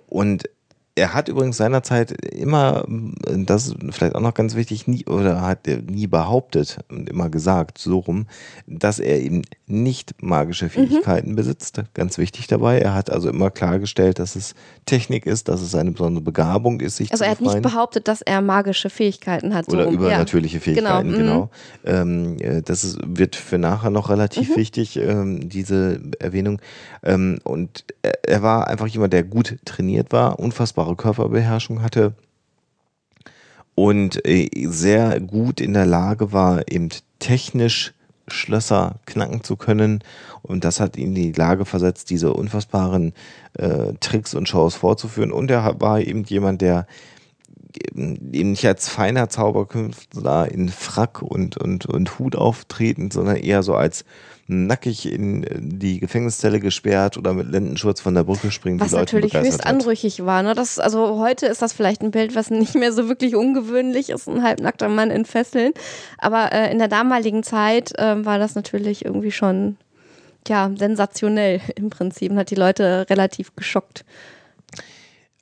und 0.09 0.49
er 0.95 1.15
hat 1.15 1.29
übrigens 1.29 1.57
seinerzeit 1.57 2.13
immer, 2.35 2.85
das 3.27 3.69
ist 3.69 3.77
vielleicht 3.93 4.15
auch 4.15 4.21
noch 4.21 4.35
ganz 4.35 4.55
wichtig, 4.55 4.87
nie 4.87 5.07
oder 5.07 5.41
hat 5.41 5.67
er 5.67 5.79
nie 5.81 6.07
behauptet 6.07 6.81
und 6.91 7.09
immer 7.09 7.31
gesagt, 7.31 7.79
so 7.79 7.99
rum, 8.01 8.27
dass 8.67 8.99
er 8.99 9.21
eben 9.21 9.43
nicht 9.67 10.23
magische 10.23 10.67
Mhm. 10.67 10.71
Fähigkeiten 10.71 11.35
besitzt. 11.35 11.83
Ganz 11.95 12.19
wichtig 12.19 12.47
dabei. 12.47 12.79
Er 12.79 12.93
hat 12.95 13.11
also 13.11 13.31
immer 13.31 13.51
klargestellt, 13.51 14.19
dass 14.19 14.37
es 14.37 14.55
Technik 14.85 15.25
ist, 15.25 15.49
dass 15.49 15.63
es 15.63 15.75
eine 15.75 15.93
besondere 15.93 16.23
Begabung 16.23 16.81
ist, 16.81 16.97
sich 16.97 17.11
Also 17.11 17.23
zu 17.23 17.25
er 17.25 17.31
hat 17.31 17.41
nicht 17.41 17.47
befreien. 17.49 17.63
behauptet, 17.63 18.07
dass 18.07 18.21
er 18.21 18.43
magische 18.43 18.91
Fähigkeiten 18.91 19.55
hat. 19.55 19.67
so 19.67 19.73
Oder 19.73 19.87
rum. 19.87 19.95
übernatürliche 19.95 20.61
Fähigkeiten, 20.61 21.11
mhm. 21.13 21.17
genau. 21.17 21.51
Ähm, 21.85 22.37
äh, 22.41 22.61
das 22.61 22.85
ist, 22.85 22.99
wird 23.03 23.35
für 23.35 23.57
nachher 23.57 23.89
noch 23.91 24.11
relativ 24.11 24.51
Mhm. 24.51 24.57
wichtig, 24.57 24.97
ähm, 24.99 25.49
diese 25.49 26.01
Erwähnung. 26.19 26.61
Ähm, 27.03 27.39
und 27.45 27.85
er, 28.03 28.13
er 28.29 28.43
war 28.43 28.67
einfach 28.69 28.89
jemand, 28.89 29.15
der 29.15 29.23
gut 29.23 29.57
trainiert 29.65 30.13
war, 30.13 30.39
unfassbare 30.83 30.97
Körperbeherrschung 30.97 31.83
hatte 31.83 32.15
und 33.75 34.27
äh, 34.27 34.49
sehr 34.67 35.21
gut 35.21 35.61
in 35.61 35.75
der 35.75 35.87
Lage 35.87 36.33
war, 36.33 36.63
eben 36.71 36.89
technisch 37.19 37.93
Schlösser 38.29 39.01
knacken 39.07 39.43
zu 39.43 39.57
können. 39.57 40.03
Und 40.43 40.65
das 40.65 40.81
hat 40.81 40.97
ihn 40.97 41.09
in 41.09 41.15
die 41.15 41.33
Lage 41.33 41.65
versetzt, 41.65 42.11
diese 42.11 42.33
unfassbaren 42.33 43.13
äh, 43.55 43.95
Tricks 44.01 44.35
und 44.35 44.49
Shows 44.49 44.75
vorzuführen. 44.75 45.33
Und 45.33 45.51
er 45.51 45.81
war 45.81 46.01
eben 46.01 46.25
jemand, 46.25 46.61
der 46.63 46.87
eben 47.85 48.51
nicht 48.51 48.67
als 48.67 48.89
feiner 48.89 49.29
Zauberkünstler 49.29 50.51
in 50.51 50.69
Frack 50.69 51.23
und, 51.23 51.57
und, 51.57 51.87
und 51.87 52.19
Hut 52.19 52.37
auftreten, 52.37 53.11
sondern 53.11 53.37
eher 53.37 53.63
so 53.63 53.75
als 53.75 54.05
nackig 54.53 55.11
in 55.11 55.47
die 55.61 56.01
Gefängniszelle 56.01 56.61
gesperrt 56.61 57.17
oder 57.17 57.35
mit 57.35 57.49
Lendenschurz 57.49 58.01
von 58.01 58.15
der 58.15 58.25
Brücke 58.25 58.51
springen. 58.51 58.81
Was 58.81 58.91
die 58.91 58.97
Leute 58.97 59.17
natürlich 59.17 59.35
höchst 59.35 59.67
anrüchig 59.67 60.25
war. 60.25 60.43
Ne? 60.43 60.55
Das, 60.55 60.79
also 60.79 61.19
heute 61.19 61.47
ist 61.47 61.63
das 61.63 61.73
vielleicht 61.73 62.03
ein 62.03 62.11
Bild, 62.11 62.35
was 62.35 62.51
nicht 62.51 62.75
mehr 62.75 62.93
so 62.93 63.09
wirklich 63.09 63.35
ungewöhnlich 63.35 64.11
ist, 64.11 64.29
ein 64.29 64.43
halbnackter 64.43 64.89
Mann 64.89 65.11
in 65.11 65.25
Fesseln. 65.25 65.73
Aber 66.19 66.53
äh, 66.53 66.71
in 66.71 66.79
der 66.79 66.89
damaligen 66.89 67.43
Zeit 67.43 67.99
äh, 67.99 68.25
war 68.25 68.39
das 68.39 68.55
natürlich 68.55 69.05
irgendwie 69.05 69.33
schon 69.33 69.77
ja, 70.49 70.71
sensationell 70.77 71.61
im 71.77 71.91
Prinzip 71.91 72.33
und 72.33 72.39
hat 72.39 72.51
die 72.51 72.57
Leute 72.57 73.07
relativ 73.11 73.55
geschockt. 73.57 74.05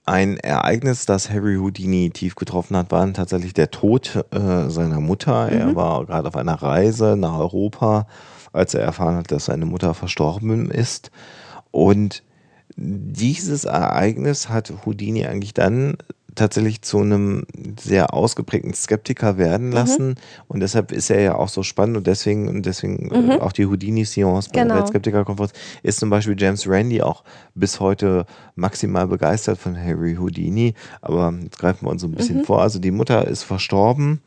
Ein 0.07 0.39
Ereignis, 0.39 1.07
das 1.07 1.31
Harry 1.31 1.57
Houdini 1.57 2.11
tief 2.11 2.35
getroffen 2.35 2.77
hat, 2.77 2.91
war 2.91 3.13
tatsächlich 3.13 3.53
der 3.53 3.71
Tod 3.71 4.25
äh, 4.33 4.69
seiner 4.69 4.99
Mutter. 4.99 5.47
Mhm. 5.47 5.53
Er 5.53 5.77
war 5.77 6.07
gerade 6.07 6.27
auf 6.27 6.37
einer 6.37 6.61
Reise 6.61 7.17
nach 7.17 7.39
Europa, 7.39 8.07
als 8.53 8.75
er 8.75 8.83
erfahren 8.83 9.17
hat, 9.17 9.31
dass 9.31 9.47
seine 9.47 9.67
Mutter 9.67 9.95
verstorben 9.95 10.71
ist. 10.71 11.11
Und 11.71 12.23
dieses 12.77 13.65
Ereignis 13.65 14.49
hat 14.49 14.73
Houdini 14.87 15.27
eigentlich 15.27 15.55
dann 15.55 15.97
tatsächlich 16.37 16.81
zu 16.83 17.01
einem 17.01 17.45
sehr 17.79 18.15
ausgeprägten 18.15 18.73
Skeptiker 18.73 19.33
Mhm. 19.33 19.39
werden 19.39 19.73
lassen. 19.73 20.15
Und 20.47 20.61
deshalb 20.61 20.93
ist 20.93 21.11
er 21.11 21.21
ja 21.21 21.35
auch 21.35 21.49
so 21.49 21.65
spannend 21.65 21.97
und 21.97 22.07
deswegen, 22.07 22.49
und 22.49 22.65
deswegen 22.65 23.11
äh, 23.11 23.39
auch 23.41 23.51
die 23.53 23.67
Houdini-Seance 23.67 24.51
bei 24.53 24.63
Genau. 24.63 24.77
der 24.77 24.87
Skeptiker-Konferenz 24.87 25.53
ist 25.83 25.99
zum 25.99 26.09
Beispiel 26.09 26.37
James 26.39 26.69
Randi 26.69 27.03
auch 27.03 27.25
bis 27.57 27.81
heute 27.81 28.27
maximal 28.55 29.09
begeistert 29.09 29.59
von 29.59 29.77
Harry 29.77 30.15
Houdini. 30.15 30.75
Aber 31.03 31.35
jetzt 31.43 31.59
greifen 31.59 31.85
wir 31.87 31.91
uns 31.91 32.03
so 32.03 32.09
ein 32.09 32.13
bisschen 32.13 32.45
vor. 32.45 32.63
Also 32.63 32.79
die 32.79 32.93
Mutter 32.93 33.27
ist 33.27 33.43
verstorben 33.43 34.21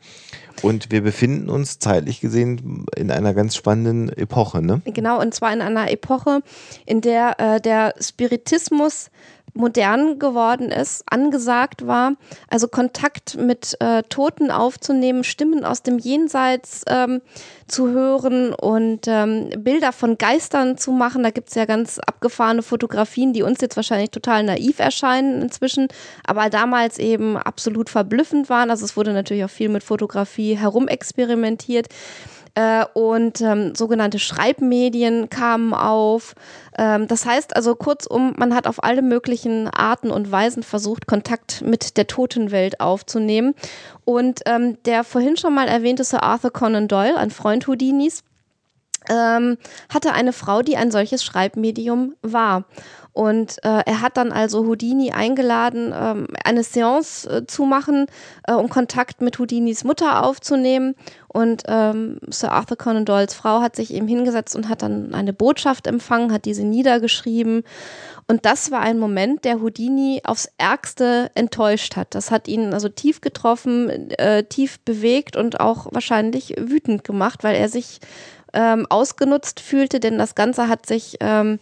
und 0.62 0.90
wir 0.90 1.02
befinden 1.02 1.48
uns 1.50 1.78
zeitlich 1.78 2.20
gesehen 2.20 2.86
in 2.96 3.10
einer 3.10 3.34
ganz 3.34 3.56
spannenden 3.56 4.08
Epoche, 4.10 4.62
ne? 4.62 4.82
Genau, 4.84 5.20
und 5.20 5.34
zwar 5.34 5.52
in 5.52 5.60
einer 5.60 5.90
Epoche, 5.90 6.40
in 6.86 7.00
der 7.00 7.38
äh, 7.38 7.60
der 7.60 7.94
Spiritismus 8.00 9.10
modern 9.54 10.18
geworden 10.18 10.70
ist, 10.70 11.04
angesagt 11.06 11.86
war, 11.86 12.14
also 12.48 12.66
Kontakt 12.66 13.36
mit 13.36 13.76
äh, 13.80 14.02
Toten 14.02 14.50
aufzunehmen, 14.50 15.22
Stimmen 15.22 15.64
aus 15.64 15.82
dem 15.82 15.98
Jenseits 15.98 16.82
ähm, 16.88 17.22
zu 17.68 17.88
hören 17.88 18.52
und 18.52 19.02
ähm, 19.06 19.50
Bilder 19.58 19.92
von 19.92 20.18
Geistern 20.18 20.76
zu 20.76 20.90
machen. 20.90 21.22
Da 21.22 21.30
gibt's 21.30 21.54
ja 21.54 21.64
ganz 21.64 21.98
abgefahrene 21.98 22.62
Fotografien, 22.62 23.32
die 23.32 23.42
uns 23.42 23.60
jetzt 23.60 23.76
wahrscheinlich 23.76 24.10
total 24.10 24.42
naiv 24.42 24.80
erscheinen 24.80 25.40
inzwischen, 25.40 25.88
aber 26.24 26.50
damals 26.50 26.98
eben 26.98 27.36
absolut 27.36 27.88
verblüffend 27.88 28.50
waren. 28.50 28.70
Also 28.70 28.84
es 28.84 28.96
wurde 28.96 29.12
natürlich 29.12 29.44
auch 29.44 29.50
viel 29.50 29.68
mit 29.68 29.84
Fotografie 29.84 30.43
herumexperimentiert. 30.52 31.88
Äh, 32.56 32.84
und 32.94 33.40
ähm, 33.40 33.74
sogenannte 33.74 34.20
Schreibmedien 34.20 35.28
kamen 35.28 35.74
auf. 35.74 36.34
Ähm, 36.78 37.08
das 37.08 37.26
heißt 37.26 37.56
also 37.56 37.74
kurzum, 37.74 38.32
man 38.36 38.54
hat 38.54 38.68
auf 38.68 38.84
alle 38.84 39.02
möglichen 39.02 39.68
Arten 39.68 40.10
und 40.10 40.30
Weisen 40.30 40.62
versucht, 40.62 41.08
Kontakt 41.08 41.62
mit 41.62 41.96
der 41.96 42.06
Totenwelt 42.06 42.78
aufzunehmen. 42.78 43.54
Und 44.04 44.42
ähm, 44.46 44.78
der 44.84 45.02
vorhin 45.02 45.36
schon 45.36 45.54
mal 45.54 45.66
erwähnte 45.66 46.04
Sir 46.04 46.22
Arthur 46.22 46.52
Conan 46.52 46.86
Doyle, 46.86 47.16
ein 47.16 47.32
Freund 47.32 47.66
Houdinis, 47.66 48.22
ähm, 49.08 49.58
hatte 49.92 50.12
eine 50.12 50.32
Frau, 50.32 50.62
die 50.62 50.76
ein 50.76 50.92
solches 50.92 51.24
Schreibmedium 51.24 52.14
war. 52.22 52.64
Und 53.14 53.64
äh, 53.64 53.82
er 53.86 54.00
hat 54.00 54.16
dann 54.16 54.32
also 54.32 54.66
Houdini 54.66 55.12
eingeladen, 55.12 55.94
ähm, 55.96 56.26
eine 56.44 56.64
Seance 56.64 57.28
äh, 57.28 57.46
zu 57.46 57.64
machen, 57.64 58.06
äh, 58.48 58.52
um 58.52 58.68
Kontakt 58.68 59.20
mit 59.20 59.38
Houdinis 59.38 59.84
Mutter 59.84 60.24
aufzunehmen. 60.24 60.96
Und 61.28 61.62
ähm, 61.68 62.18
Sir 62.28 62.50
Arthur 62.50 62.76
Conan 62.76 63.04
Doyles 63.04 63.32
Frau 63.32 63.60
hat 63.60 63.76
sich 63.76 63.94
eben 63.94 64.08
hingesetzt 64.08 64.56
und 64.56 64.68
hat 64.68 64.82
dann 64.82 65.14
eine 65.14 65.32
Botschaft 65.32 65.86
empfangen, 65.86 66.32
hat 66.32 66.44
diese 66.44 66.64
niedergeschrieben. 66.64 67.62
Und 68.26 68.44
das 68.46 68.72
war 68.72 68.80
ein 68.80 68.98
Moment, 68.98 69.44
der 69.44 69.60
Houdini 69.60 70.20
aufs 70.24 70.50
Ärgste 70.58 71.30
enttäuscht 71.36 71.94
hat. 71.94 72.16
Das 72.16 72.32
hat 72.32 72.48
ihn 72.48 72.74
also 72.74 72.88
tief 72.88 73.20
getroffen, 73.20 74.10
äh, 74.10 74.42
tief 74.42 74.80
bewegt 74.80 75.36
und 75.36 75.60
auch 75.60 75.86
wahrscheinlich 75.92 76.56
wütend 76.58 77.04
gemacht, 77.04 77.44
weil 77.44 77.54
er 77.54 77.68
sich 77.68 78.00
ähm, 78.54 78.86
ausgenutzt 78.90 79.60
fühlte, 79.60 80.00
denn 80.00 80.18
das 80.18 80.34
Ganze 80.34 80.68
hat 80.68 80.86
sich 80.86 81.16
ähm, 81.20 81.60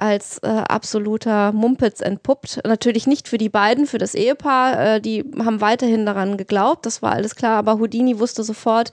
als 0.00 0.38
äh, 0.38 0.48
absoluter 0.48 1.52
Mumpitz 1.52 2.00
entpuppt. 2.00 2.60
Natürlich 2.66 3.06
nicht 3.06 3.28
für 3.28 3.38
die 3.38 3.48
beiden, 3.48 3.86
für 3.86 3.98
das 3.98 4.14
Ehepaar. 4.14 4.96
Äh, 4.96 5.00
die 5.00 5.24
haben 5.38 5.60
weiterhin 5.60 6.06
daran 6.06 6.36
geglaubt, 6.36 6.86
das 6.86 7.02
war 7.02 7.12
alles 7.12 7.36
klar. 7.36 7.58
Aber 7.58 7.78
Houdini 7.78 8.18
wusste 8.18 8.42
sofort, 8.42 8.90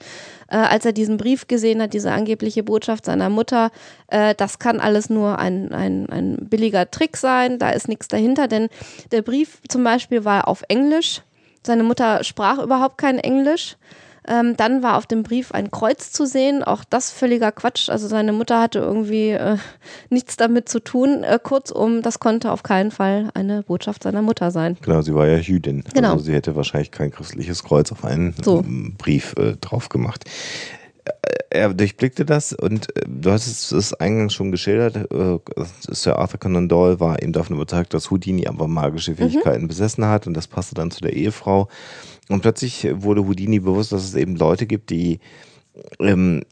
äh, 0.48 0.56
als 0.56 0.84
er 0.84 0.92
diesen 0.92 1.16
Brief 1.16 1.48
gesehen 1.48 1.80
hat, 1.80 1.94
diese 1.94 2.12
angebliche 2.12 2.62
Botschaft 2.62 3.06
seiner 3.06 3.30
Mutter, 3.30 3.70
äh, 4.08 4.34
das 4.34 4.58
kann 4.58 4.80
alles 4.80 5.08
nur 5.08 5.38
ein, 5.38 5.72
ein, 5.72 6.08
ein 6.10 6.36
billiger 6.40 6.90
Trick 6.90 7.16
sein. 7.16 7.58
Da 7.58 7.70
ist 7.70 7.88
nichts 7.88 8.08
dahinter, 8.08 8.46
denn 8.46 8.68
der 9.10 9.22
Brief 9.22 9.60
zum 9.68 9.84
Beispiel 9.84 10.24
war 10.24 10.46
auf 10.46 10.62
Englisch. 10.68 11.22
Seine 11.66 11.82
Mutter 11.82 12.22
sprach 12.22 12.58
überhaupt 12.58 12.98
kein 12.98 13.18
Englisch. 13.18 13.76
Ähm, 14.28 14.56
dann 14.56 14.82
war 14.82 14.96
auf 14.98 15.06
dem 15.06 15.22
Brief 15.22 15.52
ein 15.52 15.70
Kreuz 15.70 16.12
zu 16.12 16.26
sehen, 16.26 16.62
auch 16.62 16.84
das 16.84 17.10
völliger 17.10 17.50
Quatsch. 17.50 17.88
Also 17.88 18.08
seine 18.08 18.32
Mutter 18.32 18.60
hatte 18.60 18.78
irgendwie 18.78 19.30
äh, 19.30 19.56
nichts 20.10 20.36
damit 20.36 20.68
zu 20.68 20.80
tun. 20.80 21.24
Äh, 21.24 21.38
kurzum, 21.42 22.02
das 22.02 22.20
konnte 22.20 22.52
auf 22.52 22.62
keinen 22.62 22.90
Fall 22.90 23.30
eine 23.34 23.62
Botschaft 23.62 24.02
seiner 24.02 24.22
Mutter 24.22 24.50
sein. 24.50 24.76
Genau, 24.82 25.00
sie 25.02 25.14
war 25.14 25.26
ja 25.26 25.38
Jüdin. 25.38 25.82
Genau. 25.94 26.12
Also 26.12 26.24
sie 26.24 26.34
hätte 26.34 26.54
wahrscheinlich 26.56 26.90
kein 26.90 27.10
christliches 27.10 27.64
Kreuz 27.64 27.90
auf 27.90 28.04
einen 28.04 28.34
So. 28.44 28.60
ähm, 28.60 28.94
Brief 28.98 29.34
äh, 29.38 29.56
drauf 29.60 29.88
gemacht. 29.88 30.24
Äh, 31.22 31.38
Er 31.50 31.74
durchblickte 31.74 32.24
das 32.24 32.52
und 32.52 32.94
äh, 32.96 33.02
du 33.06 33.30
hast 33.30 33.72
es, 33.72 33.94
eingangs 33.94 34.34
schon 34.34 34.50
geschildert. 34.50 35.10
Äh, 35.10 35.38
Sir 35.90 36.18
Arthur 36.18 36.40
Conan 36.40 36.68
Doyle 36.68 37.00
war 37.00 37.22
eben 37.22 37.32
davon 37.32 37.56
überzeugt, 37.56 37.94
dass 37.94 38.10
Houdini 38.10 38.46
aber 38.46 38.68
magische 38.68 39.14
Fähigkeiten 39.14 39.68
besessen 39.68 40.04
hat 40.04 40.26
und 40.26 40.34
das 40.34 40.46
passte 40.46 40.74
dann 40.74 40.90
zu 40.90 41.00
der 41.00 41.14
Ehefrau. 41.14 41.68
Und 42.28 42.42
plötzlich 42.42 42.86
wurde 42.92 43.26
Houdini 43.26 43.60
bewusst, 43.60 43.92
dass 43.92 44.04
es 44.04 44.14
eben 44.14 44.36
Leute 44.36 44.66
gibt, 44.66 44.90
die 44.90 45.20
ähm, 46.00 46.42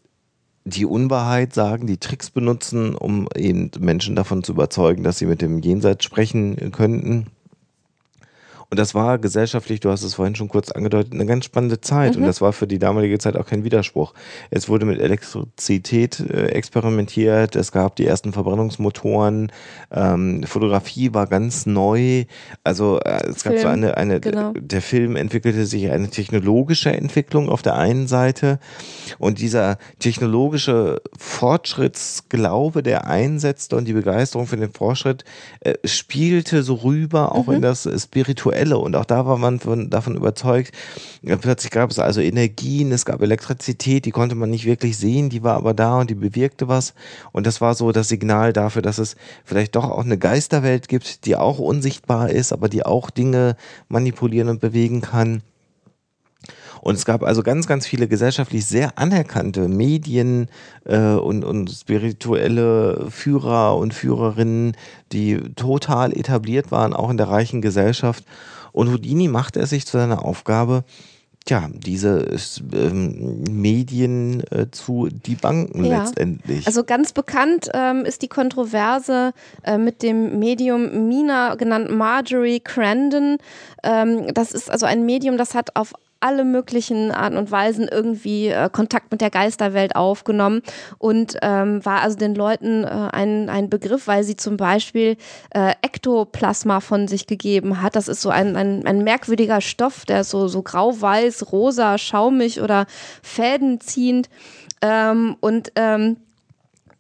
die 0.65 0.85
Unwahrheit 0.85 1.55
sagen, 1.55 1.87
die 1.87 1.99
Tricks 1.99 2.31
benutzen, 2.31 2.97
um 2.97 3.29
eben 3.37 3.71
Menschen 3.79 4.17
davon 4.17 4.43
zu 4.43 4.53
überzeugen, 4.53 5.05
dass 5.05 5.19
sie 5.19 5.27
mit 5.27 5.41
dem 5.41 5.61
Jenseits 5.61 6.05
sprechen 6.05 6.73
könnten. 6.73 7.27
Und 8.69 8.79
das 8.81 8.95
war 8.95 9.19
gesellschaftlich, 9.19 9.81
du 9.81 9.91
hast 9.91 10.03
es 10.03 10.15
vorhin 10.15 10.35
schon 10.35 10.49
kurz 10.49 10.73
angedeutet, 10.73 11.13
eine 11.13 11.27
ganz 11.27 11.45
spannende 11.45 11.81
Zeit. 11.81 12.15
Mhm. 12.15 12.23
Und 12.23 12.27
das 12.27 12.41
war 12.41 12.53
für 12.53 12.67
die 12.67 12.79
damalige 12.79 13.19
Zeit 13.19 13.37
auch 13.37 13.47
kein 13.47 13.63
Widerspruch. 13.63 14.13
Es 14.51 14.69
wurde 14.69 14.87
mit 14.87 15.01
Elektrizität 15.01 16.21
äh, 16.21 16.47
experimentiert, 16.47 17.55
es 17.55 17.71
gab 17.71 17.97
die 17.97 18.07
ersten 18.07 18.33
Verbrennungsmotoren, 18.33 19.53
ähm, 19.93 20.43
Fotografie 20.45 21.15
war 21.15 21.27
ganz 21.27 21.67
neu. 21.67 22.25
Also 22.65 22.99
äh, 23.01 23.23
es 23.29 23.45
gab 23.45 23.55
so 23.55 23.61
Film, 23.61 23.73
eine, 23.73 23.97
eine 23.97 24.21
genau. 24.21 24.53
der 24.57 24.83
Film 24.83 25.15
entwickelte 25.15 25.65
sich 25.67 25.91
eine 25.91 26.11
technologische 26.11 26.91
Entwicklung 26.91 27.49
auf 27.49 27.63
der 27.63 27.77
einen 27.77 28.09
Seite 28.09 28.59
und 29.19 29.39
dieser 29.39 29.79
technologische 30.01 31.01
Fortschrittsglaube, 31.17 32.83
der 32.83 33.07
einsetzte 33.07 33.77
und 33.77 33.87
die 33.87 33.93
Begeisterung 33.93 34.47
für 34.47 34.57
den 34.57 34.73
Fortschritt 34.73 35.25
äh, 35.61 35.75
spielte 35.85 36.65
so 36.65 36.75
rüber 36.75 37.35
auch 37.35 37.49
in 37.49 37.63
das 37.63 37.89
Spirituelle 38.03 38.56
und 38.79 38.97
auch 38.97 39.05
da 39.05 39.27
war 39.27 39.39
man 39.39 39.61
von, 39.61 39.91
davon 39.91 40.17
überzeugt. 40.17 40.73
Plötzlich 41.23 41.71
gab 41.71 41.91
es 41.91 41.99
also 41.99 42.21
Energien, 42.21 42.93
es 42.93 43.05
gab 43.05 43.23
Elektrizität, 43.23 44.05
die 44.05 44.11
konnte 44.11 44.35
man 44.35 44.51
nicht 44.51 44.65
wirklich 44.65 44.97
sehen, 44.97 45.29
die 45.29 45.43
war 45.43 45.57
aber 45.57 45.75
da 45.75 46.01
und 46.01 46.11
die 46.11 46.15
bewirkte 46.15 46.69
was 46.69 46.95
und 47.33 47.47
das 47.47 47.61
war 47.61 47.75
so 47.75 47.93
das 47.93 48.09
Signal 48.09 48.53
dafür, 48.53 48.83
dass 48.83 48.99
es 48.99 49.17
vielleicht 49.45 49.77
doch 49.77 49.85
auch 49.85 50.05
eine 50.05 50.19
Geisterwelt 50.19 50.89
gibt, 50.89 51.27
die 51.27 51.37
auch 51.37 51.59
unsichtbar 51.59 52.31
ist, 52.31 52.53
aber 52.53 52.69
die 52.69 52.85
auch 52.85 53.11
Dinge 53.11 53.57
manipulieren 53.89 54.49
und 54.49 54.61
bewegen 54.61 55.01
kann. 55.01 55.43
Und 56.81 56.95
es 56.95 57.05
gab 57.05 57.23
also 57.23 57.43
ganz, 57.43 57.67
ganz 57.67 57.87
viele 57.87 58.09
gesellschaftlich 58.09 58.67
sehr 58.67 58.99
anerkannte 58.99 59.69
Medien 59.69 60.49
äh, 60.85 61.15
und, 61.15 61.45
und 61.45 61.71
spirituelle 61.71 63.07
Führer 63.11 63.77
und 63.77 63.95
Führerinnen, 63.95 64.77
die 65.13 65.39
total 65.57 66.13
etabliert 66.13 66.71
waren, 66.71 66.95
auch 66.95 67.11
in 67.11 67.17
der 67.17 67.29
reichen 67.29 67.63
Gesellschaft. 67.63 68.25
Und 68.73 68.91
Houdini 68.91 69.29
machte 69.29 69.61
es 69.61 69.71
sich 69.71 69.87
zu 69.87 69.97
seiner 69.99 70.25
Aufgabe, 70.25 70.85
tja, 71.47 71.69
diese 71.73 72.27
ähm, 72.75 73.45
Medien 73.51 74.43
äh, 74.51 74.71
zu 74.71 75.09
debunken 75.09 75.85
Ja. 75.85 76.03
letztendlich. 76.03 76.67
Also 76.67 76.85
ganz 76.85 77.13
bekannt 77.13 77.71
ähm, 77.73 78.05
ist 78.05 78.23
die 78.23 78.29
Kontroverse 78.29 79.33
äh, 79.63 79.79
mit 79.79 80.03
dem 80.03 80.39
Medium 80.39 81.09
Mina, 81.09 81.55
genannt 81.55 81.91
Marjorie 81.91 82.61
Crandon. 82.61 83.39
Ähm, 83.83 84.35
das 84.35 84.53
ist 84.53 84.71
also 84.71 84.85
ein 84.87 85.07
Medium, 85.07 85.39
das 85.39 85.55
hat 85.55 85.75
auf 85.77 85.95
alle 86.21 86.45
möglichen 86.45 87.11
Arten 87.11 87.37
und 87.37 87.51
Weisen 87.51 87.89
irgendwie 87.89 88.49
äh, 88.49 88.69
Kontakt 88.71 89.11
mit 89.11 89.21
der 89.21 89.31
Geisterwelt 89.31 89.97
aufgenommen 89.97 90.63
und 90.99 91.37
ähm, 91.43 91.85
war 91.85 92.01
also 92.01 92.17
den 92.17 92.35
Leuten 92.35 92.85
äh, 92.85 93.09
ein, 93.13 93.49
ein 93.49 93.69
Begriff, 93.71 94.07
weil 94.07 94.25
sie 94.25 94.37
zum 94.37 94.57
Beispiel 94.57 95.17
äh, 95.51 95.75
Ektoplasma 95.83 96.81
von 96.81 97.09
sich 97.09 97.27
gegeben 97.27 97.83
hat. 97.83 97.97
Das 97.97 98.09
ist 98.09 98.23
so 98.23 98.31
ein, 98.31 98.57
ein, 98.57 98.87
ein 98.87 99.05
merkwürdiger 99.05 99.61
Stoff, 99.61 100.05
der 100.05 100.23
ist 100.23 100.31
so, 100.31 100.49
so 100.49 100.63
grau-weiß, 100.63 101.53
rosa, 101.53 101.99
schaumig 101.99 102.61
oder 102.61 102.87
fädenziehend. 103.23 104.29
Ähm, 104.83 105.37
und 105.41 105.73
ähm, 105.77 106.17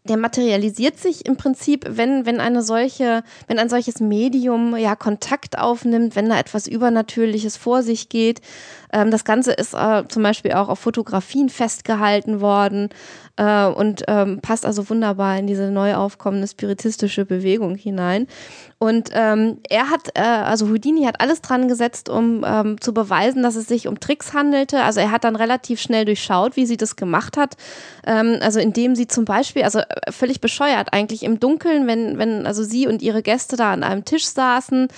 der 0.06 0.16
materialisiert 0.16 0.98
sich 0.98 1.26
im 1.26 1.36
Prinzip, 1.36 1.84
wenn, 1.88 2.26
wenn 2.26 2.40
eine 2.40 2.62
solche, 2.62 3.22
wenn 3.48 3.58
ein 3.58 3.68
solches 3.68 4.00
Medium 4.00 4.76
ja 4.76 4.96
Kontakt 4.96 5.58
aufnimmt, 5.58 6.16
wenn 6.16 6.28
da 6.28 6.38
etwas 6.38 6.66
Übernatürliches 6.66 7.56
vor 7.56 7.82
sich 7.82 8.08
geht. 8.08 8.40
Ähm, 8.96 9.10
das 9.10 9.24
Ganze 9.24 9.52
ist 9.52 9.74
äh, 9.74 10.04
zum 10.08 10.22
Beispiel 10.22 10.52
auch 10.52 10.70
auf 10.70 10.78
Fotografien 10.78 11.50
festgehalten 11.50 12.40
worden 12.40 12.88
äh, 13.36 13.66
und 13.66 14.04
ähm, 14.08 14.40
passt 14.40 14.64
also 14.64 14.88
wunderbar 14.88 15.38
in 15.38 15.46
diese 15.46 15.70
neu 15.70 15.94
aufkommende 15.94 16.48
spiritistische 16.48 17.26
Bewegung 17.26 17.74
hinein. 17.74 18.26
Und 18.78 19.10
ähm, 19.12 19.58
er 19.68 19.90
hat, 19.90 20.08
äh, 20.14 20.20
also 20.22 20.68
Houdini 20.68 21.04
hat 21.04 21.20
alles 21.20 21.42
dran 21.42 21.68
gesetzt, 21.68 22.08
um 22.08 22.42
ähm, 22.46 22.80
zu 22.80 22.94
beweisen, 22.94 23.42
dass 23.42 23.56
es 23.56 23.66
sich 23.68 23.86
um 23.86 24.00
Tricks 24.00 24.32
handelte. 24.32 24.82
Also 24.82 25.00
er 25.00 25.10
hat 25.10 25.24
dann 25.24 25.36
relativ 25.36 25.78
schnell 25.80 26.06
durchschaut, 26.06 26.56
wie 26.56 26.64
sie 26.64 26.78
das 26.78 26.96
gemacht 26.96 27.36
hat. 27.36 27.56
Ähm, 28.06 28.38
also 28.40 28.60
indem 28.60 28.96
sie 28.96 29.08
zum 29.08 29.26
Beispiel, 29.26 29.64
also 29.64 29.80
äh, 29.80 30.10
völlig 30.10 30.40
bescheuert 30.40 30.94
eigentlich 30.94 31.22
im 31.22 31.38
Dunkeln, 31.38 31.86
wenn, 31.86 32.16
wenn 32.18 32.46
also 32.46 32.64
sie 32.64 32.86
und 32.86 33.02
ihre 33.02 33.22
Gäste 33.22 33.56
da 33.56 33.72
an 33.72 33.82
einem 33.82 34.06
Tisch 34.06 34.24
saßen, 34.26 34.88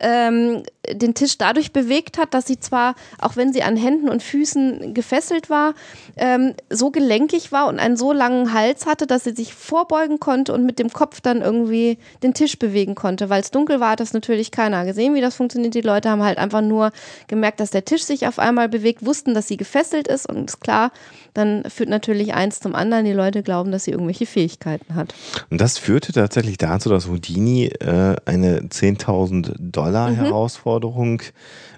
ähm, 0.00 0.62
den 0.90 1.14
Tisch 1.14 1.38
dadurch 1.38 1.72
bewegt 1.72 2.18
hat, 2.18 2.34
dass 2.34 2.46
sie 2.46 2.60
zwar, 2.60 2.94
auch 3.18 3.36
wenn 3.36 3.52
sie 3.52 3.62
an 3.62 3.76
Händen 3.76 4.08
und 4.08 4.22
Füßen 4.22 4.94
gefesselt 4.94 5.50
war, 5.50 5.74
ähm, 6.16 6.54
so 6.70 6.90
gelenkig 6.90 7.52
war 7.52 7.66
und 7.66 7.78
einen 7.78 7.96
so 7.96 8.12
langen 8.12 8.52
Hals 8.52 8.86
hatte, 8.86 9.06
dass 9.06 9.24
sie 9.24 9.34
sich 9.34 9.54
vorbeugen 9.54 10.20
konnte 10.20 10.52
und 10.52 10.64
mit 10.64 10.78
dem 10.78 10.90
Kopf 10.90 11.20
dann 11.20 11.42
irgendwie 11.42 11.98
den 12.22 12.34
Tisch 12.34 12.58
bewegen 12.58 12.94
konnte. 12.94 13.28
Weil 13.28 13.40
es 13.40 13.50
dunkel 13.50 13.80
war, 13.80 13.92
hat 13.92 14.00
das 14.00 14.12
natürlich 14.12 14.50
keiner 14.50 14.84
gesehen, 14.84 15.14
wie 15.14 15.20
das 15.20 15.34
funktioniert. 15.34 15.74
Die 15.74 15.80
Leute 15.80 16.10
haben 16.10 16.22
halt 16.22 16.38
einfach 16.38 16.62
nur 16.62 16.92
gemerkt, 17.26 17.60
dass 17.60 17.70
der 17.70 17.84
Tisch 17.84 18.02
sich 18.02 18.26
auf 18.26 18.38
einmal 18.38 18.68
bewegt, 18.68 19.04
wussten, 19.04 19.34
dass 19.34 19.48
sie 19.48 19.56
gefesselt 19.56 20.08
ist 20.08 20.28
und 20.28 20.48
ist 20.48 20.60
klar, 20.60 20.92
dann 21.34 21.64
führt 21.68 21.88
natürlich 21.88 22.34
eins 22.34 22.60
zum 22.60 22.74
anderen. 22.74 23.04
Die 23.04 23.12
Leute 23.12 23.42
glauben, 23.42 23.70
dass 23.72 23.84
sie 23.84 23.90
irgendwelche 23.90 24.26
Fähigkeiten 24.26 24.94
hat. 24.94 25.14
Und 25.50 25.60
das 25.60 25.78
führte 25.78 26.12
tatsächlich 26.12 26.58
dazu, 26.58 26.88
dass 26.88 27.08
Houdini 27.08 27.66
äh, 27.66 28.16
eine 28.24 28.60
10.000 28.62 29.54
Dollar 29.58 29.87
Herausforderung 29.90 31.22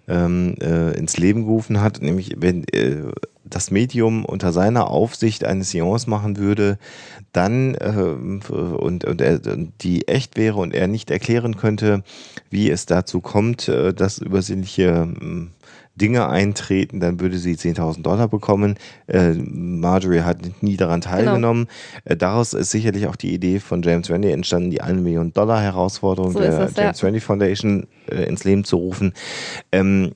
ähm, 0.09 0.57
äh, 0.61 0.97
ins 0.99 1.17
Leben 1.17 1.45
gerufen 1.45 1.81
hat, 1.81 2.03
nämlich 2.03 2.35
wenn 2.39 2.65
äh, 2.69 3.05
das 3.45 3.71
Medium 3.71 4.25
unter 4.25 4.53
seiner 4.53 4.89
Aufsicht 4.89 5.45
eine 5.45 5.65
Seance 5.65 6.09
machen 6.09 6.37
würde, 6.37 6.79
dann 7.33 7.75
äh, 7.75 7.93
und, 8.51 9.05
und 9.05 9.21
er, 9.21 9.39
die 9.39 10.09
echt 10.09 10.37
wäre 10.37 10.59
und 10.59 10.75
er 10.75 10.89
nicht 10.89 11.11
erklären 11.11 11.57
könnte, 11.57 12.03
wie 12.49 12.71
es 12.71 12.87
dazu 12.87 13.21
kommt, 13.21 13.69
äh, 13.69 13.93
dass 13.93 14.19
übersinnliche 14.19 15.09
ähm, 15.21 15.51
Dinge 16.01 16.29
eintreten, 16.29 17.01
dann 17.01 17.21
würde 17.21 17.39
sie 17.39 17.55
10.000 17.55 18.03
Dollar 18.03 18.29
bekommen. 18.29 18.77
Äh, 19.07 19.35
Marjorie 19.35 20.21
hat 20.21 20.39
nie 20.63 20.77
daran 20.77 21.01
teilgenommen. 21.01 21.67
Äh, 22.05 22.17
daraus 22.17 22.55
ist 22.55 22.71
sicherlich 22.71 23.07
auch 23.07 23.17
die 23.17 23.35
Idee 23.35 23.61
von 23.61 23.83
James 23.83 24.11
Randi 24.11 24.31
entstanden, 24.31 24.71
die 24.71 24.81
1 24.81 25.01
Million 25.01 25.33
Dollar 25.33 25.61
Herausforderung 25.61 26.33
So 26.33 26.41
der 26.41 26.53
ja. 26.53 26.69
James 26.75 27.05
Randi 27.05 27.21
Foundation 27.21 27.87
äh, 28.11 28.25
ins 28.25 28.45
Leben 28.45 28.65
zu 28.65 28.77
rufen. 28.77 29.13
Ähm, 29.73 30.13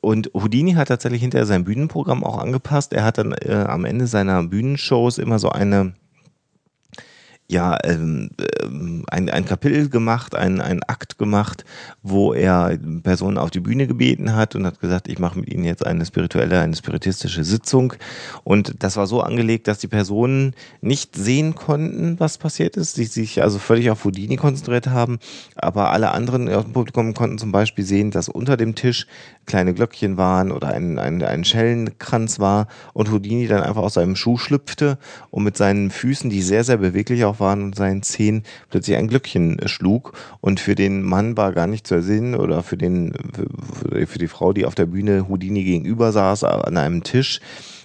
und 0.00 0.30
Houdini 0.34 0.72
hat 0.72 0.88
tatsächlich 0.88 1.20
hinterher 1.20 1.46
sein 1.46 1.64
Bühnenprogramm 1.64 2.24
auch 2.24 2.38
angepasst. 2.38 2.92
Er 2.92 3.04
hat 3.04 3.18
dann 3.18 3.32
äh, 3.32 3.52
am 3.52 3.84
Ende 3.84 4.06
seiner 4.06 4.42
Bühnenshows 4.42 5.18
immer 5.18 5.38
so 5.38 5.50
eine 5.50 5.94
ja, 7.50 7.78
ähm, 7.82 8.30
ähm, 8.62 9.04
ein, 9.08 9.30
ein 9.30 9.46
Kapitel 9.46 9.88
gemacht, 9.88 10.34
ein, 10.34 10.60
Akt 10.82 11.16
gemacht, 11.16 11.64
wo 12.02 12.34
er 12.34 12.78
Personen 13.02 13.38
auf 13.38 13.50
die 13.50 13.60
Bühne 13.60 13.86
gebeten 13.86 14.36
hat 14.36 14.54
und 14.54 14.66
hat 14.66 14.80
gesagt, 14.80 15.08
ich 15.08 15.18
mache 15.18 15.38
mit 15.38 15.50
ihnen 15.50 15.64
jetzt 15.64 15.84
eine 15.84 16.04
spirituelle, 16.04 16.60
eine 16.60 16.76
spiritistische 16.76 17.44
Sitzung. 17.44 17.94
Und 18.44 18.82
das 18.82 18.98
war 18.98 19.06
so 19.06 19.22
angelegt, 19.22 19.66
dass 19.66 19.78
die 19.78 19.88
Personen 19.88 20.54
nicht 20.82 21.16
sehen 21.16 21.54
konnten, 21.54 22.20
was 22.20 22.36
passiert 22.36 22.76
ist, 22.76 22.98
die 22.98 23.04
sich 23.04 23.42
also 23.42 23.58
völlig 23.58 23.90
auf 23.90 24.04
Houdini 24.04 24.36
konzentriert 24.36 24.88
haben, 24.88 25.18
aber 25.56 25.90
alle 25.90 26.10
anderen 26.10 26.50
aus 26.50 26.64
dem 26.64 26.74
Publikum 26.74 27.14
konnten 27.14 27.38
zum 27.38 27.50
Beispiel 27.50 27.84
sehen, 27.84 28.10
dass 28.10 28.28
unter 28.28 28.58
dem 28.58 28.74
Tisch 28.74 29.06
kleine 29.46 29.72
Glöckchen 29.72 30.18
waren 30.18 30.52
oder 30.52 30.68
ein, 30.68 30.98
ein, 30.98 31.22
ein 31.22 31.44
Schellenkranz 31.44 32.38
war 32.38 32.68
und 32.92 33.10
Houdini 33.10 33.48
dann 33.48 33.62
einfach 33.62 33.82
aus 33.82 33.94
seinem 33.94 34.14
Schuh 34.14 34.36
schlüpfte 34.36 34.98
und 35.30 35.42
mit 35.42 35.56
seinen 35.56 35.90
Füßen, 35.90 36.28
die 36.28 36.42
sehr, 36.42 36.62
sehr 36.62 36.76
beweglich 36.76 37.24
auch 37.24 37.37
waren 37.40 37.62
und 37.62 37.74
seinen 37.74 38.02
Zehen 38.02 38.42
plötzlich 38.70 38.96
ein 38.96 39.08
Glöckchen 39.08 39.58
äh, 39.58 39.68
schlug 39.68 40.12
und 40.40 40.60
für 40.60 40.74
den 40.74 41.02
Mann 41.02 41.36
war 41.36 41.52
gar 41.52 41.66
nicht 41.66 41.86
zu 41.86 41.96
ersehen 41.96 42.34
oder 42.34 42.62
für 42.62 42.76
den, 42.76 43.12
für, 44.06 44.18
die 44.18 44.28
Frau, 44.28 44.52
die 44.52 44.66
auf 44.66 44.74
der 44.74 44.86
Bühne 44.86 45.28
Houdini 45.28 45.64
gegenüber 45.64 46.12
saß, 46.12 46.44
an 46.44 46.76
einem 46.76 47.02
Tisch, 47.02 47.40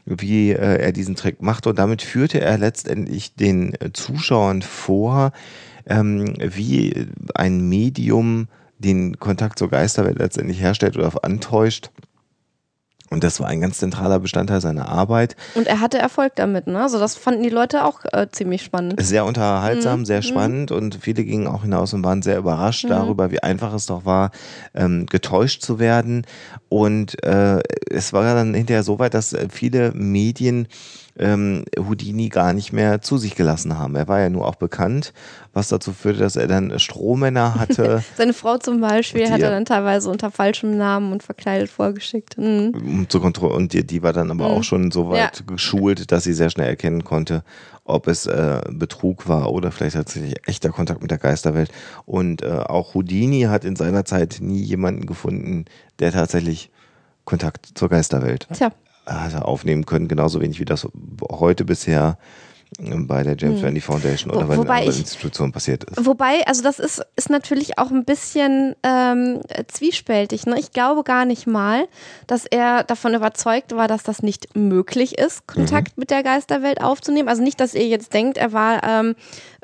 wie 0.06 0.51
äh, 0.51 0.82
er 0.82 0.91
diesen 0.91 1.16
Trick 1.16 1.41
machte 1.41 1.70
und 1.70 1.80
damit 1.80 2.01
führte 2.01 2.41
er 2.41 2.58
letztendlich 2.58 3.36
den 3.36 3.74
äh, 3.76 3.91
Zuschauern 3.93 4.62
vor, 4.62 5.32
ähm, 5.86 6.36
wie 6.39 7.08
ein 7.36 7.68
Medium 7.70 8.47
den 8.80 9.20
Kontakt 9.20 9.60
zur 9.60 9.70
Geisterwelt 9.70 10.20
letztendlich 10.20 10.60
herstellt 10.60 10.97
oder 10.97 11.12
antäuscht. 11.24 11.91
Und 13.10 13.24
das 13.24 13.39
war 13.39 13.47
ein 13.47 13.62
ganz 13.62 13.78
zentraler 13.78 14.20
Bestandteil 14.20 14.60
seiner 14.60 14.89
Arbeit. 14.89 15.36
Und 15.54 15.68
er 15.68 15.80
hatte 15.82 15.99
Erfolg 15.99 16.34
damit, 16.36 16.66
ne? 16.66 16.82
Also 16.82 16.97
das 16.97 17.16
fanden 17.16 17.43
die 17.43 17.49
Leute 17.49 17.86
auch 17.86 17.99
äh, 18.12 18.28
ziemlich 18.32 18.64
spannend. 18.64 18.95
Sehr 18.99 19.26
unterhaltsam, 19.26 19.99
Mhm. 19.99 20.06
sehr 20.06 20.22
spannend 20.24 20.72
und 20.72 20.97
viele 21.01 21.24
gingen 21.24 21.45
auch 21.45 21.62
hinaus 21.62 21.93
und 21.93 22.04
waren 22.04 22.24
sehr 22.24 22.38
überrascht 22.39 22.89
darüber, 22.89 23.30
wie 23.30 23.43
einfach 23.43 23.72
es 23.74 23.86
doch 23.86 24.06
war, 24.06 24.32
ähm, 24.74 25.06
getäuscht 25.06 25.62
zu 25.62 25.78
werden. 25.78 26.26
Und 26.70 27.24
äh, 27.24 27.62
es 27.91 28.14
war 28.14 28.24
dann 28.34 28.56
hinterher 28.56 28.84
so 28.84 28.97
weit, 28.97 29.14
dass 29.14 29.34
äh, 29.34 29.47
viele 29.51 29.91
Medien 29.93 30.68
ähm, 31.20 31.66
Houdini 31.78 32.30
gar 32.30 32.54
nicht 32.54 32.74
mehr 32.74 33.01
zu 33.01 33.18
sich 33.20 33.36
gelassen 33.36 33.78
haben. 33.78 33.95
Er 33.95 34.08
war 34.08 34.20
ja 34.20 34.30
nur 34.32 34.47
auch 34.47 34.56
bekannt, 34.56 35.14
was 35.54 35.68
dazu 35.68 35.93
führte, 35.93 36.20
dass 36.20 36.36
er 36.36 36.47
dann 36.47 36.80
Strohmänner 36.80 37.56
hatte. 37.60 38.04
Seine 38.18 38.34
Frau 38.34 38.58
zum 38.58 38.82
Beispiel 38.82 39.30
hat 39.30 39.39
er 39.41 39.51
dann 39.51 39.66
teilweise 39.66 40.10
unter 40.10 40.32
falschem 40.32 40.76
Namen 40.78 41.12
und 41.12 41.22
verkleidet 41.24 41.70
vorgeschickt. 41.70 42.38
Mhm. 42.38 42.72
um 42.74 43.10
zu 43.10 43.20
kontrollieren. 43.20 43.62
Und 43.64 43.74
die, 43.74 43.86
die 43.86 44.01
war 44.01 44.14
dann 44.14 44.32
aber 44.32 44.45
Mhm. 44.49 44.51
auch 44.58 44.64
schon 44.64 44.91
so 44.91 45.10
weit 45.10 45.39
Ja. 45.39 45.45
geschult, 45.45 46.12
dass 46.12 46.24
sie 46.24 46.34
sehr 46.34 46.49
schnell 46.49 46.68
erkennen 46.68 47.04
konnte, 47.04 47.43
ob 47.86 48.08
es 48.08 48.26
äh, 48.26 48.62
Betrug 48.72 49.28
war 49.28 49.51
oder 49.51 49.72
vielleicht 49.72 49.95
tatsächlich 49.95 50.36
echter 50.47 50.70
Kontakt 50.70 51.01
mit 51.01 51.12
der 51.12 51.18
Geisterwelt. 51.20 51.72
Und 52.06 52.41
äh, 52.41 52.49
auch 52.49 52.95
Houdini 52.95 53.41
hat 53.43 53.64
in 53.64 53.76
seiner 53.76 54.06
Zeit 54.06 54.38
nie 54.41 54.62
jemanden 54.62 55.06
gefunden, 55.06 55.66
der 55.99 56.12
tatsächlich 56.12 56.72
Kontakt 57.26 57.70
zur 57.76 57.89
Geisterwelt 57.89 58.47
Tja, 58.54 58.72
hatte 59.06 59.45
aufnehmen 59.45 59.86
können, 59.86 60.08
genauso 60.08 60.41
wenig 60.41 60.60
wie 60.60 60.66
das 60.66 60.88
heute 61.32 61.64
bisher 61.64 62.18
bei 62.80 63.24
der 63.24 63.36
James 63.38 63.64
Randi 63.64 63.82
Foundation 63.82 64.32
oder 64.32 64.42
Hm. 64.42 64.48
Wo- 64.48 64.50
bei 64.50 64.56
den 64.56 64.60
wobei 64.64 64.74
anderen 64.80 64.94
ich- 64.94 65.00
Institutionen 65.02 65.52
passiert 65.52 65.84
ist. 65.84 66.06
Wobei, 66.06 66.46
also 66.48 66.62
das 66.64 66.80
ist, 66.80 67.02
ist 67.16 67.30
natürlich 67.30 67.78
auch 67.78 67.92
ein 67.92 68.06
bisschen 68.06 68.76
ähm, 68.84 69.42
zwiespältig. 69.68 70.46
Ne? 70.46 70.60
Ich 70.60 70.72
glaube 70.72 71.04
gar 71.04 71.26
nicht 71.26 71.48
mal, 71.48 71.88
dass 72.28 72.46
er 72.46 72.84
davon 72.84 73.14
überzeugt 73.14 73.76
war, 73.76 73.88
dass 73.88 74.04
das 74.04 74.24
nicht 74.24 74.56
möglich 74.56 75.18
ist, 75.18 75.48
Kontakt 75.48 75.98
mit 75.98 76.10
der 76.12 76.24
Geisterwelt 76.24 76.82
aufzunehmen. 76.82 77.28
Also 77.30 77.42
nicht, 77.44 77.60
dass 77.60 77.74
ihr 77.74 77.88
jetzt 77.88 78.14
denkt, 78.14 78.38
er 78.38 78.54
war 78.54 78.84
ähm, 78.84 79.16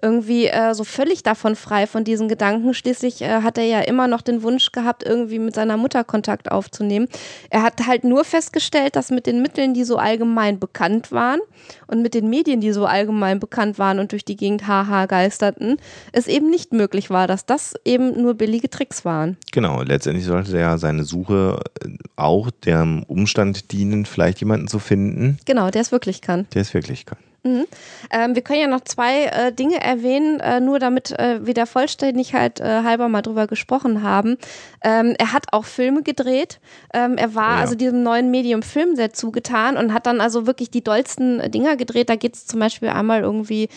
irgendwie 0.01 0.47
äh, 0.47 0.73
so 0.73 0.83
völlig 0.83 1.23
davon 1.23 1.55
frei 1.55 1.87
von 1.87 2.03
diesen 2.03 2.27
Gedanken. 2.27 2.73
Schließlich 2.73 3.21
äh, 3.21 3.41
hat 3.41 3.57
er 3.57 3.65
ja 3.65 3.79
immer 3.81 4.07
noch 4.07 4.21
den 4.21 4.43
Wunsch 4.43 4.71
gehabt, 4.71 5.03
irgendwie 5.03 5.39
mit 5.39 5.55
seiner 5.55 5.77
Mutter 5.77 6.03
Kontakt 6.03 6.51
aufzunehmen. 6.51 7.07
Er 7.49 7.63
hat 7.63 7.85
halt 7.87 8.03
nur 8.03 8.23
festgestellt, 8.23 8.95
dass 8.95 9.11
mit 9.11 9.25
den 9.25 9.41
Mitteln, 9.41 9.73
die 9.73 9.83
so 9.83 9.97
allgemein 9.97 10.59
bekannt 10.59 11.11
waren 11.11 11.39
und 11.87 12.01
mit 12.01 12.13
den 12.13 12.29
Medien, 12.29 12.61
die 12.61 12.71
so 12.71 12.85
allgemein 12.85 13.39
bekannt 13.39 13.79
waren 13.79 13.99
und 13.99 14.11
durch 14.11 14.25
die 14.25 14.35
Gegend 14.35 14.67
haha 14.67 15.05
geisterten, 15.05 15.77
es 16.11 16.27
eben 16.27 16.49
nicht 16.49 16.73
möglich 16.73 17.09
war, 17.09 17.27
dass 17.27 17.45
das 17.45 17.73
eben 17.85 18.21
nur 18.21 18.33
billige 18.35 18.69
Tricks 18.69 19.05
waren. 19.05 19.37
Genau, 19.51 19.81
letztendlich 19.81 20.25
sollte 20.25 20.57
ja 20.57 20.77
seine 20.77 21.03
Suche 21.03 21.59
äh, 21.83 21.89
auch 22.15 22.49
dem 22.51 23.03
Umstand 23.03 23.71
dienen, 23.71 24.05
vielleicht 24.05 24.39
jemanden 24.39 24.67
zu 24.67 24.79
finden, 24.79 25.37
Genau, 25.45 25.69
der 25.69 25.81
es 25.81 25.91
wirklich 25.91 26.21
kann. 26.21 26.47
der 26.53 26.61
es 26.61 26.73
wirklich 26.73 27.05
kann. 27.05 27.17
Ähm, 27.43 28.35
wir 28.35 28.41
können 28.41 28.59
ja 28.59 28.67
noch 28.67 28.81
zwei 28.81 29.25
äh, 29.25 29.51
Dinge 29.53 29.81
erwähnen, 29.81 30.39
äh, 30.39 30.59
nur 30.59 30.79
damit 30.79 31.11
äh, 31.17 31.45
wir 31.45 31.53
der 31.53 31.65
Vollständigkeit 31.65 32.59
äh, 32.59 32.83
halber 32.83 33.07
mal 33.09 33.21
drüber 33.21 33.47
gesprochen 33.47 34.03
haben. 34.03 34.37
Ähm, 34.83 35.15
er 35.17 35.33
hat 35.33 35.47
auch 35.51 35.65
Filme 35.65 36.03
gedreht. 36.03 36.59
Ähm, 36.93 37.17
er 37.17 37.35
war 37.35 37.49
Oh 37.49 37.55
ja. 37.55 37.61
also 37.61 37.75
diesem 37.75 38.03
neuen 38.03 38.31
Medium 38.31 38.61
Film 38.61 38.95
sehr 38.95 39.11
zugetan 39.13 39.77
und 39.77 39.93
hat 39.93 40.05
dann 40.05 40.21
also 40.21 40.45
wirklich 40.45 40.69
die 40.69 40.83
dollsten 40.83 41.41
Dinger 41.51 41.75
gedreht. 41.77 42.09
Da 42.09 42.15
geht 42.15 42.35
es 42.35 42.45
zum 42.45 42.59
Beispiel 42.59 42.89
einmal 42.89 43.21
irgendwie, 43.21 43.69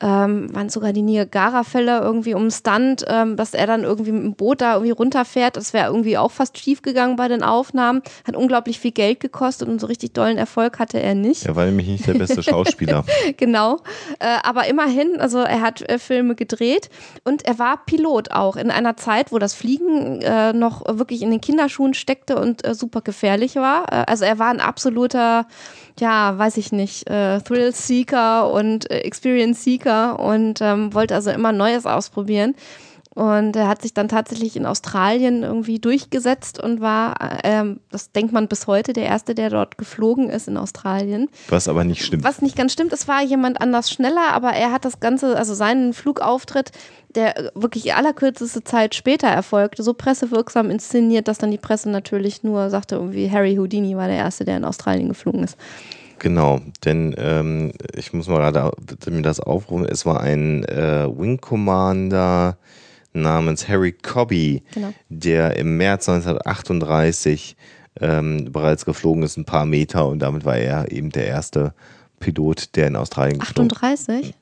ähm, 0.00 0.54
waren 0.54 0.68
sogar 0.68 0.92
die 0.92 1.02
Niagara-Fälle 1.02 2.00
irgendwie 2.00 2.34
um 2.34 2.50
Stunt, 2.50 3.04
ähm, 3.08 3.36
dass 3.36 3.54
er 3.54 3.66
dann 3.66 3.84
irgendwie 3.84 4.12
mit 4.12 4.22
dem 4.24 4.34
Boot 4.34 4.60
da 4.62 4.74
irgendwie 4.74 4.92
runterfährt. 4.92 5.56
Das 5.56 5.72
wäre 5.72 5.86
irgendwie 5.86 6.18
auch 6.18 6.30
fast 6.30 6.58
schief 6.58 6.82
gegangen 6.82 7.16
bei 7.16 7.28
den 7.28 7.42
Aufnahmen. 7.42 8.02
Hat 8.26 8.34
unglaublich 8.36 8.80
viel 8.80 8.92
Geld 8.92 9.20
gekostet 9.20 9.68
und 9.68 9.80
so 9.80 9.86
richtig 9.86 10.12
dollen 10.12 10.38
Erfolg 10.38 10.78
hatte 10.78 11.00
er 11.00 11.14
nicht. 11.14 11.46
Er 11.46 11.56
war 11.56 11.66
nämlich 11.66 11.88
nicht 11.88 12.06
der 12.06 12.14
beste 12.14 12.42
Schauspieler. 12.42 13.04
genau. 13.36 13.78
Äh, 14.18 14.38
aber 14.42 14.66
immerhin, 14.66 15.20
also 15.20 15.38
er 15.38 15.60
hat 15.60 15.82
äh, 15.82 15.98
Filme 15.98 16.34
gedreht 16.34 16.90
und 17.24 17.44
er 17.44 17.58
war 17.58 17.84
Pilot 17.84 18.30
auch 18.30 18.56
in 18.56 18.70
einer 18.70 18.96
Zeit, 18.96 19.32
wo 19.32 19.38
das 19.38 19.54
Fliegen 19.54 20.20
äh, 20.22 20.52
noch 20.52 20.82
wirklich 20.86 21.22
in 21.22 21.30
den 21.30 21.40
Kinderschuhen 21.40 21.94
steckte 21.94 22.36
und 22.36 22.66
äh, 22.66 22.74
super 22.74 23.00
gefährlich 23.00 23.56
war. 23.56 23.92
Äh, 23.92 24.04
also 24.06 24.24
er 24.24 24.38
war 24.38 24.48
ein 24.48 24.60
absoluter, 24.60 25.46
ja, 25.98 26.36
weiß 26.36 26.56
ich 26.56 26.72
nicht, 26.72 27.08
äh, 27.08 27.40
Thrill-Seeker 27.40 28.50
und 28.50 28.90
äh, 28.90 29.00
Experience-Seeker 29.00 30.18
und 30.20 30.60
ähm, 30.60 30.94
wollte 30.94 31.14
also 31.14 31.30
immer 31.30 31.52
Neues 31.52 31.86
ausprobieren. 31.86 32.54
Und 33.20 33.54
er 33.54 33.68
hat 33.68 33.82
sich 33.82 33.92
dann 33.92 34.08
tatsächlich 34.08 34.56
in 34.56 34.64
Australien 34.64 35.42
irgendwie 35.42 35.78
durchgesetzt 35.78 36.58
und 36.58 36.80
war, 36.80 37.16
ähm, 37.44 37.80
das 37.90 38.12
denkt 38.12 38.32
man 38.32 38.48
bis 38.48 38.66
heute, 38.66 38.94
der 38.94 39.04
Erste, 39.04 39.34
der 39.34 39.50
dort 39.50 39.76
geflogen 39.76 40.30
ist 40.30 40.48
in 40.48 40.56
Australien. 40.56 41.28
Was 41.50 41.68
aber 41.68 41.84
nicht 41.84 42.02
stimmt. 42.02 42.24
Was 42.24 42.40
nicht 42.40 42.56
ganz 42.56 42.72
stimmt, 42.72 42.94
es 42.94 43.08
war 43.08 43.22
jemand 43.22 43.60
anders 43.60 43.90
schneller, 43.90 44.32
aber 44.32 44.52
er 44.52 44.72
hat 44.72 44.86
das 44.86 45.00
Ganze, 45.00 45.36
also 45.36 45.52
seinen 45.52 45.92
Flugauftritt, 45.92 46.72
der 47.14 47.52
wirklich 47.54 47.94
allerkürzeste 47.94 48.64
Zeit 48.64 48.94
später 48.94 49.28
erfolgte, 49.28 49.82
so 49.82 49.92
pressewirksam 49.92 50.70
inszeniert, 50.70 51.28
dass 51.28 51.36
dann 51.36 51.50
die 51.50 51.58
Presse 51.58 51.90
natürlich 51.90 52.42
nur 52.42 52.70
sagte, 52.70 52.94
irgendwie 52.94 53.30
Harry 53.30 53.56
Houdini 53.56 53.98
war 53.98 54.06
der 54.06 54.16
Erste, 54.16 54.46
der 54.46 54.56
in 54.56 54.64
Australien 54.64 55.08
geflogen 55.08 55.44
ist. 55.44 55.58
Genau, 56.20 56.60
denn 56.86 57.14
ähm, 57.18 57.72
ich 57.94 58.14
muss 58.14 58.28
mal 58.28 58.38
gerade 58.38 58.72
mir 59.10 59.20
das 59.20 59.40
aufrufen. 59.40 59.84
Es 59.84 60.06
war 60.06 60.20
ein 60.22 60.64
äh, 60.64 61.06
Wing 61.06 61.38
Commander 61.38 62.56
namens 63.12 63.68
Harry 63.68 63.92
Cobby, 63.92 64.62
Genau. 64.74 64.92
der 65.08 65.56
im 65.56 65.76
März 65.76 66.08
1938 66.08 67.56
ähm, 68.00 68.52
bereits 68.52 68.84
geflogen 68.84 69.22
ist, 69.24 69.36
ein 69.36 69.44
paar 69.44 69.66
Meter 69.66 70.06
und 70.08 70.20
damit 70.20 70.44
war 70.44 70.56
er 70.56 70.90
eben 70.92 71.10
der 71.10 71.26
erste 71.26 71.74
Pilot, 72.20 72.76
der 72.76 72.86
in 72.86 72.96
Australien 72.96 73.38
geflogen 73.40 73.70
38? 73.72 74.34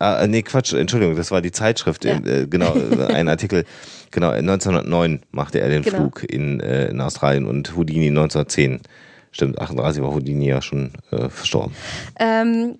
Ah, 0.00 0.26
nee, 0.28 0.42
Quatsch, 0.42 0.72
Entschuldigung, 0.74 1.16
das 1.16 1.32
war 1.32 1.42
die 1.42 1.50
Zeitschrift, 1.50 2.04
Ja. 2.04 2.18
äh, 2.18 2.46
genau, 2.48 2.76
äh, 2.76 3.12
ein 3.12 3.28
Artikel. 3.28 3.64
Genau, 4.10 4.30
1909 4.30 5.20
machte 5.32 5.60
er 5.60 5.68
den 5.68 5.82
Genau. 5.82 5.96
Flug 5.98 6.24
in, 6.24 6.60
äh, 6.60 6.86
in 6.88 6.98
Australien 6.98 7.44
und 7.44 7.76
Houdini 7.76 8.06
1910. 8.08 8.80
Stimmt, 9.32 9.58
38 9.60 10.02
war 10.02 10.12
Houdini 10.14 10.46
ja 10.48 10.62
schon 10.62 10.92
äh, 11.10 11.28
verstorben. 11.28 11.74
Ähm, 12.18 12.78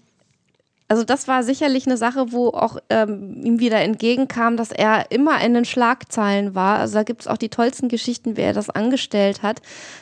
also 0.89 1.05
das 1.05 1.29
war 1.29 1.43
sicherlich 1.43 1.87
eine 1.87 1.99
Sache, 1.99 2.33
wo 2.33 2.49
auch 2.49 2.79
ähm, 2.89 3.43
ihm 3.45 3.61
wieder 3.61 3.79
entgegenkam, 3.81 4.57
dass 4.57 4.73
er 4.73 5.11
immer 5.11 5.39
in 5.43 5.53
den 5.53 5.67
Schlagzeilen 5.67 6.55
war. 6.55 6.79
Also 6.79 6.95
da 6.95 7.03
gibt 7.03 7.21
es 7.21 7.27
auch 7.27 7.37
die 7.37 7.51
tollsten 7.51 7.89
Geschichten, 7.89 8.39
wie 8.39 8.41
er 8.41 8.55
das 8.55 8.71
angestellt 8.71 9.43
hat. 9.43 9.61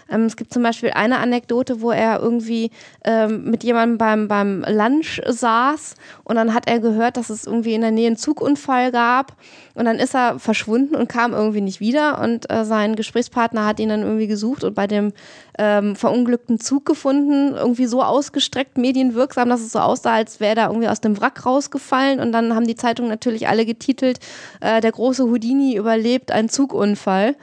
Ähm, 0.09 0.27
es 0.27 0.37
gibt 0.37 0.53
zum 0.53 0.63
Beispiel 0.63 0.91
eine 0.91 1.19
Anekdote, 1.19 1.81
wo 1.81 1.91
er 1.91 2.21
irgendwie 2.21 2.71
ähm, 3.05 3.51
mit 3.51 3.65
jemandem 3.65 3.99
beim, 3.99 4.29
beim 4.29 4.65
Lunch 4.69 5.21
saß 5.27 5.97
und 6.23 6.37
dann 6.37 6.55
hat 6.55 6.69
er 6.69 6.79
gehört, 6.79 7.17
dass 7.17 7.31
es 7.31 7.47
irgendwie 7.47 7.75
in 7.75 7.81
der 7.81 7.91
Nähe 7.91 8.07
einen 8.07 8.17
Zugunfall 8.17 8.93
gab 8.93 9.37
und 9.75 9.87
dann 9.87 9.99
ist 9.99 10.15
er 10.15 10.39
verschwunden 10.39 10.95
und 10.95 11.09
kam 11.09 11.33
irgendwie 11.33 11.63
nicht 11.63 11.81
wieder 11.81 12.21
und 12.21 12.49
äh, 12.49 12.65
sein 12.65 12.95
Gesprächspartner 12.95 13.67
hat 13.67 13.81
ihn 13.81 13.89
dann 13.89 14.03
irgendwie 14.03 14.29
gesucht 14.29 14.63
und 14.63 14.75
bei 14.75 14.87
dem 14.87 15.13
ähm, 15.59 15.97
verunglückten 15.97 16.61
Zug 16.61 16.87
gefunden, 16.87 17.55
irgendwie 17.55 17.87
so 17.87 18.03
ausgestreckt, 18.03 18.79
medienwirksam, 18.79 19.49
dass 19.49 19.61
es 19.61 19.73
so 19.73 19.81
aussah, 19.81 20.15
als 20.15 20.39
wäre 20.39 20.55
da 20.55 20.67
irgendwie 20.77 20.89
aus 20.89 21.01
dem 21.01 21.21
Wrack 21.21 21.45
rausgefallen. 21.45 22.21
Und 22.21 22.33
dann 22.33 22.55
haben 22.55 22.67
die 22.67 22.77
Zeitungen 22.77 23.11
natürlich 23.11 23.49
alle 23.49 23.67
getitelt, 23.67 24.21
äh, 24.61 24.81
der 24.81 24.93
große 24.93 25.25
Houdini 25.25 25.77
überlebt 25.77 26.31
einen 26.31 26.49
Zugunfall. 26.49 27.37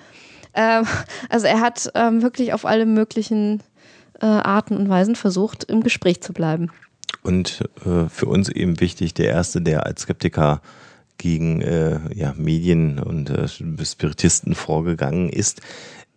Ähm, 0.54 0.86
also 1.30 1.48
er 1.48 1.60
hat 1.60 1.92
ähm, 1.96 2.22
wirklich 2.22 2.54
auf 2.54 2.66
alle 2.66 2.86
möglichen 2.86 3.62
äh, 4.22 4.26
Arten 4.26 4.78
und 4.78 4.90
Weisen 4.90 5.16
versucht, 5.16 5.64
im 5.66 5.84
Gespräch 5.84 6.22
zu 6.22 6.34
bleiben. 6.34 6.72
Und 7.24 7.64
äh, 7.86 8.10
für 8.10 8.28
uns 8.28 8.50
eben 8.50 8.80
wichtig, 8.80 9.14
der 9.14 9.30
Erste, 9.30 9.62
der 9.62 9.86
als 9.86 10.02
Skeptiker 10.02 10.62
gegen 11.18 11.62
äh, 11.62 12.00
ja, 12.14 12.34
Medien 12.36 13.00
und 13.00 13.30
äh, 13.30 13.48
Spiritisten 13.48 14.56
vorgegangen 14.56 15.30
ist. 15.30 15.62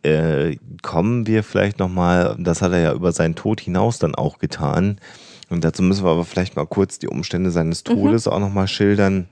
Äh, 0.03 0.57
kommen 0.83 1.27
wir 1.27 1.43
vielleicht 1.43 1.79
nochmal, 1.79 2.37
das 2.39 2.63
hat 2.63 2.73
er 2.73 2.81
ja 2.81 2.93
über 2.93 3.13
seinen 3.13 3.35
Tod 3.35 3.61
hinaus 3.61 3.99
dann 3.99 4.15
auch 4.15 4.39
getan. 4.39 4.99
Und 5.49 5.65
dazu 5.65 5.83
müssen 5.83 6.05
wir 6.05 6.11
aber 6.11 6.25
vielleicht 6.25 6.57
mal 6.57 6.67
kurz 6.67 6.99
die 6.99 7.09
Umstände 7.09 7.51
seines 7.51 7.85
Todes 7.85 8.27
auch 8.27 8.41
nochmal 8.41 8.67
schildern, 8.67 9.29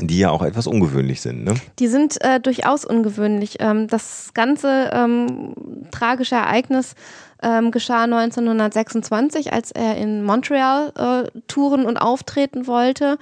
die 0.00 0.18
ja 0.18 0.30
auch 0.30 0.42
etwas 0.42 0.66
ungewöhnlich 0.66 1.20
sind. 1.20 1.44
Ne? 1.44 1.54
Die 1.78 1.88
sind 1.88 2.22
äh, 2.22 2.40
durchaus 2.40 2.84
ungewöhnlich. 2.84 3.56
Ähm, 3.60 3.88
das 3.88 4.32
ganze 4.32 4.90
ähm, 4.92 5.54
tragische 5.90 6.34
Ereignis 6.36 6.94
ähm, 7.42 7.70
geschah 7.70 8.04
1926, 8.04 9.52
als 9.52 9.70
er 9.70 9.96
in 9.96 10.24
Montreal 10.24 10.92
äh, 10.96 11.40
touren 11.46 11.84
und 11.84 11.98
auftreten 11.98 12.66
wollte. 12.66 13.18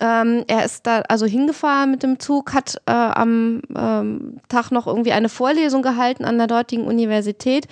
Ähm, 0.00 0.44
er 0.46 0.64
ist 0.64 0.86
da 0.86 1.00
also 1.08 1.26
hingefahren 1.26 1.90
mit 1.90 2.02
dem 2.02 2.20
Zug, 2.20 2.54
hat 2.54 2.80
äh, 2.86 2.92
am 2.92 3.62
ähm, 3.76 4.40
Tag 4.48 4.70
noch 4.70 4.86
irgendwie 4.86 5.12
eine 5.12 5.28
Vorlesung 5.28 5.82
gehalten 5.82 6.24
an 6.24 6.38
der 6.38 6.46
dortigen 6.46 6.84
Universität 6.84 7.66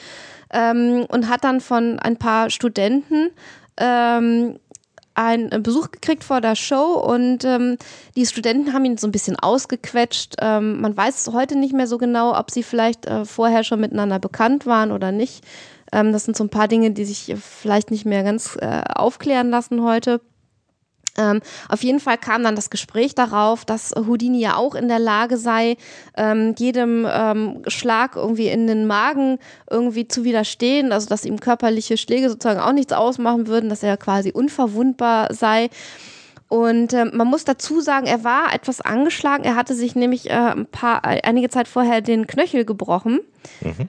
ähm, 0.50 1.06
und 1.08 1.28
hat 1.28 1.44
dann 1.44 1.60
von 1.60 1.98
ein 2.00 2.16
paar 2.16 2.50
Studenten 2.50 3.30
ähm, 3.76 4.58
einen 5.14 5.62
Besuch 5.62 5.90
gekriegt 5.92 6.24
vor 6.24 6.40
der 6.40 6.56
Show 6.56 6.94
und 6.94 7.44
ähm, 7.44 7.78
die 8.16 8.26
Studenten 8.26 8.72
haben 8.72 8.84
ihn 8.84 8.98
so 8.98 9.06
ein 9.06 9.12
bisschen 9.12 9.36
ausgequetscht. 9.38 10.34
Ähm, 10.40 10.80
man 10.80 10.96
weiß 10.96 11.30
heute 11.32 11.56
nicht 11.56 11.72
mehr 11.72 11.86
so 11.86 11.96
genau, 11.96 12.38
ob 12.38 12.50
sie 12.50 12.62
vielleicht 12.62 13.06
äh, 13.06 13.24
vorher 13.24 13.64
schon 13.64 13.80
miteinander 13.80 14.18
bekannt 14.18 14.66
waren 14.66 14.92
oder 14.92 15.12
nicht. 15.12 15.44
Ähm, 15.92 16.12
das 16.12 16.24
sind 16.24 16.36
so 16.36 16.44
ein 16.44 16.50
paar 16.50 16.68
Dinge, 16.68 16.90
die 16.90 17.04
sich 17.04 17.34
vielleicht 17.40 17.90
nicht 17.90 18.04
mehr 18.04 18.24
ganz 18.24 18.58
äh, 18.60 18.82
aufklären 18.94 19.48
lassen 19.48 19.82
heute. 19.82 20.20
Ähm, 21.18 21.40
auf 21.68 21.82
jeden 21.82 22.00
Fall 22.00 22.18
kam 22.18 22.42
dann 22.42 22.56
das 22.56 22.70
Gespräch 22.70 23.14
darauf, 23.14 23.64
dass 23.64 23.92
Houdini 23.96 24.40
ja 24.40 24.56
auch 24.56 24.74
in 24.74 24.88
der 24.88 24.98
Lage 24.98 25.36
sei, 25.36 25.76
ähm, 26.16 26.54
jedem 26.58 27.06
ähm, 27.10 27.62
Schlag 27.66 28.16
irgendwie 28.16 28.48
in 28.48 28.66
den 28.66 28.86
Magen 28.86 29.38
irgendwie 29.70 30.08
zu 30.08 30.24
widerstehen, 30.24 30.92
also 30.92 31.08
dass 31.08 31.24
ihm 31.24 31.40
körperliche 31.40 31.96
Schläge 31.96 32.28
sozusagen 32.28 32.60
auch 32.60 32.72
nichts 32.72 32.92
ausmachen 32.92 33.46
würden, 33.46 33.70
dass 33.70 33.82
er 33.82 33.96
quasi 33.96 34.30
unverwundbar 34.30 35.32
sei. 35.32 35.70
Und 36.48 36.92
äh, 36.92 37.06
man 37.06 37.26
muss 37.26 37.44
dazu 37.44 37.80
sagen, 37.80 38.06
er 38.06 38.22
war 38.22 38.54
etwas 38.54 38.80
angeschlagen. 38.80 39.44
Er 39.44 39.56
hatte 39.56 39.74
sich 39.74 39.96
nämlich 39.96 40.30
äh, 40.30 40.34
ein 40.34 40.66
paar, 40.66 41.04
einige 41.04 41.48
Zeit 41.48 41.66
vorher 41.66 42.00
den 42.00 42.26
Knöchel 42.26 42.64
gebrochen. 42.64 43.20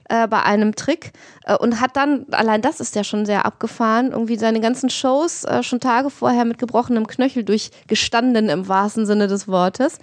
Äh, 0.08 0.26
bei 0.28 0.42
einem 0.42 0.74
Trick 0.74 1.12
äh, 1.44 1.56
und 1.56 1.80
hat 1.80 1.96
dann, 1.96 2.26
allein 2.30 2.62
das 2.62 2.80
ist 2.80 2.94
ja 2.94 3.04
schon 3.04 3.26
sehr 3.26 3.46
abgefahren, 3.46 4.12
irgendwie 4.12 4.36
seine 4.36 4.60
ganzen 4.60 4.90
Shows 4.90 5.44
äh, 5.44 5.62
schon 5.62 5.80
Tage 5.80 6.10
vorher 6.10 6.44
mit 6.44 6.58
gebrochenem 6.58 7.06
Knöchel 7.06 7.44
durchgestanden 7.44 8.48
im 8.48 8.68
wahrsten 8.68 9.06
Sinne 9.06 9.26
des 9.26 9.48
Wortes. 9.48 9.98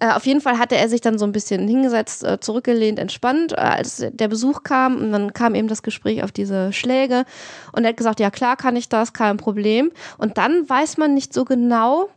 Äh, 0.00 0.12
auf 0.12 0.26
jeden 0.26 0.40
Fall 0.40 0.58
hatte 0.58 0.76
er 0.76 0.88
sich 0.88 1.00
dann 1.00 1.18
so 1.18 1.24
ein 1.24 1.32
bisschen 1.32 1.66
hingesetzt, 1.68 2.24
äh, 2.24 2.40
zurückgelehnt, 2.40 2.98
entspannt, 2.98 3.52
äh, 3.52 3.56
als 3.56 4.04
der 4.10 4.28
Besuch 4.28 4.62
kam 4.62 4.96
und 4.96 5.12
dann 5.12 5.32
kam 5.32 5.54
eben 5.54 5.68
das 5.68 5.82
Gespräch 5.82 6.22
auf 6.22 6.32
diese 6.32 6.72
Schläge 6.72 7.24
und 7.72 7.84
er 7.84 7.90
hat 7.90 7.96
gesagt, 7.96 8.20
ja 8.20 8.30
klar 8.30 8.56
kann 8.56 8.76
ich 8.76 8.88
das, 8.88 9.12
kein 9.12 9.36
Problem. 9.36 9.90
Und 10.18 10.38
dann 10.38 10.68
weiß 10.68 10.96
man 10.96 11.14
nicht 11.14 11.32
so 11.32 11.44
genau, 11.44 12.08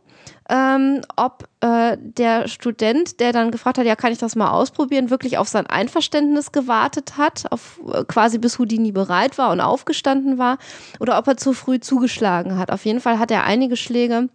ähm, 0.50 1.02
ob 1.14 1.48
äh, 1.60 1.96
der 2.00 2.48
Student, 2.48 3.20
der 3.20 3.32
dann 3.32 3.52
gefragt 3.52 3.78
hat, 3.78 3.86
ja, 3.86 3.94
kann 3.94 4.10
ich 4.10 4.18
das 4.18 4.34
mal 4.34 4.50
ausprobieren, 4.50 5.08
wirklich 5.08 5.38
auf 5.38 5.46
sein 5.46 5.66
Einverständnis 5.66 6.50
gewartet 6.50 7.16
hat, 7.16 7.50
auf 7.52 7.80
äh, 7.92 8.04
quasi 8.04 8.38
bis 8.38 8.58
Houdini 8.58 8.90
bereit 8.90 9.38
war 9.38 9.52
und 9.52 9.60
aufgestanden 9.60 10.38
war, 10.38 10.58
oder 10.98 11.18
ob 11.18 11.28
er 11.28 11.36
zu 11.36 11.52
früh 11.52 11.78
zugeschlagen 11.78 12.58
hat. 12.58 12.72
Auf 12.72 12.84
jeden 12.84 13.00
Fall 13.00 13.20
hat 13.20 13.30
er 13.30 13.44
einige 13.44 13.76
Schläge 13.76 14.28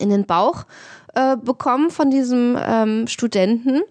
in 0.00 0.10
den 0.10 0.26
Bauch 0.26 0.64
äh, 1.14 1.36
bekommen 1.36 1.90
von 1.90 2.10
diesem 2.10 2.58
ähm, 2.60 3.06
Studenten 3.06 3.82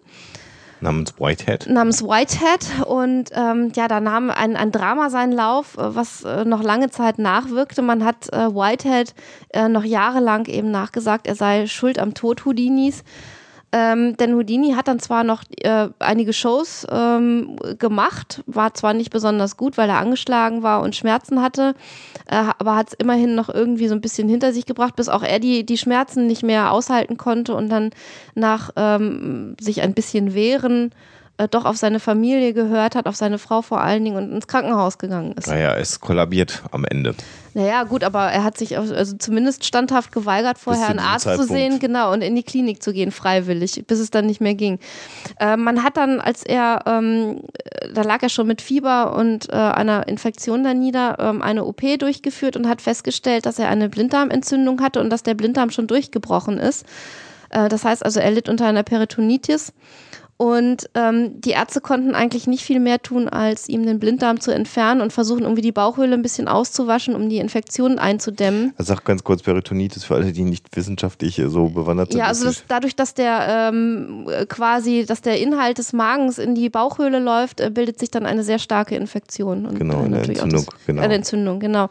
namens 0.82 1.14
Whitehead. 1.20 1.68
namens 1.70 2.04
Whitehead 2.04 2.86
und 2.86 3.30
ähm, 3.34 3.72
ja, 3.76 3.88
da 3.88 4.00
nahm 4.00 4.30
ein, 4.30 4.56
ein 4.56 4.72
Drama 4.72 5.10
seinen 5.10 5.34
Lauf, 5.34 5.78
äh, 5.78 5.96
was 5.96 6.24
äh, 6.24 6.46
noch 6.46 6.64
lange 6.64 6.90
Zeit 6.90 7.20
nachwirkte. 7.20 7.82
Man 7.82 8.04
hat 8.04 8.32
äh, 8.32 8.54
Whitehead 8.54 9.14
äh, 9.54 9.70
noch 9.70 9.84
jahrelang 9.84 10.46
eben 10.46 10.72
nachgesagt, 10.72 11.28
er 11.28 11.36
sei 11.36 11.68
schuld 11.68 12.00
am 12.00 12.14
Tod 12.14 12.46
Houdinis. 12.46 13.04
Ähm, 13.74 14.16
denn 14.16 14.34
Houdini 14.34 14.74
hat 14.74 14.88
dann 14.88 15.00
zwar 15.00 15.26
noch 15.26 15.44
äh, 15.62 15.90
einige 16.00 16.32
Shows 16.32 16.88
ähm, 16.90 17.58
gemacht, 17.78 18.42
war 18.46 18.74
zwar 18.74 18.94
nicht 18.94 19.12
besonders 19.12 19.58
gut, 19.58 19.78
weil 19.78 19.90
er 19.90 19.98
angeschlagen 19.98 20.64
war 20.64 20.82
und 20.82 20.96
Schmerzen 20.96 21.42
hatte, 21.42 21.76
äh, 22.28 22.44
aber 22.58 22.78
hat 22.78 22.90
es 22.90 22.94
immerhin 22.94 23.36
noch 23.36 23.50
irgendwie 23.50 23.90
so 23.90 23.94
ein 23.94 24.00
bisschen 24.02 24.30
hinter 24.30 24.54
sich 24.54 24.66
gebracht, 24.66 24.96
bis 24.96 25.10
auch 25.10 25.22
er 25.22 25.40
die, 25.40 25.66
die 25.66 25.78
Schmerzen 25.78 26.28
nicht 26.28 26.44
mehr 26.44 26.72
aushalten 26.72 27.18
konnte 27.18 27.56
und 27.56 27.68
dann 27.68 27.90
nach 28.36 28.70
ähm, 28.78 29.58
sich 29.60 29.82
ein 29.82 29.94
bisschen 29.94 30.34
wehren 30.34 30.92
äh, 31.38 31.48
doch 31.48 31.66
auf 31.66 31.78
seine 31.78 32.00
Familie 32.00 32.54
gehört 32.54 32.96
hat, 32.96 33.06
auf 33.06 33.16
seine 33.16 33.38
Frau 33.38 33.62
vor 33.62 33.82
allen 33.82 34.04
Dingen 34.04 34.18
und 34.18 34.32
ins 34.32 34.48
Krankenhaus 34.48 34.98
gegangen 34.98 35.34
ist. 35.34 35.48
Naja, 35.48 35.76
es 35.76 36.00
kollabiert 36.00 36.64
am 36.72 36.84
Ende. 36.86 37.16
Naja, 37.54 37.84
gut, 37.84 38.04
aber 38.04 38.26
er 38.26 38.44
hat 38.44 38.58
sich 38.58 38.78
also 38.78 39.18
zumindest 39.18 39.66
standhaft 39.66 40.12
geweigert, 40.12 40.60
vorher 40.60 40.86
zu 40.86 40.92
einen 40.92 41.00
Arzt 41.00 41.24
zu 41.24 41.30
Zeitpunkt. 41.30 41.52
sehen, 41.52 41.80
genau, 41.80 42.14
und 42.14 42.22
in 42.22 42.36
die 42.36 42.44
Klinik 42.44 42.84
zu 42.84 42.94
gehen, 42.94 43.12
freiwillig, 43.12 43.84
bis 43.88 44.00
es 44.00 44.12
dann 44.12 44.28
nicht 44.28 44.42
mehr 44.42 44.54
ging. 44.54 44.80
Äh, 45.40 45.58
man 45.58 45.84
hat 45.84 45.98
dann, 45.98 46.20
als 46.20 46.44
er, 46.44 46.84
ähm, 46.86 47.42
da 47.94 48.04
lag 48.04 48.22
er 48.22 48.30
schon 48.30 48.46
mit 48.46 48.62
Fieber 48.62 49.16
und 49.16 49.50
äh, 49.50 49.56
einer 49.56 50.08
Infektion 50.08 50.64
da 50.64 50.74
nieder, 50.74 51.18
ähm, 51.20 51.42
eine 51.42 51.66
OP 51.66 51.82
durchgeführt 51.98 52.56
und 52.56 52.68
hat 52.68 52.82
festgestellt, 52.82 53.48
dass 53.48 53.58
er 53.58 53.70
eine 53.70 53.90
Blinddarmentzündung 53.90 54.82
hatte 54.82 55.02
und 55.02 55.10
dass 55.10 55.24
der 55.24 55.34
Blinddarm 55.34 55.72
schon 55.72 55.88
durchgebrochen 55.88 56.60
ist. 56.60 56.86
Äh, 57.50 57.70
das 57.70 57.84
heißt 57.84 58.06
also, 58.06 58.20
er 58.20 58.32
litt 58.32 58.50
unter 58.50 58.68
einer 58.68 58.84
Peritonitis. 58.84 59.74
Und 60.38 60.88
ähm, 60.94 61.42
die 61.42 61.50
Ärzte 61.50 61.82
konnten 61.82 62.14
eigentlich 62.14 62.46
nicht 62.46 62.64
viel 62.64 62.80
mehr 62.80 63.02
tun, 63.02 63.28
als 63.28 63.68
ihm 63.68 63.88
den 63.88 63.98
Blinddarm 63.98 64.40
zu 64.40 64.52
entfernen 64.52 65.02
und 65.02 65.12
versuchen, 65.12 65.42
irgendwie 65.42 65.64
die 65.64 65.72
Bauchhöhle 65.72 66.14
ein 66.14 66.22
bisschen 66.22 66.48
auszuwaschen, 66.48 67.16
um 67.16 67.28
die 67.28 67.38
Infektionen 67.38 67.98
einzudämmen. 67.98 68.72
Also 68.78 68.94
sag 68.94 69.04
ganz 69.04 69.24
kurz 69.24 69.42
Peritonitis 69.42 70.04
für 70.04 70.14
alle, 70.14 70.32
die 70.32 70.44
nicht 70.44 70.76
wissenschaftlich 70.76 71.42
so 71.48 71.70
bewandert 71.70 72.12
sind. 72.12 72.20
Ja, 72.20 72.28
also 72.28 72.46
das, 72.46 72.64
dadurch, 72.68 72.96
dass 72.96 73.16
der 73.16 73.72
ähm, 73.74 74.28
äh, 74.30 74.46
quasi, 74.46 75.06
dass 75.08 75.22
der 75.22 75.42
Inhalt 75.42 75.80
des 75.80 75.92
Magens 75.92 76.38
in 76.38 76.54
die 76.54 76.70
Bauchhöhle 76.70 77.18
läuft, 77.18 77.60
äh, 77.60 77.72
bildet 77.72 78.00
sich 78.00 78.12
dann 78.12 78.28
eine 78.28 78.44
sehr 78.44 78.60
starke 78.60 78.96
Infektion. 78.96 79.66
Und, 79.66 79.80
Genau, 79.80 80.04
eine 80.04 80.20
auch 80.20 80.24
Entzündung, 80.24 80.66
Das, 80.66 80.86
genau. 80.86 81.02
Eine 81.02 81.16
Entzündung, 81.16 81.60
genau. 81.60 81.90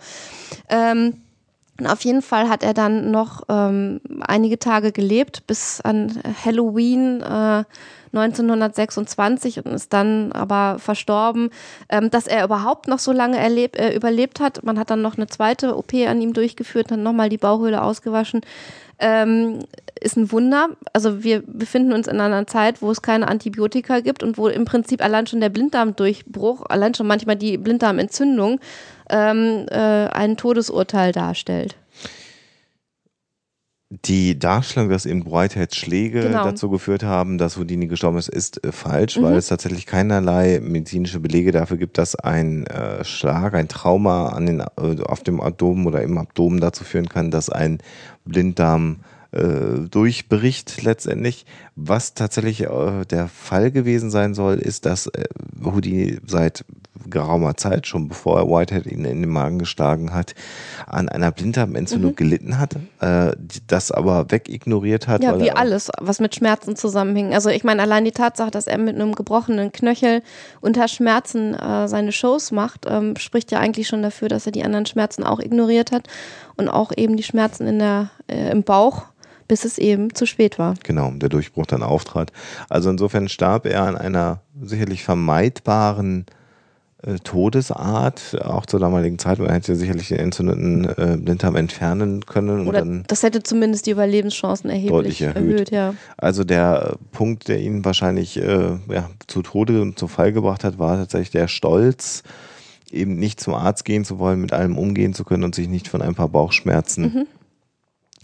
Ähm, 0.68 1.14
und 1.78 1.86
auf 1.86 2.02
jeden 2.02 2.22
Fall 2.22 2.48
hat 2.48 2.62
er 2.62 2.74
dann 2.74 3.10
noch 3.10 3.42
ähm, 3.48 4.00
einige 4.20 4.58
Tage 4.58 4.92
gelebt, 4.92 5.46
bis 5.46 5.80
an 5.80 6.12
Halloween 6.44 7.20
äh, 7.20 7.64
1926 8.16 9.64
und 9.64 9.72
ist 9.72 9.92
dann 9.92 10.32
aber 10.32 10.78
verstorben. 10.78 11.50
Ähm, 11.88 12.10
dass 12.10 12.26
er 12.26 12.44
überhaupt 12.44 12.88
noch 12.88 12.98
so 12.98 13.12
lange 13.12 13.38
erleb, 13.38 13.78
äh, 13.78 13.94
überlebt 13.94 14.40
hat, 14.40 14.64
man 14.64 14.78
hat 14.78 14.90
dann 14.90 15.02
noch 15.02 15.16
eine 15.16 15.26
zweite 15.26 15.76
OP 15.76 15.92
an 15.94 16.20
ihm 16.20 16.32
durchgeführt, 16.32 16.90
dann 16.90 17.02
nochmal 17.02 17.28
die 17.28 17.38
Bauchhöhle 17.38 17.82
ausgewaschen, 17.82 18.40
ähm, 18.98 19.60
ist 20.00 20.16
ein 20.16 20.32
Wunder. 20.32 20.70
Also 20.92 21.22
wir 21.22 21.42
befinden 21.46 21.92
uns 21.92 22.06
in 22.06 22.20
einer 22.20 22.46
Zeit, 22.46 22.82
wo 22.82 22.90
es 22.90 23.02
keine 23.02 23.28
Antibiotika 23.28 24.00
gibt 24.00 24.22
und 24.22 24.38
wo 24.38 24.48
im 24.48 24.64
Prinzip 24.64 25.02
allein 25.02 25.26
schon 25.26 25.40
der 25.40 25.48
Blinddarmdurchbruch, 25.48 26.66
allein 26.68 26.94
schon 26.94 27.06
manchmal 27.06 27.36
die 27.36 27.58
Blinddarmentzündung 27.58 28.60
ähm, 29.10 29.66
äh, 29.70 30.06
ein 30.08 30.36
Todesurteil 30.36 31.12
darstellt. 31.12 31.76
Die 34.04 34.38
Darstellung, 34.38 34.90
dass 34.90 35.06
eben 35.06 35.24
Whiteheads 35.26 35.76
Schläge 35.76 36.20
Genau. 36.20 36.44
dazu 36.44 36.68
geführt 36.70 37.02
haben, 37.02 37.38
dass 37.38 37.56
Houdini 37.56 37.86
gestorben 37.86 38.18
ist, 38.18 38.28
ist 38.28 38.62
äh, 38.64 38.70
falsch, 38.72 39.16
Mhm. 39.18 39.22
weil 39.22 39.36
es 39.36 39.46
tatsächlich 39.48 39.86
keinerlei 39.86 40.60
medizinische 40.62 41.20
Belege 41.20 41.50
dafür 41.52 41.76
gibt, 41.76 41.96
dass 41.98 42.14
ein 42.14 42.66
äh, 42.66 43.04
Schlag, 43.04 43.54
ein 43.54 43.68
Trauma 43.68 44.28
an 44.28 44.46
den, 44.46 44.60
äh, 44.60 45.02
auf 45.04 45.22
dem 45.22 45.40
Abdomen 45.40 45.86
oder 45.86 46.02
im 46.02 46.18
Abdomen 46.18 46.60
dazu 46.60 46.84
führen 46.84 47.08
kann, 47.08 47.30
dass 47.30 47.48
ein 47.48 47.78
Blinddarm 48.24 48.98
äh, 49.32 49.88
durchbricht 49.90 50.82
letztendlich. 50.82 51.46
Was 51.74 52.14
tatsächlich 52.14 52.62
äh, 52.62 53.04
der 53.10 53.28
Fall 53.28 53.70
gewesen 53.70 54.10
sein 54.10 54.34
soll, 54.34 54.56
ist, 54.58 54.86
dass 54.86 55.10
Houdini 55.64 56.18
seit 56.26 56.64
geraumer 57.10 57.56
Zeit, 57.56 57.86
schon 57.86 58.08
bevor 58.08 58.38
er 58.38 58.48
Whitehead 58.48 58.86
ihn 58.86 59.04
in 59.04 59.22
den 59.22 59.30
Magen 59.30 59.58
geschlagen 59.58 60.12
hat, 60.12 60.34
an 60.86 61.08
einer 61.08 61.30
Blinddarmentzündung 61.32 62.12
Mhm. 62.12 62.16
gelitten 62.16 62.58
hat, 62.58 62.76
äh, 63.00 63.32
das 63.66 63.92
aber 63.92 64.30
wegignoriert 64.30 65.08
hat. 65.08 65.22
Ja, 65.22 65.40
wie 65.40 65.50
alles, 65.50 65.90
was 66.00 66.20
mit 66.20 66.34
Schmerzen 66.34 66.76
zusammenhing. 66.76 67.34
Also 67.34 67.50
ich 67.50 67.64
meine, 67.64 67.82
allein 67.82 68.04
die 68.04 68.12
Tatsache, 68.12 68.50
dass 68.50 68.66
er 68.66 68.78
mit 68.78 68.94
einem 68.94 69.14
gebrochenen 69.14 69.72
Knöchel 69.72 70.22
unter 70.60 70.88
Schmerzen 70.88 71.54
äh, 71.54 71.88
seine 71.88 72.12
Shows 72.12 72.52
macht, 72.52 72.86
ähm, 72.86 73.16
spricht 73.16 73.50
ja 73.52 73.58
eigentlich 73.60 73.88
schon 73.88 74.02
dafür, 74.02 74.28
dass 74.28 74.46
er 74.46 74.52
die 74.52 74.64
anderen 74.64 74.86
Schmerzen 74.86 75.22
auch 75.24 75.40
ignoriert 75.40 75.92
hat 75.92 76.08
und 76.56 76.68
auch 76.68 76.92
eben 76.96 77.16
die 77.16 77.22
Schmerzen 77.22 77.66
in 77.66 77.78
der, 77.78 78.10
äh, 78.28 78.50
im 78.50 78.62
Bauch, 78.62 79.04
bis 79.48 79.64
es 79.64 79.78
eben 79.78 80.12
zu 80.12 80.26
spät 80.26 80.58
war. 80.58 80.74
Genau, 80.82 81.10
der 81.12 81.28
Durchbruch 81.28 81.66
dann 81.66 81.84
auftrat. 81.84 82.32
Also 82.68 82.90
insofern 82.90 83.28
starb 83.28 83.66
er 83.66 83.82
an 83.82 83.96
einer 83.96 84.40
sicherlich 84.60 85.04
vermeidbaren 85.04 86.26
Todesart, 87.24 88.38
auch 88.42 88.64
zur 88.64 88.80
damaligen 88.80 89.18
Zeit. 89.18 89.38
Man 89.38 89.50
hätte 89.50 89.76
sicherlich 89.76 90.08
den 90.08 90.18
entzündeten 90.18 90.84
äh, 90.84 91.18
Blinddarm 91.20 91.54
entfernen 91.54 92.24
können 92.24 92.66
Oder 92.66 92.84
das 93.06 93.22
hätte 93.22 93.42
zumindest 93.42 93.86
die 93.86 93.90
Überlebenschancen 93.90 94.70
erheblich 94.70 94.90
Deutlich 94.90 95.22
erhöht. 95.22 95.70
ja. 95.70 95.94
Also 96.16 96.42
der 96.42 96.94
äh, 96.94 96.96
Punkt, 97.12 97.48
der 97.48 97.60
ihn 97.60 97.84
wahrscheinlich 97.84 98.38
äh, 98.38 98.78
ja, 98.88 99.10
zu 99.26 99.42
Tode 99.42 99.82
und 99.82 99.98
zu 99.98 100.08
Fall 100.08 100.32
gebracht 100.32 100.64
hat, 100.64 100.78
war 100.78 100.96
tatsächlich 100.96 101.30
der 101.30 101.48
Stolz, 101.48 102.22
eben 102.90 103.16
nicht 103.16 103.40
zum 103.40 103.54
Arzt 103.54 103.84
gehen 103.84 104.04
zu 104.04 104.18
wollen, 104.18 104.40
mit 104.40 104.54
allem 104.54 104.78
umgehen 104.78 105.12
zu 105.12 105.24
können 105.24 105.44
und 105.44 105.54
sich 105.54 105.68
nicht 105.68 105.88
von 105.88 106.00
ein 106.00 106.14
paar 106.14 106.28
Bauchschmerzen 106.28 107.26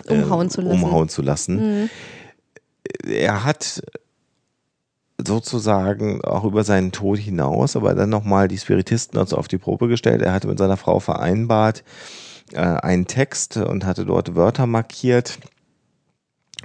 Umhauen 0.09 0.47
äh, 0.47 0.51
zu 0.51 0.63
umhauen 0.63 1.09
zu 1.09 1.21
lassen. 1.21 1.91
Er 3.07 3.45
hat 3.45 3.83
sozusagen 5.27 6.23
auch 6.23 6.45
über 6.45 6.65
seinen 6.65 6.93
Tod 6.93 7.19
hinaus, 7.19 7.77
aber 7.77 7.95
dann 7.95 8.11
nochmal 8.11 8.49
die 8.49 8.59
Spiritisten 8.59 9.19
also 9.19 9.37
auf 9.37 9.49
die 9.49 9.59
Probe 9.59 9.89
gestellt. 9.89 10.23
Er 10.23 10.33
hatte 10.33 10.49
mit 10.49 10.59
seiner 10.59 10.77
Frau 10.77 11.01
vereinbart 11.01 11.85
äh, 12.53 12.61
einen 12.61 13.07
Text 13.07 13.57
und 13.57 13.85
hatte 13.85 14.05
dort 14.05 14.35
Wörter 14.35 14.67
markiert 14.67 15.39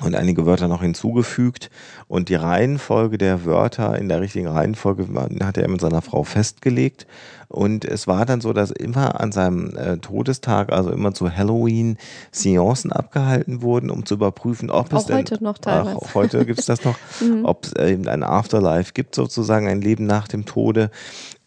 und 0.03 0.15
einige 0.15 0.45
Wörter 0.45 0.67
noch 0.67 0.81
hinzugefügt 0.81 1.69
und 2.07 2.29
die 2.29 2.35
Reihenfolge 2.35 3.17
der 3.17 3.45
Wörter 3.45 3.97
in 3.97 4.09
der 4.09 4.21
richtigen 4.21 4.47
Reihenfolge 4.47 5.07
hatte 5.41 5.61
er 5.61 5.69
mit 5.69 5.81
seiner 5.81 6.01
Frau 6.01 6.23
festgelegt 6.23 7.07
und 7.49 7.85
es 7.85 8.07
war 8.07 8.25
dann 8.25 8.41
so, 8.41 8.51
dass 8.51 8.71
immer 8.71 9.21
an 9.21 9.31
seinem 9.31 9.75
äh, 9.77 9.97
Todestag, 9.97 10.71
also 10.71 10.91
immer 10.91 11.13
zu 11.13 11.33
Halloween, 11.33 11.97
Seancen 12.31 12.91
abgehalten 12.91 13.61
wurden, 13.61 13.89
um 13.89 14.05
zu 14.05 14.15
überprüfen, 14.15 14.69
ob 14.69 14.91
es 14.91 15.03
Auch 15.03 15.07
denn, 15.07 15.17
heute 15.17 15.43
noch 15.43 15.57
teilweise. 15.57 15.91
Mhm. 15.91 15.97
Ach, 15.97 16.01
auch 16.01 16.13
heute 16.13 16.45
gibt 16.45 16.59
es 16.59 16.65
das 16.65 16.83
noch, 16.83 16.97
ob 17.43 17.65
es 17.65 17.73
eben 17.73 18.07
ein 18.07 18.23
Afterlife 18.23 18.91
gibt, 18.93 19.15
sozusagen 19.15 19.67
ein 19.67 19.81
Leben 19.81 20.05
nach 20.05 20.27
dem 20.27 20.45
Tode. 20.45 20.91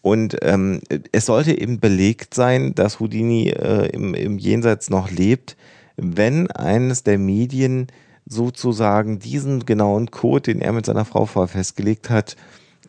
Und 0.01 0.37
ähm, 0.41 0.81
es 1.11 1.27
sollte 1.27 1.59
eben 1.59 1.79
belegt 1.79 2.33
sein, 2.33 2.73
dass 2.73 2.99
Houdini 2.99 3.49
äh, 3.49 3.87
im, 3.89 4.15
im 4.15 4.39
Jenseits 4.39 4.89
noch 4.89 5.11
lebt, 5.11 5.55
wenn 5.97 6.49
eines 6.49 7.03
der 7.03 7.19
Medien 7.19 7.87
sozusagen 8.25 9.19
diesen 9.19 9.65
genauen 9.65 10.09
Code, 10.09 10.53
den 10.53 10.61
er 10.61 10.71
mit 10.71 10.87
seiner 10.87 11.05
Frau 11.05 11.27
vorher 11.27 11.47
festgelegt 11.47 12.09
hat, 12.09 12.35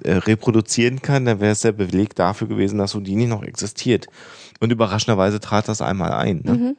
äh, 0.05 0.14
reproduzieren 0.14 1.03
kann, 1.03 1.24
dann 1.24 1.40
wäre 1.40 1.53
es 1.53 1.61
der 1.61 1.72
Beleg 1.72 2.14
dafür 2.14 2.48
gewesen, 2.48 2.78
dass 2.78 2.94
Houdini 2.94 3.26
noch 3.26 3.42
existiert. 3.42 4.07
Und 4.61 4.70
überraschenderweise 4.70 5.40
trat 5.40 5.68
das 5.68 5.82
einmal 5.82 6.12
ein. 6.12 6.42
Ne? 6.44 6.53
Mhm. 6.53 6.76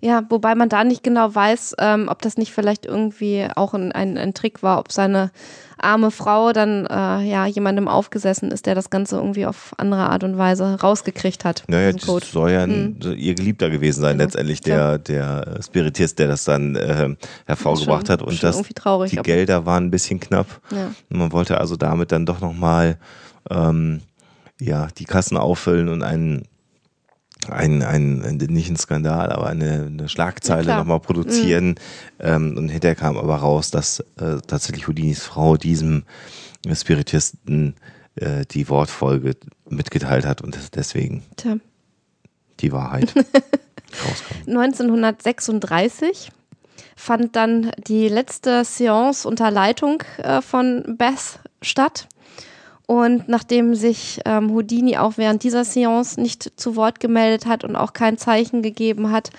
Ja, 0.00 0.22
wobei 0.28 0.54
man 0.54 0.68
da 0.68 0.84
nicht 0.84 1.02
genau 1.02 1.34
weiß, 1.34 1.76
ähm, 1.78 2.08
ob 2.10 2.20
das 2.20 2.36
nicht 2.36 2.52
vielleicht 2.52 2.84
irgendwie 2.84 3.48
auch 3.56 3.72
ein, 3.72 3.90
ein, 3.92 4.18
ein 4.18 4.34
Trick 4.34 4.62
war, 4.62 4.78
ob 4.78 4.92
seine 4.92 5.30
arme 5.82 6.10
Frau 6.10 6.52
dann 6.52 6.86
äh, 6.86 7.28
ja 7.28 7.46
jemandem 7.46 7.88
aufgesessen 7.88 8.50
ist, 8.50 8.66
der 8.66 8.74
das 8.74 8.90
Ganze 8.90 9.16
irgendwie 9.16 9.46
auf 9.46 9.72
andere 9.78 10.08
Art 10.08 10.24
und 10.24 10.38
Weise 10.38 10.78
rausgekriegt 10.80 11.44
hat. 11.44 11.64
Naja, 11.68 11.92
das 11.92 12.30
soll 12.30 12.50
ja 12.52 12.62
ein, 12.62 12.98
ihr 13.16 13.34
Geliebter 13.34 13.70
gewesen 13.70 14.00
sein, 14.00 14.18
Ja, 14.18 14.24
letztendlich 14.24 14.60
der, 14.60 14.98
der 14.98 15.58
Spiritist, 15.64 16.18
der 16.18 16.28
das 16.28 16.44
dann 16.44 16.76
äh, 16.76 17.14
hervorgebracht 17.46 18.06
Schon- 18.06 18.12
hat. 18.12 18.22
Und 18.22 18.42
das, 18.42 18.62
traurig, 18.74 19.10
die 19.10 19.16
Gelder 19.16 19.66
waren 19.66 19.86
ein 19.86 19.90
bisschen 19.90 20.20
knapp. 20.20 20.46
Ja. 20.70 20.92
Und 21.10 21.18
man 21.18 21.32
wollte 21.32 21.58
also 21.58 21.76
damit 21.76 22.12
dann 22.12 22.26
doch 22.26 22.40
nochmal 22.40 22.98
ähm, 23.50 24.00
ja, 24.60 24.88
die 24.98 25.04
Kassen 25.04 25.36
auffüllen 25.36 25.88
und 25.88 26.02
einen 26.02 26.44
ein, 27.48 27.82
ein, 27.82 28.22
ein, 28.22 28.36
nicht 28.36 28.70
ein 28.70 28.76
Skandal, 28.76 29.32
aber 29.32 29.46
eine, 29.46 29.86
eine 29.86 30.08
Schlagzeile 30.08 30.64
klar. 30.64 30.78
nochmal 30.78 31.00
produzieren. 31.00 31.76
Ähm, 32.20 32.56
und 32.56 32.68
hinterher 32.68 32.94
kam 32.94 33.16
aber 33.16 33.36
raus, 33.36 33.70
dass 33.70 34.00
äh, 34.20 34.38
tatsächlich 34.46 34.86
Houdinis 34.86 35.22
Frau 35.22 35.56
diesem 35.56 36.04
Spiritisten 36.72 37.74
äh, 38.14 38.44
die 38.50 38.68
Wortfolge 38.68 39.36
mitgeteilt 39.68 40.26
hat 40.26 40.42
und 40.42 40.56
deswegen 40.76 41.22
Tja. 41.36 41.56
die 42.60 42.72
Wahrheit 42.72 43.14
rauskam. 43.16 44.48
1936 44.48 46.30
fand 46.94 47.34
dann 47.34 47.72
die 47.86 48.08
letzte 48.08 48.64
Seance 48.64 49.26
unter 49.26 49.50
Leitung 49.50 50.02
äh, 50.18 50.42
von 50.42 50.96
Beth 50.96 51.40
statt. 51.62 52.06
Und 52.92 53.26
nachdem 53.26 53.74
sich 53.74 54.20
ähm, 54.26 54.50
Houdini 54.50 54.98
auch 54.98 55.16
während 55.16 55.42
dieser 55.44 55.64
Seance 55.64 56.20
nicht 56.20 56.60
zu 56.60 56.76
Wort 56.76 57.00
gemeldet 57.00 57.46
hat 57.46 57.64
und 57.64 57.74
auch 57.74 57.94
kein 57.94 58.18
Zeichen 58.18 58.60
gegeben 58.60 59.10
hat, 59.10 59.30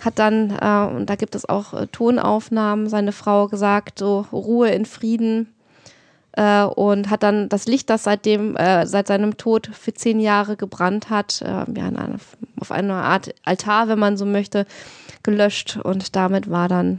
hat 0.00 0.18
dann, 0.18 0.50
äh, 0.50 0.94
und 0.94 1.06
da 1.06 1.16
gibt 1.16 1.34
es 1.34 1.48
auch 1.48 1.72
äh, 1.72 1.86
Tonaufnahmen, 1.86 2.86
seine 2.90 3.12
Frau 3.12 3.48
gesagt, 3.48 4.00
so 4.00 4.26
Ruhe 4.30 4.68
in 4.68 4.84
Frieden. 4.84 5.54
Äh, 6.32 6.64
und 6.64 7.08
hat 7.08 7.22
dann 7.22 7.48
das 7.48 7.66
Licht, 7.66 7.88
das 7.88 8.04
seitdem, 8.04 8.56
äh, 8.56 8.84
seit 8.84 9.06
seinem 9.06 9.38
Tod 9.38 9.70
für 9.72 9.94
zehn 9.94 10.20
Jahre 10.20 10.58
gebrannt 10.58 11.08
hat, 11.08 11.40
äh, 11.40 11.46
ja, 11.46 11.64
in 11.88 11.96
eine, 11.96 12.16
auf 12.60 12.70
eine 12.70 12.92
Art 12.92 13.34
Altar, 13.42 13.88
wenn 13.88 13.98
man 13.98 14.18
so 14.18 14.26
möchte, 14.26 14.66
gelöscht. 15.22 15.78
Und 15.82 16.14
damit 16.14 16.50
war 16.50 16.68
dann 16.68 16.98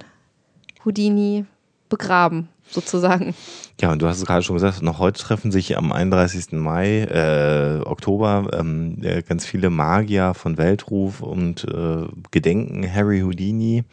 Houdini 0.83 1.45
begraben, 1.87 2.49
sozusagen. 2.69 3.33
Ja, 3.81 3.91
und 3.91 4.01
du 4.01 4.07
hast 4.07 4.17
es 4.17 4.25
gerade 4.25 4.43
schon 4.43 4.55
gesagt, 4.55 4.81
noch 4.81 4.99
heute 4.99 5.21
treffen 5.21 5.51
sich 5.51 5.77
am 5.77 5.91
31. 5.91 6.51
Mai, 6.53 7.03
äh, 7.03 7.81
Oktober, 7.85 8.49
ähm, 8.53 8.97
äh, 9.01 9.21
ganz 9.21 9.45
viele 9.45 9.69
Magier 9.69 10.33
von 10.33 10.57
Weltruf 10.57 11.21
und 11.21 11.63
äh, 11.65 12.07
gedenken 12.31 12.93
Harry 12.93 13.21
Houdini. 13.21 13.83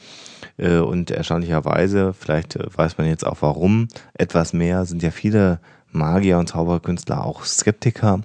Äh, 0.57 0.79
und 0.79 1.11
erstaunlicherweise, 1.11 2.15
vielleicht 2.15 2.57
äh, 2.57 2.67
weiß 2.75 2.99
man 2.99 3.07
jetzt 3.07 3.27
auch 3.27 3.39
warum, 3.41 3.89
etwas 4.15 4.53
mehr 4.53 4.87
sind 4.87 5.03
ja 5.03 5.11
viele 5.11 5.61
Magier 5.93 6.39
und 6.39 6.49
Zauberkünstler 6.49 7.25
auch 7.25 7.45
Skeptiker. 7.45 8.21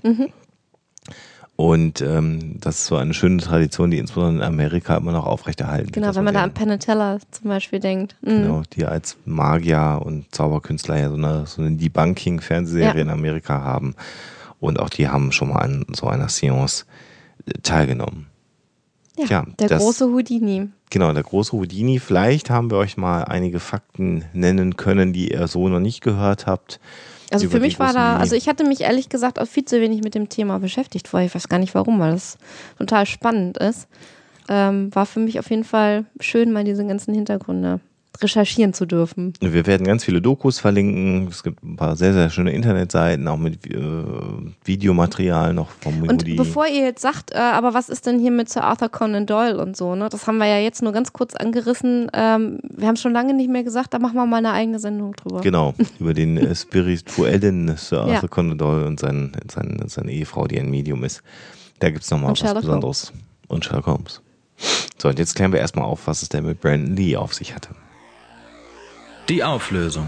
Und 1.62 2.02
ähm, 2.02 2.56
das 2.60 2.80
ist 2.80 2.86
so 2.88 2.96
eine 2.96 3.14
schöne 3.14 3.38
Tradition, 3.38 3.92
die 3.92 4.00
insbesondere 4.00 4.38
in 4.48 4.54
Amerika 4.54 4.98
immer 4.98 5.12
noch 5.12 5.28
aufrechterhalten 5.28 5.86
wird. 5.88 5.94
Genau, 5.94 6.16
wenn 6.16 6.24
man 6.24 6.34
da 6.34 6.42
an 6.44 6.80
Teller 6.80 7.20
zum 7.30 7.50
Beispiel 7.50 7.80
denkt. 7.80 8.16
Mhm. 8.22 8.28
Genau, 8.30 8.64
die 8.74 8.84
als 8.86 9.16
Magier 9.26 10.02
und 10.04 10.34
Zauberkünstler 10.34 10.98
ja 10.98 11.10
so 11.10 11.16
eine, 11.18 11.46
so 11.46 11.62
eine 11.62 11.76
Debunking-Fernsehserie 11.76 12.96
Ja. 12.96 13.02
in 13.02 13.12
Amerika 13.12 13.62
haben. 13.62 13.94
Und 14.60 14.80
auch 14.80 14.90
die 14.90 15.08
haben 15.08 15.32
schon 15.32 15.50
mal 15.50 15.60
an 15.60 15.86
so 15.96 16.08
einer 16.08 16.30
Seance 16.30 16.86
äh, 17.46 17.52
teilgenommen. 17.62 18.26
Ja, 19.18 19.26
Tja, 19.26 19.46
der 19.60 19.68
das- 19.68 19.84
große 19.84 20.06
Houdini. 20.08 20.70
Genau, 20.90 21.14
der 21.14 21.22
große 21.24 21.52
Houdini. 21.52 22.00
Vielleicht 22.00 22.50
haben 22.50 22.72
wir 22.72 22.78
euch 22.78 22.98
mal 22.98 23.24
einige 23.26 23.60
Fakten 23.60 24.26
nennen 24.34 24.78
können, 24.78 25.14
die 25.14 25.32
ihr 25.32 25.48
so 25.48 25.70
noch 25.70 25.80
nicht 25.80 26.02
gehört 26.02 26.48
habt. 26.48 26.80
Also 27.32 27.50
für 27.50 27.60
mich 27.60 27.80
war 27.80 27.94
da, 27.94 28.18
also 28.18 28.36
ich 28.36 28.48
hatte 28.48 28.64
mich 28.64 28.82
ehrlich 28.82 29.10
gesagt 29.10 29.40
auch 29.40 29.48
viel 29.48 29.66
zu 29.66 29.80
wenig 29.80 30.04
mit 30.04 30.16
dem 30.16 30.30
Thema 30.30 30.60
beschäftigt 30.60 31.08
vorher. 31.08 31.28
Ich 31.28 31.36
weiß 31.36 31.48
gar 31.48 31.60
nicht 31.60 31.74
warum, 31.76 32.00
weil 32.00 32.12
das 32.12 32.38
total 32.78 33.06
spannend 33.06 33.58
ist. 33.58 33.88
Ähm, 34.50 34.94
war 34.94 35.06
für 35.06 35.20
mich 35.20 35.40
auf 35.40 35.50
jeden 35.50 35.64
Fall 35.64 36.06
schön, 36.20 36.52
mal 36.52 36.64
diese 36.64 36.86
ganzen 36.86 37.14
Hintergründe 37.14 37.80
recherchieren 38.20 38.74
zu 38.74 38.86
dürfen. 38.86 39.34
Wir 39.40 39.66
werden 39.66 39.86
ganz 39.86 40.04
viele 40.04 40.22
Dokus 40.22 40.60
verlinken. 40.60 41.28
Es 41.30 41.44
gibt 41.44 41.64
ein 41.64 41.76
paar 41.76 41.96
sehr, 41.96 42.14
sehr 42.14 42.30
schöne 42.30 42.52
Internetseiten, 42.52 43.28
auch 43.28 43.38
mit 43.38 43.66
äh, 43.74 43.80
Videomaterial 44.64 45.54
noch 45.54 45.70
vom 45.82 46.02
Und 46.04 46.12
Houdini. 46.22 46.36
bevor 46.38 46.68
ihr 46.68 46.84
jetzt 46.84 47.02
sagt, 47.02 47.32
äh, 47.32 47.38
aber 47.38 47.74
was 47.74 47.90
ist 47.90 48.06
denn 48.06 48.20
hier 48.20 48.32
mit 48.32 48.50
Sir 48.50 48.64
Arthur 48.64 48.90
Conan 48.90 49.26
Doyle 49.26 49.58
und 49.62 49.76
so, 49.78 49.96
ne? 49.96 50.10
Das 50.10 50.28
haben 50.28 50.38
wir 50.38 50.46
ja 50.48 50.58
jetzt 50.60 50.82
nur 50.84 50.92
ganz 50.92 51.14
kurz 51.14 51.36
angerissen. 51.36 52.10
Ähm, 52.14 52.60
wir 52.64 52.88
haben 52.88 52.96
schon 52.98 53.14
lange 53.14 53.34
nicht 53.34 53.50
mehr 53.50 53.64
gesagt, 53.64 53.94
da 53.94 54.00
machen 54.00 54.16
wir 54.16 54.26
mal 54.26 54.38
eine 54.38 54.52
eigene 54.52 54.80
Sendung 54.80 55.14
drüber. 55.14 55.42
Genau, 55.42 55.74
über 56.00 56.14
den 56.14 56.38
äh, 56.38 56.54
spirituellen 56.56 57.76
Sir 57.78 58.06
Ja. 58.08 58.16
Arthur 58.16 58.30
Conan 58.30 58.58
Doyle 58.58 58.86
und 58.86 59.00
sein, 59.00 59.32
sein, 59.52 59.82
seine 59.88 60.12
Ehefrau, 60.12 60.48
die 60.48 60.60
ein 60.60 60.70
Medium 60.70 61.04
ist. 61.04 61.22
Da 61.80 61.90
gibt 61.90 62.04
es 62.04 62.12
nochmal 62.12 62.32
was 62.32 62.40
Sherlock 62.40 62.62
Besonderes. 62.64 63.14
Und 63.48 63.66
Sherlock 63.66 63.88
Holmes. 63.88 64.22
So, 65.02 65.10
und 65.10 65.18
jetzt 65.18 65.34
klären 65.36 65.52
wir 65.52 65.60
erstmal 65.60 65.86
auf, 65.86 66.06
was 66.06 66.22
es 66.22 66.30
denn 66.30 66.46
mit 66.46 66.62
Brandon 66.62 66.96
Lee 66.96 67.16
auf 67.18 67.34
sich 67.34 67.56
hatte. 67.56 67.70
Die 69.32 69.42
Auflösung. 69.46 70.08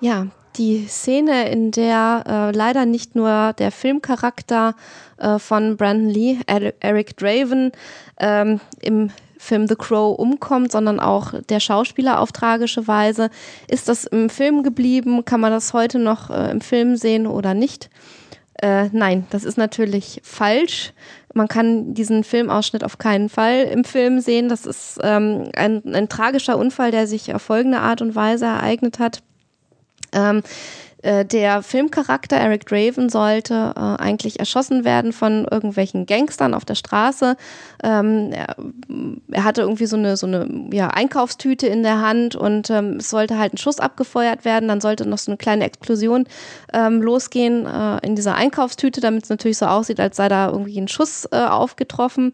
Ja, 0.00 0.28
die 0.56 0.86
Szene, 0.86 1.48
in 1.50 1.72
der 1.72 2.22
äh, 2.28 2.56
leider 2.56 2.86
nicht 2.86 3.16
nur 3.16 3.54
der 3.54 3.72
Filmcharakter 3.72 4.76
äh, 5.16 5.40
von 5.40 5.76
Brandon 5.76 6.08
Lee, 6.08 6.38
Er- 6.46 6.74
Eric 6.78 7.16
Draven, 7.16 7.72
ähm, 8.20 8.60
im 8.80 9.10
Film 9.46 9.66
The 9.66 9.76
Crow 9.76 10.18
umkommt, 10.18 10.72
sondern 10.72 11.00
auch 11.00 11.32
der 11.48 11.60
Schauspieler 11.60 12.20
auf 12.20 12.32
tragische 12.32 12.86
Weise. 12.86 13.30
Ist 13.68 13.88
das 13.88 14.04
im 14.04 14.28
Film 14.28 14.62
geblieben? 14.62 15.24
Kann 15.24 15.40
man 15.40 15.52
das 15.52 15.72
heute 15.72 15.98
noch 15.98 16.30
äh, 16.30 16.50
im 16.50 16.60
Film 16.60 16.96
sehen 16.96 17.26
oder 17.26 17.54
nicht? 17.54 17.88
Äh, 18.60 18.88
nein, 18.92 19.26
das 19.30 19.44
ist 19.44 19.58
natürlich 19.58 20.20
falsch. 20.22 20.92
Man 21.34 21.48
kann 21.48 21.92
diesen 21.92 22.24
Filmausschnitt 22.24 22.84
auf 22.84 22.98
keinen 22.98 23.28
Fall 23.28 23.64
im 23.64 23.84
Film 23.84 24.20
sehen. 24.20 24.48
Das 24.48 24.64
ist 24.64 24.98
ähm, 25.02 25.50
ein, 25.54 25.82
ein 25.94 26.08
tragischer 26.08 26.56
Unfall, 26.56 26.90
der 26.90 27.06
sich 27.06 27.34
auf 27.34 27.42
folgende 27.42 27.78
Art 27.78 28.00
und 28.00 28.14
Weise 28.14 28.46
ereignet 28.46 28.98
hat. 28.98 29.22
Ähm, 30.12 30.42
äh, 31.06 31.24
der 31.24 31.62
Filmcharakter 31.62 32.36
Eric 32.36 32.66
Draven 32.66 33.08
sollte 33.08 33.72
äh, 33.76 34.02
eigentlich 34.02 34.40
erschossen 34.40 34.84
werden 34.84 35.12
von 35.12 35.46
irgendwelchen 35.48 36.04
Gangstern 36.04 36.52
auf 36.52 36.64
der 36.64 36.74
Straße. 36.74 37.36
Ähm, 37.84 38.32
er, 38.32 38.56
er 39.30 39.44
hatte 39.44 39.60
irgendwie 39.60 39.86
so 39.86 39.96
eine, 39.96 40.16
so 40.16 40.26
eine 40.26 40.68
ja, 40.72 40.88
Einkaufstüte 40.88 41.68
in 41.68 41.84
der 41.84 42.00
Hand 42.00 42.34
und 42.34 42.70
ähm, 42.70 42.96
es 42.96 43.10
sollte 43.10 43.38
halt 43.38 43.54
ein 43.54 43.58
Schuss 43.58 43.78
abgefeuert 43.78 44.44
werden. 44.44 44.68
Dann 44.68 44.80
sollte 44.80 45.08
noch 45.08 45.18
so 45.18 45.30
eine 45.30 45.38
kleine 45.38 45.64
Explosion 45.64 46.26
ähm, 46.72 47.00
losgehen 47.00 47.66
äh, 47.66 48.04
in 48.04 48.16
dieser 48.16 48.34
Einkaufstüte, 48.34 49.00
damit 49.00 49.24
es 49.24 49.30
natürlich 49.30 49.58
so 49.58 49.66
aussieht, 49.66 50.00
als 50.00 50.16
sei 50.16 50.28
da 50.28 50.48
irgendwie 50.48 50.80
ein 50.80 50.88
Schuss 50.88 51.28
äh, 51.30 51.36
aufgetroffen. 51.36 52.32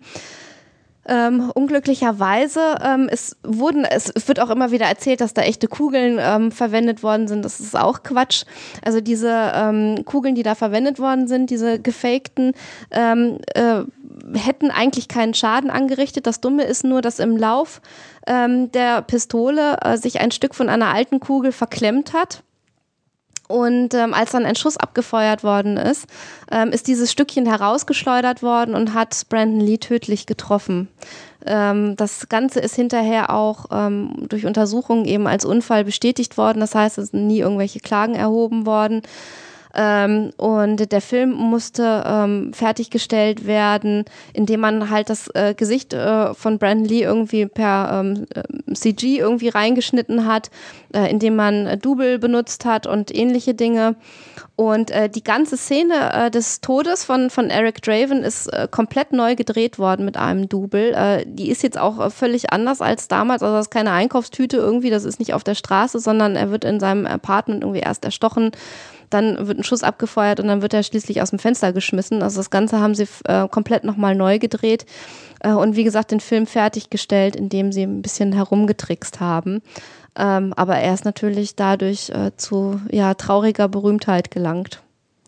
Ähm, 1.07 1.50
unglücklicherweise, 1.53 2.76
ähm, 2.82 3.09
es 3.11 3.36
wurden, 3.42 3.84
es 3.84 4.12
wird 4.28 4.38
auch 4.38 4.50
immer 4.50 4.70
wieder 4.70 4.86
erzählt, 4.86 5.20
dass 5.20 5.34
da 5.34 5.42
echte 5.42 5.66
Kugeln 5.66 6.18
ähm, 6.20 6.53
verwendet 6.53 7.03
worden 7.03 7.26
sind. 7.26 7.44
Das 7.44 7.59
ist 7.59 7.76
auch 7.76 8.05
Quatsch. 8.05 8.44
Also 8.84 9.00
diese 9.00 9.53
ähm, 9.55 10.05
Kugeln, 10.05 10.36
die 10.36 10.44
da 10.44 10.55
verwendet 10.55 11.00
worden 11.00 11.26
sind, 11.26 11.50
diese 11.50 11.80
gefakten, 11.80 12.53
ähm, 12.92 13.38
äh, 13.55 13.82
hätten 14.34 14.70
eigentlich 14.70 15.09
keinen 15.09 15.34
Schaden 15.34 15.70
angerichtet. 15.70 16.26
Das 16.26 16.40
Dumme 16.40 16.64
ist 16.64 16.84
nur, 16.84 17.03
dass 17.03 17.18
im 17.18 17.36
Lauf 17.36 17.80
ähm, 18.26 18.70
der 18.70 19.03
Pistole 19.03 19.78
äh, 19.82 19.96
sich 19.96 20.20
ein 20.20 20.30
Stück 20.30 20.55
von 20.55 20.68
einer 20.68 20.94
alten 20.94 21.18
Kugel 21.18 21.50
verklemmt 21.50 22.12
hat. 22.12 22.44
Und 23.53 23.92
ähm, 23.92 24.14
als 24.14 24.30
dann 24.30 24.46
ein 24.46 24.57
Schuss 24.57 24.78
abgefeuert 24.78 25.44
worden 25.44 25.76
ist, 25.76 26.07
ähm, 26.50 26.70
ist 26.70 26.86
dieses 26.86 27.12
Stückchen 27.12 27.44
herausgeschleudert 27.44 28.42
worden 28.42 28.74
und 28.74 28.94
hat 28.94 29.26
Brandon 29.28 29.61
Lee 29.61 29.76
tödlich 29.76 30.24
getroffen. 30.24 30.88
Ähm, 31.44 31.94
das 31.96 32.30
Ganze 32.30 32.61
ist 32.61 32.76
hinterher 32.76 33.28
auch 33.28 33.66
ähm, 33.70 34.26
durch 34.30 34.46
Untersuchungen 34.46 35.05
eben 35.05 35.26
als 35.26 35.44
Unfall 35.44 35.84
bestätigt 35.84 36.38
worden. 36.38 36.61
Das 36.61 36.74
heißt, 36.74 36.96
es 36.96 37.09
sind 37.09 37.26
nie 37.26 37.40
irgendwelche 37.40 37.80
Klagen 37.80 38.14
erhoben 38.14 38.64
worden. 38.64 39.03
Ähm, 39.75 40.31
und 40.37 40.93
der 40.93 41.01
Film 41.01 41.33
musste 41.33 42.05
ähm, 42.07 42.53
fertiggestellt 42.53 43.47
werden, 43.47 44.05
indem 44.35 44.61
man 44.61 44.91
halt 44.91 45.09
das 45.09 45.29
äh, 45.35 45.55
Gesicht 45.55 45.95
äh, 45.95 46.35
von 46.35 46.59
Brandon 46.59 46.85
Lee 46.85 47.03
irgendwie 47.03 47.47
per 47.47 48.03
ähm, 48.05 48.27
äh, 48.35 48.75
CG 48.75 49.18
irgendwie 49.18 49.49
reingeschnitten 49.49 50.27
hat, 50.27 50.51
äh, 50.95 51.11
indem 51.11 51.37
man 51.37 51.66
äh, 51.66 51.79
Double 51.79 52.18
benutzt 52.18 52.64
hat 52.64 52.87
und 52.87 53.14
ähnliche 53.14 53.55
Dinge. 53.55 53.97
Und 54.57 54.91
äh, 54.91 55.09
die 55.09 55.25
ganze 55.25 55.57
Szene 55.57 56.31
des 56.31 56.61
Todes 56.61 57.05
von, 57.05 57.31
von 57.31 57.49
Eric 57.49 57.81
Draven 57.83 58.23
ist 58.23 58.51
komplett 58.70 59.12
neu 59.12 59.35
gedreht 59.35 59.79
worden 59.79 60.05
mit 60.05 60.16
einem 60.16 60.49
Double. 60.49 61.25
Die 61.27 61.51
ist 61.51 61.62
jetzt 61.62 61.79
auch 61.79 62.12
völlig 62.12 62.53
anders 62.53 62.81
als 62.81 63.09
damals. 63.09 63.43
Also 63.43 63.55
das 63.55 63.66
ist 63.66 63.70
keine 63.70 63.93
Einkaufstüte 63.93 64.59
irgendwie, 64.59 64.91
das 64.91 65.05
ist 65.05 65.18
nicht 65.18 65.35
auf 65.35 65.43
der 65.43 65.55
Straße, 65.55 65.99
sondern 65.99 66.37
er 66.37 66.51
wird 66.51 66.64
in 66.64 66.81
seinem 66.81 67.07
Apartment 67.07 67.62
irgendwie 67.62 67.81
erst 67.81 68.05
erstochen 68.05 68.53
dann 69.13 69.47
wird 69.47 69.59
ein 69.59 69.65
Schuss 69.65 69.83
abgefeuert 69.83 70.41
und 70.41 70.49
dann 70.49 70.63
wird 70.63 70.75
er 70.75 70.83
schließlich 70.83 71.23
aus 71.23 71.31
dem 71.31 71.39
Fenster 71.39 71.73
geschmissen. 71.73 72.23
Also 72.23 72.39
das 72.39 72.51
Ganze 72.51 72.81
haben 72.81 72.95
sie 72.95 73.07
äh, 73.25 73.49
komplett 73.49 73.85
nochmal 73.85 74.15
neu 74.15 74.39
gedreht 74.39 74.87
äh, 75.41 75.53
und 75.53 75.77
wie 75.77 75.85
gesagt 75.85 76.11
den 76.11 76.21
Film 76.21 76.47
fertiggestellt, 76.47 77.37
indem 77.37 77.73
sie 77.73 77.83
ein 77.83 78.03
bisschen 78.03 78.33
herumgetrickst 78.33 79.21
haben. 79.21 79.63
Ähm, 80.17 80.53
aber 80.55 80.77
er 80.77 80.95
ist 80.95 81.05
natürlich 81.05 81.57
dadurch 81.57 82.11
äh, 82.11 82.33
zu 82.37 82.81
ja, 82.91 83.15
trauriger 83.15 83.69
Berühmtheit 83.69 84.31
gelangt. 84.31 84.83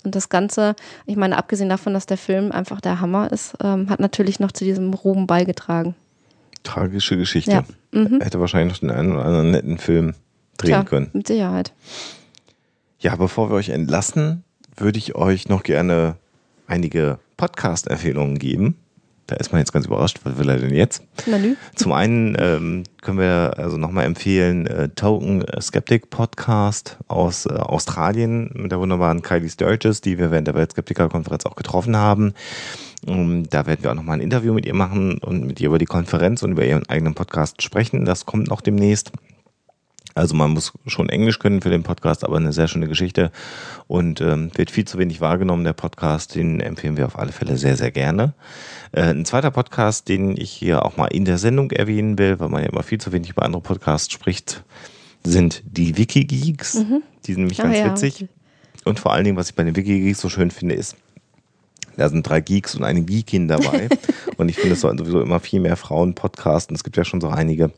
Und 0.05 0.15
das 0.15 0.29
Ganze, 0.29 0.77
ich 1.07 1.17
meine, 1.17 1.39
abgesehen 1.39 1.71
davon, 1.71 1.95
dass 1.95 2.05
der 2.05 2.19
Film 2.19 2.53
einfach 2.53 2.81
der 2.83 3.01
Hammer 3.01 3.33
ist, 3.33 3.55
ähm, 3.63 3.89
hat 3.89 4.01
natürlich 4.01 4.39
noch 4.39 4.53
zu 4.53 4.65
diesem 4.65 4.93
Ruhm 4.93 5.27
beigetragen. 5.27 5.95
Tragische 6.63 7.17
Geschichte. 7.17 7.51
Ja. 7.53 7.65
Mhm. 7.93 8.21
Hätte 8.21 8.41
wahrscheinlich 8.41 8.83
noch 8.83 8.89
den 8.89 8.91
einen 8.91 9.13
oder 9.13 9.25
anderen 9.25 9.51
netten 9.51 9.79
Film 9.79 10.15
drehen 10.59 10.71
Klar, 10.71 10.85
können. 10.85 11.11
mit 11.13 11.27
Sicherheit. 11.27 11.73
Ja, 13.05 13.17
bevor 13.17 13.51
wir 13.51 13.57
euch 13.57 13.69
entlassen, 13.69 14.45
würde 14.79 14.99
ich 14.99 15.15
euch 15.15 15.47
noch 15.51 15.63
gerne 15.63 16.17
einige 16.67 17.19
Podcast-Empfehlungen 17.37 18.39
geben. 18.39 18.79
Da 19.27 19.37
ist 19.37 19.53
man 19.53 19.59
jetzt 19.59 19.75
ganz 19.75 19.85
überrascht, 19.85 20.21
was 20.25 20.39
will 20.39 20.49
er 20.49 20.57
denn 20.57 20.75
jetzt? 20.75 21.03
Menü. 21.27 21.55
Zum 21.75 21.93
einen 21.93 22.35
ähm, 22.41 22.85
können 23.03 23.19
wir 23.19 23.57
also 23.59 23.77
nochmal 23.77 24.07
empfehlen 24.07 24.67
äh, 24.67 24.89
Token 24.89 25.45
Skeptic 25.61 26.09
Podcast 26.09 26.97
aus 27.07 27.45
äh, 27.45 27.51
Australien 27.53 28.51
mit 28.55 28.73
der 28.73 28.81
wunderbaren 28.81 29.21
Kylie 29.21 29.51
Sturgis, 29.51 30.01
die 30.01 30.17
wir 30.17 30.31
während 30.31 30.49
der 30.49 30.55
Weltskeptiker-Konferenz 30.55 31.45
auch 31.45 31.57
getroffen 31.57 31.99
haben. 31.99 32.33
Um, 33.07 33.47
da 33.51 33.67
werden 33.67 33.83
wir 33.83 33.91
auch 33.91 33.97
nochmal 33.97 34.17
ein 34.17 34.23
Interview 34.23 34.55
mit 34.55 34.65
ihr 34.65 34.75
machen 34.75 35.19
und 35.19 35.47
mit 35.47 35.61
ihr 35.61 35.69
über 35.69 35.79
die 35.79 35.85
Konferenz 35.85 36.43
und 36.43 36.53
über 36.53 36.65
ihren 36.65 36.89
eigenen 36.89 37.15
Podcast 37.15 37.61
sprechen. 37.61 38.07
Das 38.07 38.25
kommt 38.25 38.49
noch 38.49 38.63
demnächst. 38.63 39.13
Also 40.15 40.35
man 40.35 40.51
muss 40.51 40.73
schon 40.87 41.09
Englisch 41.09 41.39
können 41.41 41.61
für 41.61 41.71
den 41.71 41.83
Podcast, 41.83 42.25
aber 42.25 42.37
eine 42.37 42.53
sehr 42.53 42.69
schöne 42.69 42.87
Geschichte 42.87 43.33
und 43.89 44.21
ähm, 44.21 44.51
wird 44.55 44.71
viel 44.71 44.85
zu 44.85 44.99
wenig 44.99 45.21
wahrgenommen, 45.21 45.65
der 45.65 45.73
Podcast, 45.73 46.37
den 46.37 46.61
empfehlen 46.61 46.97
wir 46.97 47.07
auf 47.07 47.19
alle 47.19 47.33
Fälle 47.33 47.57
sehr, 47.57 47.77
sehr 47.77 47.91
gerne. 47.91 48.35
Äh, 48.93 49.11
ein 49.11 49.25
zweiter 49.25 49.51
Podcast, 49.51 50.09
den 50.09 50.37
ich 50.37 50.53
hier 50.53 50.85
auch 50.85 50.97
mal 50.97 51.07
in 51.07 51.25
der 51.25 51.39
Sendung 51.39 51.71
erwähnen 51.73 52.17
will, 52.19 52.39
weil 52.39 52.49
man 52.49 52.63
ja 52.63 52.69
immer 52.69 52.85
viel 52.85 52.99
zu 53.01 53.11
wenig 53.13 53.31
über 53.31 53.43
andere 53.43 53.63
Podcasts 53.63 54.13
spricht, 54.13 54.63
sind 55.25 55.63
die 55.67 55.97
Wikigeeks. 55.97 56.85
Die 57.27 57.33
sind 57.33 57.43
nämlich 57.43 57.61
Ah, 57.61 57.65
ganz 57.65 57.79
ja. 57.79 57.91
witzig. 57.91 58.29
Und 58.85 59.01
vor 59.01 59.13
allen 59.15 59.25
Dingen, 59.25 59.37
was 59.37 59.49
ich 59.49 59.55
bei 59.57 59.65
den 59.65 59.75
Wikigeeks 59.75 60.21
so 60.21 60.29
schön 60.29 60.51
finde, 60.51 60.75
ist, 60.75 60.97
da 61.97 62.09
sind 62.09 62.29
drei 62.29 62.41
Geeks 62.41 62.75
und 62.75 62.85
eine 62.85 63.03
Geekin 63.03 63.49
dabei. 63.49 63.89
und 64.37 64.49
ich 64.49 64.57
finde, 64.57 64.75
es 64.75 64.81
sollten 64.81 64.99
sowieso 64.99 65.21
immer 65.21 65.41
viel 65.41 65.61
mehr 65.61 65.77
Frauen 65.77 66.15
podcasten. 66.15 66.77
Es 66.77 66.85
gibt 66.85 66.97
ja 66.97 67.05
schon 67.05 67.21
so 67.21 67.29
einige. 67.29 67.73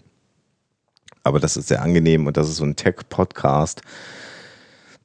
Aber 1.27 1.41
das 1.41 1.57
ist 1.57 1.67
sehr 1.67 1.83
angenehm 1.83 2.29
und 2.29 2.37
das 2.37 2.49
ist 2.49 2.59
so 2.59 2.65
ein 2.65 2.77
Tech-Podcast, 2.77 3.83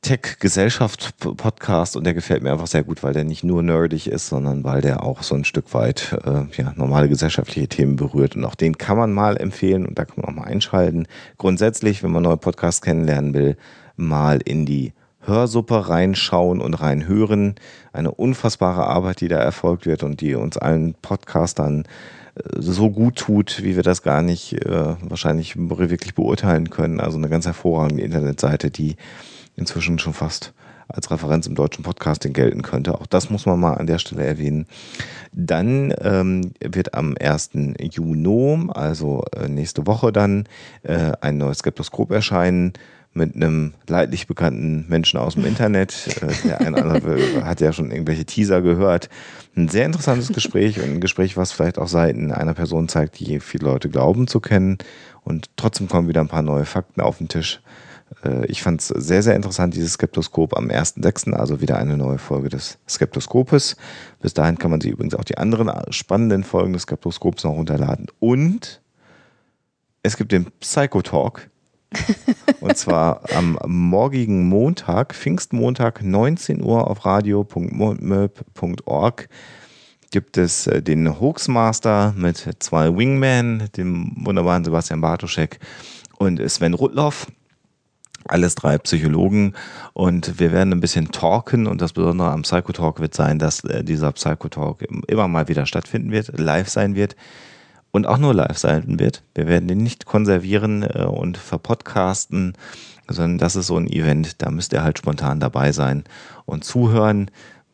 Tech-Gesellschaft-Podcast 0.03 1.95
und 1.95 2.03
der 2.03 2.13
gefällt 2.13 2.43
mir 2.43 2.51
einfach 2.51 2.67
sehr 2.67 2.83
gut, 2.83 3.01
weil 3.01 3.13
der 3.13 3.23
nicht 3.23 3.43
nur 3.43 3.63
nerdig 3.63 4.05
ist, 4.05 4.27
sondern 4.27 4.63
weil 4.63 4.81
der 4.81 5.03
auch 5.03 5.23
so 5.23 5.33
ein 5.33 5.45
Stück 5.45 5.73
weit 5.73 6.15
äh, 6.23 6.43
ja, 6.61 6.73
normale 6.75 7.09
gesellschaftliche 7.09 7.67
Themen 7.67 7.95
berührt. 7.95 8.35
Und 8.35 8.45
auch 8.45 8.53
den 8.53 8.77
kann 8.77 8.97
man 8.97 9.11
mal 9.11 9.35
empfehlen 9.35 9.87
und 9.87 9.97
da 9.97 10.05
kann 10.05 10.17
man 10.17 10.25
auch 10.25 10.35
mal 10.35 10.47
einschalten. 10.47 11.07
Grundsätzlich, 11.39 12.03
wenn 12.03 12.11
man 12.11 12.21
neue 12.21 12.37
Podcasts 12.37 12.83
kennenlernen 12.83 13.33
will, 13.33 13.57
mal 13.95 14.41
in 14.45 14.67
die 14.67 14.93
Hörsuppe 15.21 15.89
reinschauen 15.89 16.61
und 16.61 16.75
reinhören. 16.75 17.55
Eine 17.93 18.11
unfassbare 18.11 18.85
Arbeit, 18.85 19.21
die 19.21 19.27
da 19.27 19.37
erfolgt 19.37 19.87
wird 19.87 20.03
und 20.03 20.21
die 20.21 20.35
uns 20.35 20.59
allen 20.59 20.93
Podcastern 21.01 21.87
so 22.57 22.89
gut 22.91 23.15
tut, 23.15 23.63
wie 23.63 23.75
wir 23.75 23.83
das 23.83 24.01
gar 24.03 24.21
nicht 24.21 24.53
äh, 24.65 24.95
wahrscheinlich 25.01 25.55
wirklich 25.57 26.15
beurteilen 26.15 26.69
können. 26.69 26.99
Also 26.99 27.17
eine 27.17 27.29
ganz 27.29 27.45
hervorragende 27.45 28.03
Internetseite, 28.03 28.71
die 28.71 28.95
inzwischen 29.55 29.99
schon 29.99 30.13
fast 30.13 30.53
als 30.87 31.09
Referenz 31.09 31.47
im 31.47 31.55
deutschen 31.55 31.83
Podcasting 31.83 32.33
gelten 32.33 32.61
könnte. 32.61 32.95
Auch 32.95 33.05
das 33.05 33.29
muss 33.29 33.45
man 33.45 33.59
mal 33.59 33.75
an 33.75 33.87
der 33.87 33.97
Stelle 33.97 34.25
erwähnen. 34.25 34.67
Dann 35.31 35.93
ähm, 36.01 36.51
wird 36.59 36.93
am 36.93 37.15
1. 37.19 37.51
Juni, 37.79 38.69
also 38.73 39.23
äh, 39.35 39.47
nächste 39.47 39.87
Woche 39.87 40.11
dann, 40.11 40.45
äh, 40.83 41.13
ein 41.21 41.37
neues 41.37 41.59
Skeptoskop 41.59 42.11
erscheinen 42.11 42.73
mit 43.13 43.35
einem 43.35 43.73
leidlich 43.87 44.27
bekannten 44.27 44.85
Menschen 44.87 45.19
aus 45.19 45.35
dem 45.35 45.45
Internet. 45.45 46.07
Äh, 46.21 46.47
der 46.47 46.61
eine 46.61 46.81
oder 46.81 46.91
andere 46.91 47.45
hat 47.45 47.59
ja 47.61 47.73
schon 47.73 47.91
irgendwelche 47.91 48.25
Teaser 48.25 48.61
gehört. 48.61 49.09
Ein 49.55 49.67
sehr 49.67 49.85
interessantes 49.85 50.29
Gespräch 50.29 50.79
und 50.79 50.85
ein 50.85 51.01
Gespräch, 51.01 51.35
was 51.35 51.51
vielleicht 51.51 51.77
auch 51.77 51.89
Seiten 51.89 52.31
einer 52.31 52.53
Person 52.53 52.87
zeigt, 52.87 53.19
die 53.19 53.39
viele 53.39 53.65
Leute 53.65 53.89
glauben 53.89 54.27
zu 54.27 54.39
kennen. 54.39 54.77
Und 55.23 55.49
trotzdem 55.57 55.89
kommen 55.89 56.07
wieder 56.07 56.21
ein 56.21 56.29
paar 56.29 56.41
neue 56.41 56.65
Fakten 56.65 57.01
auf 57.01 57.17
den 57.17 57.27
Tisch. 57.27 57.61
Äh, 58.23 58.45
Ich 58.45 58.63
fand 58.63 58.79
es 58.79 58.87
sehr, 58.87 59.23
sehr 59.23 59.35
interessant, 59.35 59.75
dieses 59.75 59.93
Skeptoskop 59.93 60.55
am 60.57 60.69
1.6., 60.69 61.33
also 61.33 61.59
wieder 61.59 61.77
eine 61.77 61.97
neue 61.97 62.17
Folge 62.17 62.47
des 62.47 62.77
Skeptoskopes. 62.87 63.75
Bis 64.21 64.33
dahin 64.33 64.57
kann 64.57 64.71
man 64.71 64.79
sich 64.79 64.91
übrigens 64.91 65.15
auch 65.15 65.25
die 65.25 65.37
anderen 65.37 65.69
spannenden 65.91 66.45
Folgen 66.45 66.71
des 66.71 66.83
Skeptoskops 66.83 67.43
noch 67.43 67.53
runterladen. 67.53 68.07
Und 68.19 68.81
es 70.01 70.15
gibt 70.15 70.31
den 70.31 70.45
Psychotalk. 70.61 71.50
Und 72.61 72.77
zwar 72.77 73.23
am 73.33 73.59
morgigen 73.67 74.47
Montag, 74.47 75.13
Pfingstmontag, 75.13 76.01
19 76.03 76.63
Uhr 76.63 76.89
auf 76.89 77.05
radio.möb.org 77.05 79.27
gibt 80.11 80.37
es 80.37 80.67
äh, 80.67 80.81
den 80.81 81.19
Hoaxmaster 81.19 82.13
mit 82.15 82.47
zwei 82.59 82.95
Wingmen, 82.95 83.69
dem 83.77 84.13
wunderbaren 84.17 84.63
Sebastian 84.63 85.01
Bartoschek 85.01 85.59
und 86.17 86.39
Sven 86.49 86.73
Rudloff. 86.73 87.27
Alles 88.27 88.55
drei 88.55 88.77
Psychologen. 88.77 89.53
Und 89.93 90.39
wir 90.39 90.51
werden 90.51 90.73
ein 90.73 90.81
bisschen 90.81 91.11
talken. 91.11 91.65
Und 91.65 91.81
das 91.81 91.93
Besondere 91.93 92.29
am 92.29 92.43
Psychotalk 92.43 92.99
wird 92.99 93.15
sein, 93.15 93.39
dass 93.39 93.63
äh, 93.63 93.83
dieser 93.83 94.11
Psychotalk 94.11 94.85
immer 95.07 95.27
mal 95.27 95.47
wieder 95.47 95.65
stattfinden 95.65 96.11
wird, 96.11 96.37
live 96.37 96.69
sein 96.69 96.95
wird 96.95 97.15
und 97.91 98.07
auch 98.07 98.17
nur 98.17 98.33
live 98.33 98.57
sein 98.57 98.99
wird. 98.99 99.23
Wir 99.35 99.47
werden 99.47 99.67
den 99.67 99.83
nicht 99.83 100.05
konservieren 100.05 100.83
äh, 100.83 101.03
und 101.03 101.37
verpodcasten, 101.37 102.53
sondern 103.07 103.37
das 103.37 103.55
ist 103.55 103.67
so 103.67 103.77
ein 103.77 103.87
Event, 103.87 104.41
da 104.41 104.49
müsst 104.49 104.73
ihr 104.73 104.83
halt 104.83 104.97
spontan 104.97 105.39
dabei 105.39 105.71
sein 105.71 106.03
und 106.45 106.63
zuhören. 106.63 107.29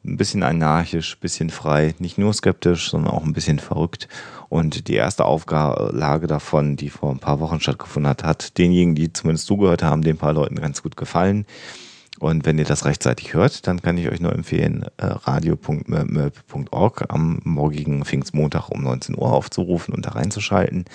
Ein 0.06 0.18
bisschen 0.18 0.44
anarchisch, 0.44 1.16
ein 1.16 1.20
bisschen 1.20 1.50
frei, 1.50 1.94
nicht 2.00 2.18
nur 2.18 2.34
skeptisch, 2.34 2.90
sondern 2.90 3.12
auch 3.12 3.26
ein 3.26 3.34
bisschen 3.34 3.60
verrückt. 3.60 4.08
Und 4.48 4.88
die 4.88 4.96
erste 4.96 5.26
Auflage 5.26 6.28
davon, 6.28 6.78
die 6.78 6.90
vor 6.90 7.12
ein 7.12 7.20
paar 7.20 7.42
Wochen 7.42 7.60
stattgefunden 7.60 8.10
hat, 8.10 8.24
hat 8.24 8.58
denjenigen, 8.58 8.96
die 8.96 9.12
zumindest 9.12 9.48
zugehört 9.48 9.84
haben, 9.84 10.04
den 10.04 10.18
paar 10.18 10.32
Leuten 10.32 10.56
ganz 10.56 10.82
gut 10.82 10.96
gefallen. 10.96 11.46
Und 12.20 12.46
wenn 12.46 12.58
ihr 12.58 12.66
das 12.66 12.86
rechtzeitig 12.86 13.34
hört, 13.34 13.68
dann 13.68 13.82
kann 13.82 13.98
ich 13.98 14.10
euch 14.10 14.20
nur 14.20 14.34
empfehlen, 14.34 14.86
äh, 14.98 15.06
radio.möb.org 15.06 17.06
am 17.10 17.40
morgigen 17.44 18.04
Pfingstmontag 18.04 18.70
um 18.70 18.84
19 18.84 19.18
Uhr 19.18 19.34
aufzurufen 19.34 19.94
und 19.94 20.06
da 20.06 20.12
reinzuschalten. 20.12 20.86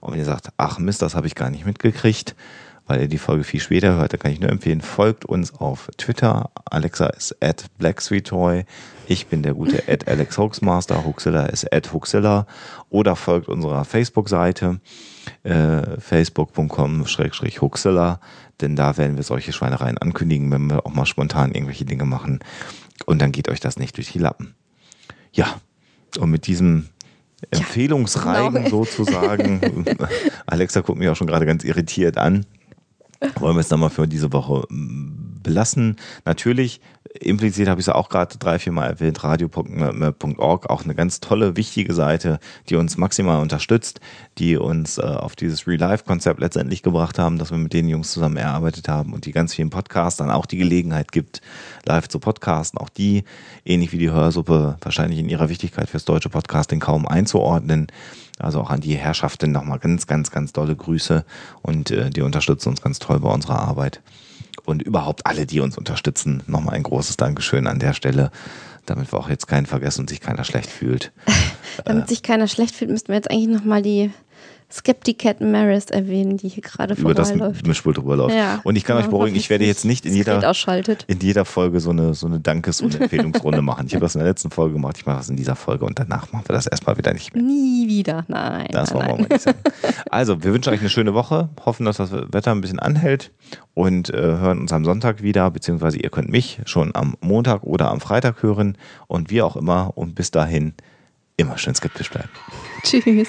Und 0.00 0.12
wenn 0.12 0.18
ihr 0.18 0.24
sagt, 0.24 0.50
ach 0.56 0.78
Mist, 0.78 1.02
das 1.02 1.14
habe 1.14 1.26
ich 1.26 1.34
gar 1.34 1.50
nicht 1.50 1.66
mitgekriegt, 1.66 2.34
weil 2.86 3.02
ihr 3.02 3.08
die 3.08 3.18
Folge 3.18 3.44
viel 3.44 3.60
später 3.60 3.96
hört, 3.96 4.12
dann 4.12 4.20
kann 4.20 4.32
ich 4.32 4.40
nur 4.40 4.50
empfehlen, 4.50 4.80
folgt 4.80 5.24
uns 5.24 5.54
auf 5.54 5.90
Twitter. 5.96 6.50
Alexa 6.64 7.06
ist 7.06 7.36
at 7.40 7.66
BlackSweetToy. 7.78 8.64
Ich 9.06 9.28
bin 9.28 9.42
der 9.42 9.54
gute 9.54 9.84
at 9.86 10.08
Alex 10.08 10.38
Hoaxmaster. 10.38 11.04
Hoaxilla 11.04 11.46
ist 11.46 11.72
at 11.72 11.92
Hoaxilla. 11.92 12.46
Oder 12.88 13.16
folgt 13.16 13.48
unserer 13.48 13.84
Facebook-Seite 13.84 14.80
äh, 15.42 16.00
facebook.com-hoaxilla, 16.00 18.20
denn 18.62 18.76
da 18.76 18.96
werden 18.96 19.16
wir 19.16 19.22
solche 19.22 19.52
Schweinereien 19.52 19.98
ankündigen, 19.98 20.50
wenn 20.50 20.68
wir 20.68 20.86
auch 20.86 20.94
mal 20.94 21.06
spontan 21.06 21.52
irgendwelche 21.52 21.84
Dinge 21.84 22.04
machen. 22.04 22.40
Und 23.06 23.20
dann 23.20 23.32
geht 23.32 23.48
euch 23.48 23.60
das 23.60 23.78
nicht 23.78 23.96
durch 23.96 24.12
die 24.12 24.18
Lappen. 24.18 24.54
Ja, 25.32 25.60
und 26.18 26.30
mit 26.30 26.46
diesem 26.46 26.88
Empfehlungsreigen 27.50 28.64
genau. 28.64 28.84
sozusagen, 28.84 29.84
Alexa 30.46 30.80
guckt 30.80 30.98
mich 30.98 31.08
auch 31.08 31.16
schon 31.16 31.26
gerade 31.26 31.46
ganz 31.46 31.64
irritiert 31.64 32.18
an, 32.18 32.44
wollen 33.38 33.56
wir 33.56 33.60
es 33.60 33.68
dann 33.68 33.80
mal 33.80 33.88
für 33.88 34.06
diese 34.06 34.32
Woche 34.32 34.66
belassen. 35.42 35.96
Natürlich, 36.24 36.80
implizit 37.18 37.68
habe 37.68 37.80
ich 37.80 37.86
es 37.86 37.92
auch 37.92 38.08
gerade 38.08 38.38
drei, 38.38 38.58
vier 38.58 38.72
Mal 38.72 38.86
erwähnt, 38.86 39.22
radio.org, 39.24 40.70
auch 40.70 40.84
eine 40.84 40.94
ganz 40.94 41.20
tolle, 41.20 41.56
wichtige 41.56 41.92
Seite, 41.92 42.38
die 42.68 42.76
uns 42.76 42.96
maximal 42.96 43.40
unterstützt, 43.40 44.00
die 44.38 44.56
uns 44.56 44.98
äh, 44.98 45.02
auf 45.02 45.36
dieses 45.36 45.66
Real-Life-Konzept 45.66 46.40
letztendlich 46.40 46.82
gebracht 46.82 47.18
haben, 47.18 47.38
dass 47.38 47.50
wir 47.50 47.58
mit 47.58 47.72
den 47.72 47.88
Jungs 47.88 48.12
zusammen 48.12 48.36
erarbeitet 48.36 48.88
haben 48.88 49.12
und 49.12 49.26
die 49.26 49.32
ganz 49.32 49.54
vielen 49.54 49.70
Podcastern 49.70 50.30
auch 50.30 50.46
die 50.46 50.58
Gelegenheit 50.58 51.12
gibt, 51.12 51.40
live 51.84 52.08
zu 52.08 52.18
podcasten. 52.18 52.78
Auch 52.78 52.88
die, 52.88 53.24
ähnlich 53.64 53.92
wie 53.92 53.98
die 53.98 54.10
Hörsuppe, 54.10 54.76
wahrscheinlich 54.80 55.18
in 55.18 55.28
ihrer 55.28 55.48
Wichtigkeit 55.48 55.88
fürs 55.88 56.04
deutsche 56.04 56.28
Podcasting 56.28 56.80
kaum 56.80 57.06
einzuordnen. 57.06 57.88
Also 58.38 58.60
auch 58.60 58.70
an 58.70 58.80
die 58.80 58.94
Herrschaften 58.94 59.52
nochmal 59.52 59.78
ganz, 59.78 60.06
ganz, 60.06 60.30
ganz 60.30 60.52
dolle 60.52 60.74
Grüße 60.74 61.24
und 61.62 61.90
äh, 61.90 62.10
die 62.10 62.22
unterstützen 62.22 62.70
uns 62.70 62.80
ganz 62.80 62.98
toll 62.98 63.20
bei 63.20 63.28
unserer 63.28 63.58
Arbeit. 63.60 64.00
Und 64.70 64.82
überhaupt 64.82 65.26
alle, 65.26 65.46
die 65.46 65.60
uns 65.60 65.76
unterstützen, 65.76 66.42
nochmal 66.46 66.76
ein 66.76 66.82
großes 66.82 67.16
Dankeschön 67.16 67.66
an 67.66 67.78
der 67.78 67.92
Stelle, 67.92 68.30
damit 68.86 69.12
wir 69.12 69.18
auch 69.18 69.28
jetzt 69.28 69.46
keinen 69.46 69.66
vergessen 69.66 70.02
und 70.02 70.10
sich 70.10 70.20
keiner 70.20 70.44
schlecht 70.44 70.70
fühlt. 70.70 71.12
damit 71.84 72.04
äh, 72.04 72.08
sich 72.08 72.22
keiner 72.22 72.46
schlecht 72.46 72.74
fühlt, 72.74 72.90
müssten 72.90 73.08
wir 73.08 73.16
jetzt 73.16 73.30
eigentlich 73.30 73.48
nochmal 73.48 73.82
die 73.82 74.10
Skepticat 74.72 75.40
Maris 75.40 75.86
erwähnen, 75.86 76.36
die 76.36 76.48
hier 76.48 76.62
gerade 76.62 76.94
über 76.94 77.14
das 77.14 77.34
Mischpult 77.64 77.96
drüber 77.96 78.16
läuft. 78.16 78.34
Ja, 78.34 78.60
und 78.64 78.76
ich 78.76 78.84
kann 78.84 78.96
genau, 78.96 79.06
euch 79.06 79.10
beruhigen, 79.10 79.36
ich 79.36 79.50
werde 79.50 79.64
jetzt 79.64 79.84
nicht 79.84 80.06
in 80.06 80.14
jeder, 80.14 80.54
in 81.06 81.18
jeder 81.20 81.44
Folge 81.44 81.80
so 81.80 81.90
eine, 81.90 82.14
so 82.14 82.26
eine 82.26 82.40
Dankes- 82.40 82.80
und 82.80 82.94
Empfehlungsrunde 83.00 83.62
machen. 83.62 83.86
Ich 83.86 83.94
habe 83.94 84.04
das 84.04 84.14
in 84.14 84.20
der 84.20 84.28
letzten 84.28 84.50
Folge 84.50 84.74
gemacht, 84.74 84.96
ich 84.98 85.06
mache 85.06 85.18
das 85.18 85.28
in 85.28 85.36
dieser 85.36 85.56
Folge 85.56 85.84
und 85.84 85.98
danach 85.98 86.32
machen 86.32 86.44
wir 86.46 86.54
das 86.54 86.66
erstmal 86.66 86.96
wieder 86.98 87.12
nicht 87.12 87.34
mehr. 87.34 87.42
Nie 87.42 87.88
wieder, 87.88 88.24
nein. 88.28 88.68
Das 88.70 88.94
wollen 88.94 89.08
wir 89.08 89.16
mal 89.16 89.26
nicht 89.28 89.40
sagen. 89.40 89.58
Also, 90.10 90.42
wir 90.42 90.52
wünschen 90.52 90.72
euch 90.72 90.80
eine 90.80 90.88
schöne 90.88 91.14
Woche, 91.14 91.50
hoffen, 91.64 91.86
dass 91.86 91.98
das 91.98 92.12
Wetter 92.12 92.52
ein 92.52 92.60
bisschen 92.60 92.78
anhält 92.78 93.32
und 93.74 94.10
äh, 94.10 94.16
hören 94.16 94.60
uns 94.60 94.72
am 94.72 94.84
Sonntag 94.84 95.22
wieder, 95.22 95.50
beziehungsweise 95.50 95.98
ihr 95.98 96.10
könnt 96.10 96.30
mich 96.30 96.60
schon 96.64 96.94
am 96.94 97.16
Montag 97.20 97.62
oder 97.62 97.90
am 97.90 98.00
Freitag 98.00 98.42
hören 98.42 98.76
und 99.06 99.30
wie 99.30 99.42
auch 99.42 99.56
immer 99.56 99.92
und 99.96 100.14
bis 100.14 100.30
dahin 100.30 100.74
immer 101.36 101.58
schön 101.58 101.74
skeptisch 101.74 102.10
bleiben. 102.10 102.30
Tschüss. 102.82 103.28